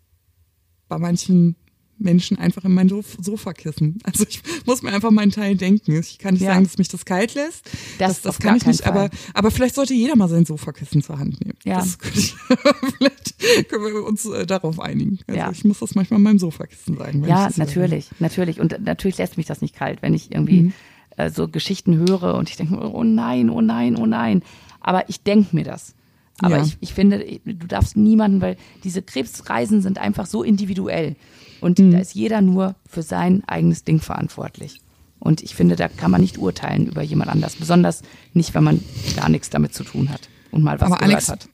bei 0.89 0.99
manchen 0.99 1.57
Menschen 1.99 2.39
einfach 2.39 2.65
in 2.65 2.75
mein 2.75 2.89
Sofakissen. 2.89 3.99
Also 4.07 4.25
ich 4.29 4.41
muss 4.67 4.83
mir 4.83 4.93
einfach 4.93 5.11
meinen 5.11 5.33
Teil 5.33 5.57
denken. 5.57 5.99
Ich 5.99 6.19
kann 6.19 6.35
nicht 6.35 6.43
ja. 6.43 6.53
sagen, 6.53 6.65
dass 6.65 6.79
mich 6.79 6.89
das 6.89 7.05
kalt 7.05 7.35
lässt. 7.35 7.67
Das, 7.99 8.15
das, 8.15 8.23
das 8.23 8.39
kann 8.39 8.57
ich 8.57 8.67
nicht, 8.67 8.87
aber, 8.87 9.11
aber 9.35 9.51
vielleicht 9.51 9.75
sollte 9.75 9.95
jeder 9.95 10.17
mal 10.17 10.29
sein 10.29 10.45
Sofakissen 10.45 11.03
zur 11.03 11.19
Hand 11.19 11.41
nehmen. 11.41 11.59
Ja. 11.65 11.79
Das 11.79 11.99
ich, 12.15 12.35
vielleicht 12.99 13.69
können 13.69 13.85
wir 13.85 14.05
uns 14.05 14.25
äh, 14.27 14.47
darauf 14.47 14.81
einigen. 14.81 15.19
Also 15.27 15.39
ja. 15.39 15.51
ich 15.51 15.65
muss 15.65 15.81
das 15.81 15.95
manchmal 15.95 16.19
in 16.19 16.25
meinem 16.25 16.39
Sofakissen 16.39 16.97
sagen. 16.97 17.25
Ja, 17.25 17.51
natürlich, 17.57 18.11
natürlich. 18.21 18.61
Und 18.61 18.79
natürlich 18.85 19.19
lässt 19.19 19.37
mich 19.37 19.47
das 19.47 19.61
nicht 19.61 19.75
kalt, 19.75 20.03
wenn 20.03 20.15
ich 20.15 20.31
irgendwie 20.31 20.63
mhm. 20.63 20.73
äh, 21.17 21.31
so 21.31 21.49
Geschichten 21.49 21.97
höre 21.97 22.35
und 22.35 22.49
ich 22.49 22.57
denke, 22.57 22.77
oh 22.77 23.05
nein, 23.05 23.51
oh 23.51 23.61
nein, 23.61 23.97
oh 23.97 24.07
nein. 24.07 24.43
Aber 24.81 25.09
ich 25.09 25.23
denke 25.23 25.55
mir 25.55 25.65
das. 25.65 25.95
Aber 26.41 26.59
ja. 26.59 26.65
ich, 26.65 26.77
ich 26.81 26.95
finde, 26.95 27.25
du 27.45 27.67
darfst 27.67 27.97
niemanden, 27.97 28.41
weil 28.41 28.57
diese 28.85 29.03
Krebsreisen 29.03 29.81
sind 29.81 29.99
einfach 29.99 30.27
so 30.27 30.43
individuell. 30.43 31.17
Und 31.61 31.79
mhm. 31.79 31.93
da 31.93 31.99
ist 31.99 32.15
jeder 32.15 32.41
nur 32.41 32.75
für 32.89 33.03
sein 33.03 33.43
eigenes 33.47 33.85
Ding 33.85 34.01
verantwortlich. 34.01 34.81
Und 35.19 35.43
ich 35.43 35.55
finde, 35.55 35.77
da 35.77 35.89
kann 35.89 36.11
man 36.11 36.21
nicht 36.21 36.39
urteilen 36.39 36.87
über 36.87 37.03
jemand 37.03 37.31
anders. 37.31 37.57
Besonders 37.57 38.03
nicht, 38.33 38.55
wenn 38.55 38.65
man 38.65 38.81
gar 39.17 39.29
nichts 39.29 39.51
damit 39.51 39.75
zu 39.75 39.83
tun 39.83 40.11
hat 40.11 40.29
und 40.51 40.63
mal 40.63 40.81
was 40.81 40.87
Aber 40.87 40.97
gehört 40.99 41.13
Alex, 41.13 41.29
hat. 41.29 41.49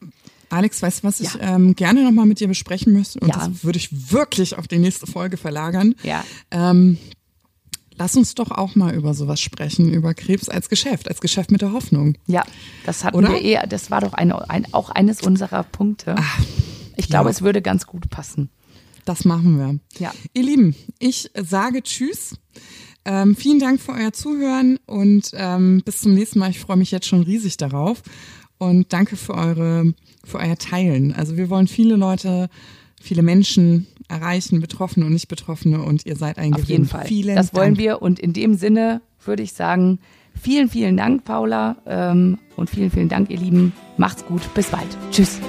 Alex, 0.50 0.82
weißt 0.82 1.02
du, 1.02 1.06
was 1.06 1.18
ja. 1.20 1.30
ich 1.30 1.38
ähm, 1.40 1.74
gerne 1.74 2.04
nochmal 2.04 2.26
mit 2.26 2.40
dir 2.40 2.48
besprechen 2.48 2.92
müsste? 2.92 3.20
Und 3.20 3.28
ja. 3.28 3.36
das 3.36 3.64
würde 3.64 3.78
ich 3.78 4.12
wirklich 4.12 4.58
auf 4.58 4.68
die 4.68 4.78
nächste 4.78 5.06
Folge 5.06 5.36
verlagern. 5.36 5.94
Ja. 6.02 6.24
Ähm, 6.50 6.98
Lass 7.96 8.16
uns 8.16 8.34
doch 8.34 8.50
auch 8.50 8.74
mal 8.74 8.94
über 8.94 9.14
sowas 9.14 9.40
sprechen, 9.40 9.92
über 9.92 10.14
Krebs 10.14 10.48
als 10.48 10.68
Geschäft, 10.68 11.08
als 11.08 11.20
Geschäft 11.20 11.50
mit 11.50 11.62
der 11.62 11.72
Hoffnung. 11.72 12.16
Ja, 12.26 12.44
das 12.86 13.04
hatten 13.04 13.16
Oder? 13.16 13.30
wir 13.30 13.40
eher, 13.40 13.66
das 13.66 13.90
war 13.90 14.00
doch 14.00 14.14
eine, 14.14 14.48
ein, 14.50 14.66
auch 14.72 14.90
eines 14.90 15.22
unserer 15.22 15.62
Punkte. 15.62 16.14
Ach, 16.18 16.40
ich 16.96 17.08
glaube, 17.08 17.28
ja. 17.28 17.30
es 17.30 17.42
würde 17.42 17.62
ganz 17.62 17.86
gut 17.86 18.08
passen. 18.10 18.50
Das 19.04 19.24
machen 19.24 19.58
wir. 19.58 19.78
Ja. 19.98 20.12
Ihr 20.32 20.42
Lieben, 20.42 20.76
ich 20.98 21.30
sage 21.34 21.82
Tschüss. 21.82 22.36
Ähm, 23.04 23.34
vielen 23.34 23.58
Dank 23.58 23.80
für 23.80 23.92
euer 23.92 24.12
Zuhören 24.12 24.78
und 24.86 25.32
ähm, 25.34 25.82
bis 25.84 26.02
zum 26.02 26.14
nächsten 26.14 26.38
Mal. 26.38 26.50
Ich 26.50 26.60
freue 26.60 26.76
mich 26.76 26.92
jetzt 26.92 27.06
schon 27.06 27.22
riesig 27.22 27.56
darauf. 27.56 28.02
Und 28.58 28.92
danke 28.92 29.16
für 29.16 29.34
eure, 29.34 29.92
für 30.24 30.38
euer 30.38 30.56
Teilen. 30.56 31.12
Also 31.12 31.36
wir 31.36 31.50
wollen 31.50 31.66
viele 31.66 31.96
Leute, 31.96 32.48
viele 33.00 33.22
Menschen 33.22 33.88
erreichen, 34.06 34.60
Betroffene 34.60 35.06
und 35.06 35.12
Nicht-Betroffene 35.12 35.82
und 35.82 36.06
ihr 36.06 36.14
seid 36.14 36.38
ein 36.38 36.54
Auf 36.54 36.64
jeden 36.64 36.86
Fall. 36.86 37.06
Vielen 37.06 37.34
das 37.34 37.54
wollen 37.54 37.74
Dank. 37.74 37.78
wir 37.78 38.02
und 38.02 38.20
in 38.20 38.32
dem 38.32 38.54
Sinne 38.54 39.00
würde 39.24 39.42
ich 39.42 39.52
sagen, 39.52 39.98
vielen, 40.40 40.68
vielen 40.68 40.96
Dank, 40.96 41.24
Paula 41.24 41.76
ähm, 41.86 42.38
und 42.54 42.70
vielen, 42.70 42.92
vielen 42.92 43.08
Dank, 43.08 43.30
ihr 43.30 43.38
Lieben. 43.38 43.72
Macht's 43.96 44.24
gut, 44.24 44.42
bis 44.54 44.68
bald. 44.68 44.96
Tschüss. 45.10 45.40